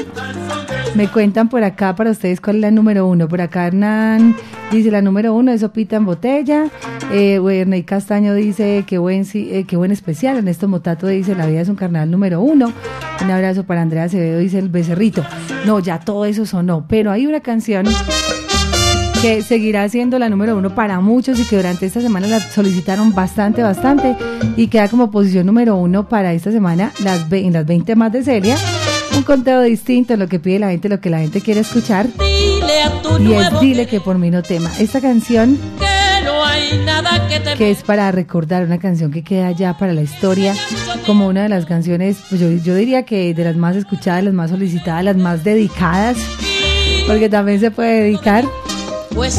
me 0.95 1.07
cuentan 1.07 1.47
por 1.47 1.63
acá 1.63 1.95
para 1.95 2.11
ustedes 2.11 2.41
cuál 2.41 2.57
es 2.57 2.61
la 2.63 2.71
número 2.71 3.07
1. 3.07 3.29
Por 3.29 3.39
acá 3.39 3.67
Hernán 3.67 4.35
dice 4.69 4.91
la 4.91 5.01
número 5.01 5.33
1 5.33 5.53
es 5.53 5.61
Sopita 5.61 5.95
en 5.95 6.05
botella. 6.05 6.65
Eh, 7.13 7.83
Castaño 7.85 8.33
dice 8.33 8.83
que 8.85 8.97
buen, 8.97 9.25
eh, 9.33 9.63
qué 9.65 9.77
buen 9.77 9.91
especial. 9.91 10.37
Ernesto 10.37 10.67
Motato 10.67 11.07
dice 11.07 11.35
La 11.35 11.45
vida 11.45 11.61
es 11.61 11.69
un 11.69 11.77
carnaval 11.77 12.11
número 12.11 12.41
1. 12.41 12.73
Un 13.23 13.31
abrazo 13.31 13.63
para 13.63 13.81
Andrea 13.81 14.03
Acevedo, 14.03 14.39
dice 14.39 14.59
el 14.59 14.67
becerrito. 14.67 15.23
No, 15.65 15.79
ya 15.79 15.99
todo 15.99 16.25
eso 16.25 16.45
sonó. 16.45 16.85
Pero 16.89 17.11
hay 17.11 17.25
una 17.27 17.39
canción 17.39 17.85
que 19.21 19.43
seguirá 19.43 19.87
siendo 19.87 20.17
la 20.17 20.29
número 20.29 20.57
uno 20.57 20.73
para 20.73 20.99
muchos 20.99 21.39
y 21.39 21.45
que 21.45 21.55
durante 21.57 21.85
esta 21.85 22.01
semana 22.01 22.25
la 22.27 22.39
solicitaron 22.39 23.13
bastante, 23.13 23.61
bastante 23.61 24.15
y 24.57 24.67
queda 24.67 24.87
como 24.87 25.11
posición 25.11 25.45
número 25.45 25.75
uno 25.75 26.09
para 26.09 26.33
esta 26.33 26.51
semana 26.51 26.91
las 27.03 27.29
ve- 27.29 27.45
en 27.45 27.53
las 27.53 27.65
20 27.65 27.95
más 27.95 28.11
de 28.11 28.23
Celia. 28.23 28.57
Un 29.15 29.23
conteo 29.23 29.61
distinto, 29.61 30.15
lo 30.17 30.27
que 30.27 30.39
pide 30.39 30.57
la 30.57 30.69
gente, 30.71 30.89
lo 30.89 30.99
que 30.99 31.09
la 31.11 31.19
gente 31.19 31.41
quiere 31.41 31.59
escuchar. 31.59 32.07
Dile 32.17 32.81
a 32.83 33.01
tu 33.03 33.17
Y 33.19 33.23
nuevo 33.25 33.41
es 33.57 33.61
Dile 33.61 33.85
que 33.85 33.99
por 33.99 34.17
mí 34.17 34.31
no 34.31 34.41
tema. 34.41 34.71
Esta 34.79 35.01
canción 35.01 35.59
que 35.77 36.25
no 36.25 36.43
hay 36.43 36.81
nada 36.83 37.27
que 37.27 37.39
te 37.41 37.53
que 37.55 37.69
es 37.69 37.83
para 37.83 38.11
recordar 38.11 38.63
una 38.63 38.79
canción 38.79 39.11
que 39.11 39.23
queda 39.23 39.51
ya 39.51 39.77
para 39.77 39.93
la 39.93 40.01
historia 40.01 40.55
como 41.05 41.27
una 41.27 41.43
de 41.43 41.49
las 41.49 41.65
canciones, 41.67 42.17
pues 42.29 42.41
yo, 42.41 42.49
yo 42.51 42.73
diría 42.73 43.03
que 43.03 43.33
de 43.35 43.43
las 43.43 43.55
más 43.55 43.75
escuchadas, 43.75 44.23
las 44.23 44.33
más 44.33 44.49
solicitadas, 44.49 45.03
las 45.03 45.17
más 45.17 45.43
dedicadas, 45.43 46.17
porque 47.05 47.29
también 47.29 47.59
se 47.59 47.69
puede 47.69 48.01
dedicar. 48.03 48.45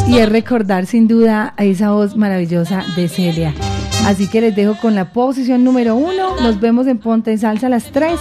Y 0.06 0.18
es 0.18 0.28
recordar 0.28 0.86
sin 0.86 1.08
duda 1.08 1.54
a 1.56 1.64
esa 1.64 1.92
voz 1.92 2.16
maravillosa 2.16 2.84
de 2.94 3.08
Celia. 3.08 3.54
Así 4.06 4.28
que 4.28 4.40
les 4.40 4.54
dejo 4.54 4.76
con 4.76 4.94
la 4.94 5.12
posición 5.12 5.64
número 5.64 5.96
uno. 5.96 6.36
Nos 6.40 6.60
vemos 6.60 6.86
en 6.86 6.98
Ponte 6.98 7.32
en 7.32 7.38
Salsa 7.38 7.66
a 7.66 7.70
las 7.70 7.90
3. 7.92 8.12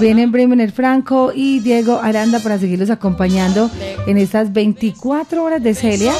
Vienen 0.00 0.32
Bremener 0.32 0.72
Franco 0.72 1.32
y 1.34 1.60
Diego 1.60 2.00
Aranda 2.02 2.40
para 2.40 2.58
seguirlos 2.58 2.90
acompañando 2.90 3.70
en 4.06 4.18
estas 4.18 4.52
24 4.52 5.42
horas 5.42 5.62
de 5.62 5.74
Celia. 5.74 6.12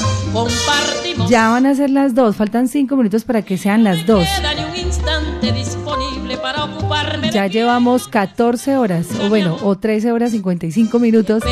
Ya 1.28 1.48
van 1.50 1.66
a 1.66 1.74
ser 1.74 1.90
las 1.90 2.14
dos 2.14 2.36
Faltan 2.36 2.68
cinco 2.68 2.96
minutos 2.96 3.24
para 3.24 3.42
que 3.42 3.58
sean 3.58 3.84
las 3.84 4.06
dos 4.06 4.26
ya 7.32 7.46
llevamos 7.46 8.08
14 8.08 8.76
horas, 8.76 9.06
o 9.22 9.28
bueno, 9.28 9.56
o 9.62 9.76
13 9.76 10.12
horas 10.12 10.32
55 10.32 10.98
minutos 10.98 11.42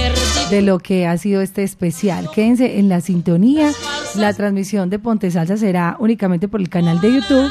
de 0.50 0.62
lo 0.62 0.78
que 0.78 1.06
ha 1.06 1.16
sido 1.18 1.40
este 1.40 1.62
especial. 1.62 2.28
Quédense 2.34 2.78
en 2.78 2.88
la 2.88 3.00
sintonía. 3.00 3.70
La 4.14 4.32
transmisión 4.32 4.90
de 4.90 4.98
Ponte 4.98 5.30
Salsa 5.30 5.56
será 5.56 5.96
únicamente 5.98 6.48
por 6.48 6.60
el 6.60 6.68
canal 6.68 7.00
de 7.00 7.14
YouTube. 7.14 7.50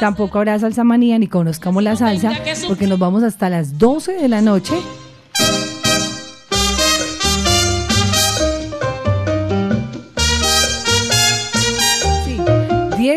Tampoco 0.00 0.38
habrá 0.38 0.58
salsa 0.58 0.84
manía 0.84 1.18
ni 1.18 1.28
conozcamos 1.28 1.82
la 1.82 1.96
salsa, 1.96 2.32
porque 2.66 2.86
nos 2.86 2.98
vamos 2.98 3.22
hasta 3.22 3.48
las 3.48 3.78
12 3.78 4.12
de 4.12 4.28
la 4.28 4.40
noche. 4.40 4.74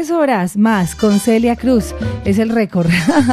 10 0.05 0.11
horas 0.11 0.55
más 0.55 0.93
con 0.93 1.19
Celia 1.19 1.55
Cruz. 1.55 1.95
Es 2.25 2.37
el 2.37 2.49
récord. 2.49 2.87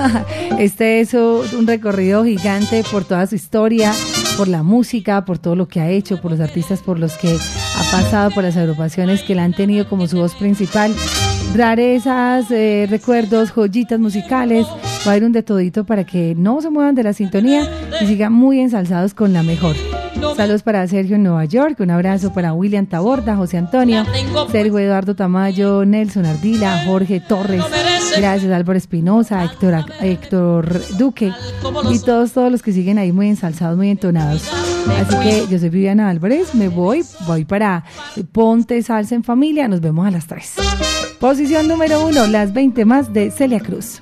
Este 0.59 1.01
es 1.01 1.13
un 1.13 1.67
recorrido 1.67 2.25
gigante 2.25 2.83
por 2.91 3.05
toda 3.05 3.27
su 3.27 3.35
historia, 3.35 3.93
por 4.39 4.49
la 4.49 4.63
música, 4.63 5.27
por 5.27 5.39
todo 5.39 5.55
lo 5.55 5.69
que 5.69 5.81
ha 5.81 5.91
hecho, 5.91 6.19
por 6.23 6.31
los 6.31 6.41
artistas 6.41 6.81
por 6.81 6.99
los 6.99 7.19
que 7.19 7.29
ha 7.29 7.91
pasado, 7.91 8.31
por 8.31 8.43
las 8.43 8.57
agrupaciones 8.57 9.23
que 9.23 9.35
la 9.35 9.45
han 9.45 9.53
tenido 9.53 9.87
como 9.87 10.07
su 10.07 10.17
voz 10.17 10.35
principal. 10.35 10.95
Rarezas, 11.55 12.51
eh, 12.51 12.87
recuerdos, 12.89 13.51
joyitas 13.51 14.01
musicales. 14.01 14.67
Va 15.07 15.09
a 15.09 15.11
haber 15.11 15.25
un 15.25 15.33
de 15.33 15.43
todito 15.43 15.85
para 15.85 16.05
que 16.05 16.35
no 16.39 16.63
se 16.63 16.71
muevan 16.71 16.95
de 16.95 17.03
la 17.03 17.13
sintonía 17.13 17.69
y 18.01 18.07
sigan 18.07 18.33
muy 18.33 18.61
ensalzados 18.61 19.13
con 19.13 19.35
la 19.35 19.43
mejor. 19.43 19.77
Saludos 20.37 20.63
para 20.63 20.87
Sergio 20.87 21.17
en 21.17 21.25
Nueva 21.25 21.45
York, 21.45 21.79
un 21.81 21.91
abrazo 21.91 22.33
para 22.33 22.53
William 22.53 22.87
Taborda, 22.87 23.37
José 23.37 23.59
Antonio, 23.59 24.05
Sergio 24.51 24.79
Eduardo 24.79 25.15
Tamayo, 25.15 25.85
Nelson 25.85 26.27
Ardila, 26.27 26.85
Jorge 26.87 27.21
Torres, 27.21 27.63
gracias 28.17 28.53
Álvaro 28.53 28.79
Espinosa, 28.79 29.45
Héctor, 29.45 29.85
Héctor 30.01 30.81
Duque 30.97 31.33
y 31.91 31.99
todos, 31.99 32.33
todos 32.33 32.51
los 32.51 32.63
que 32.63 32.73
siguen 32.73 32.99
ahí 32.99 33.13
muy 33.13 33.29
ensalzados, 33.29 33.77
muy 33.77 33.91
entonados. 33.91 34.49
Así 35.01 35.17
que 35.19 35.47
yo 35.51 35.59
soy 35.59 35.69
Viviana 35.69 36.09
Álvarez, 36.09 36.55
me 36.55 36.69
voy, 36.69 37.05
voy 37.27 37.45
para 37.45 37.85
Ponte 38.33 38.83
Salsa 38.83 39.15
en 39.15 39.25
Familia, 39.25 39.69
nos 39.69 39.81
vemos 39.81 40.07
a 40.07 40.11
las 40.11 40.27
3. 40.27 40.55
Posición 41.21 41.69
número 41.69 42.05
uno, 42.05 42.27
las 42.27 42.53
20 42.53 42.85
más 42.85 43.13
de 43.13 43.31
Celia 43.31 43.61
Cruz. 43.61 44.01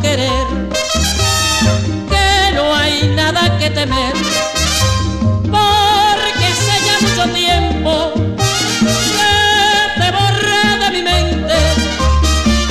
Querer 0.00 0.46
que 2.08 2.54
no 2.54 2.74
hay 2.74 3.12
nada 3.14 3.58
que 3.58 3.70
temer, 3.70 4.12
porque 5.42 6.44
hace 6.50 6.74
ya 6.86 6.96
mucho 7.00 7.32
tiempo 7.34 8.12
que 9.16 10.00
te 10.00 10.10
borré 10.10 10.84
de 10.84 10.90
mi 10.90 11.02
mente 11.02 11.56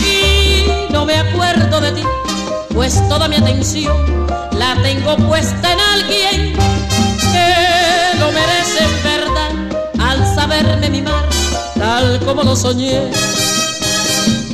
y 0.02 0.92
no 0.92 1.06
me 1.06 1.16
acuerdo 1.16 1.82
de 1.82 1.92
ti, 1.92 2.04
pues 2.74 3.08
toda 3.08 3.28
mi 3.28 3.36
atención 3.36 4.28
la 4.58 4.76
tengo 4.82 5.16
puesta 5.18 5.74
en 5.74 5.80
alguien 5.80 6.54
que 6.54 8.20
lo 8.20 8.32
merece 8.32 8.84
en 8.84 9.04
verdad 9.04 9.52
al 10.00 10.36
saberme 10.36 10.90
mimar 10.90 11.26
tal 11.78 12.20
como 12.26 12.44
lo 12.44 12.56
soñé. 12.56 13.12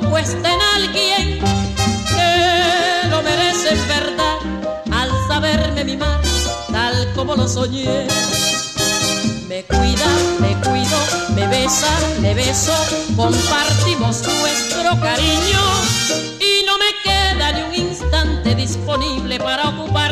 Puesta 0.00 0.52
en 0.52 0.60
alguien 0.76 1.40
que 2.08 3.08
lo 3.08 3.22
merece 3.22 3.70
en 3.70 3.88
verdad 3.88 4.38
al 4.92 5.10
saberme 5.28 5.84
mimar 5.84 6.20
tal 6.72 7.12
como 7.14 7.36
lo 7.36 7.46
soñé. 7.46 8.06
Me 9.48 9.62
cuida, 9.64 10.08
me 10.40 10.54
cuido, 10.66 10.98
me 11.34 11.46
besa, 11.46 11.92
le 12.20 12.34
beso, 12.34 12.74
compartimos 13.16 14.22
nuestro 14.26 15.00
cariño 15.00 15.60
y 16.40 16.64
no 16.66 16.76
me 16.78 16.90
queda 17.04 17.52
ni 17.52 17.62
un 17.62 17.74
instante 17.88 18.54
disponible 18.54 19.38
para 19.38 19.68
ocuparme 19.68 20.03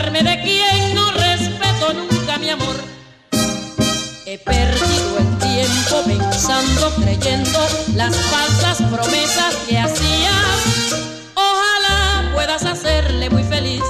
He 4.33 4.39
perdido 4.39 5.19
el 5.19 5.39
tiempo 5.41 6.03
pensando, 6.07 6.91
creyendo 7.03 7.59
las 7.95 8.17
falsas 8.17 8.79
promesas 8.79 9.57
que 9.69 9.79
hacías. 9.79 10.95
Ojalá 11.35 12.31
puedas 12.33 12.65
hacerle 12.65 13.29
muy 13.29 13.45
feliz 13.45 13.83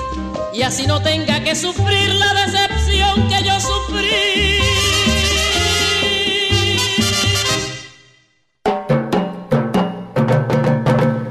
y 0.52 0.62
así 0.62 0.85
no 0.89 1.01
tenga 1.01 1.44
que 1.44 1.55
sufrir 1.55 2.12
la 2.16 2.35
decepción 2.44 3.28
que 3.28 3.44
yo 3.44 3.60
sufrí. 3.60 4.59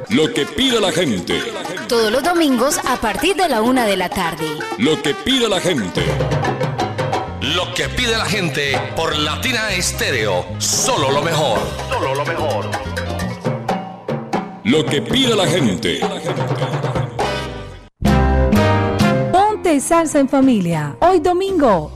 Lo 0.08 0.34
que 0.34 0.46
pide 0.46 0.80
la 0.80 0.94
gente. 0.94 1.38
Todos 1.90 2.14
los 2.14 2.24
domingos 2.24 2.80
a 2.88 2.96
partir 2.96 3.36
de 3.36 3.50
la 3.50 3.62
una 3.62 3.86
de 3.86 3.98
la 3.98 4.08
tarde. 4.08 4.48
Lo 4.78 5.02
que 5.02 5.14
pide 5.14 5.50
la 5.50 5.60
gente. 5.60 6.02
Lo 7.56 7.74
que 7.74 7.90
pide 7.90 8.18
la 8.18 8.26
gente 8.26 8.80
por 8.96 9.18
Latina 9.18 9.74
Estéreo. 9.74 10.46
Solo 10.60 11.12
lo 11.12 11.22
mejor. 11.22 11.60
Solo 11.90 12.16
lo 12.16 12.26
mejor. 12.26 12.70
Lo 14.64 14.86
que 14.86 15.02
pide 15.02 15.36
la 15.36 15.46
gente. 15.48 16.00
Ponte 19.32 19.80
salsa 19.82 20.20
en 20.20 20.30
familia. 20.30 20.96
Hoy 21.00 21.20
domingo, 21.20 21.92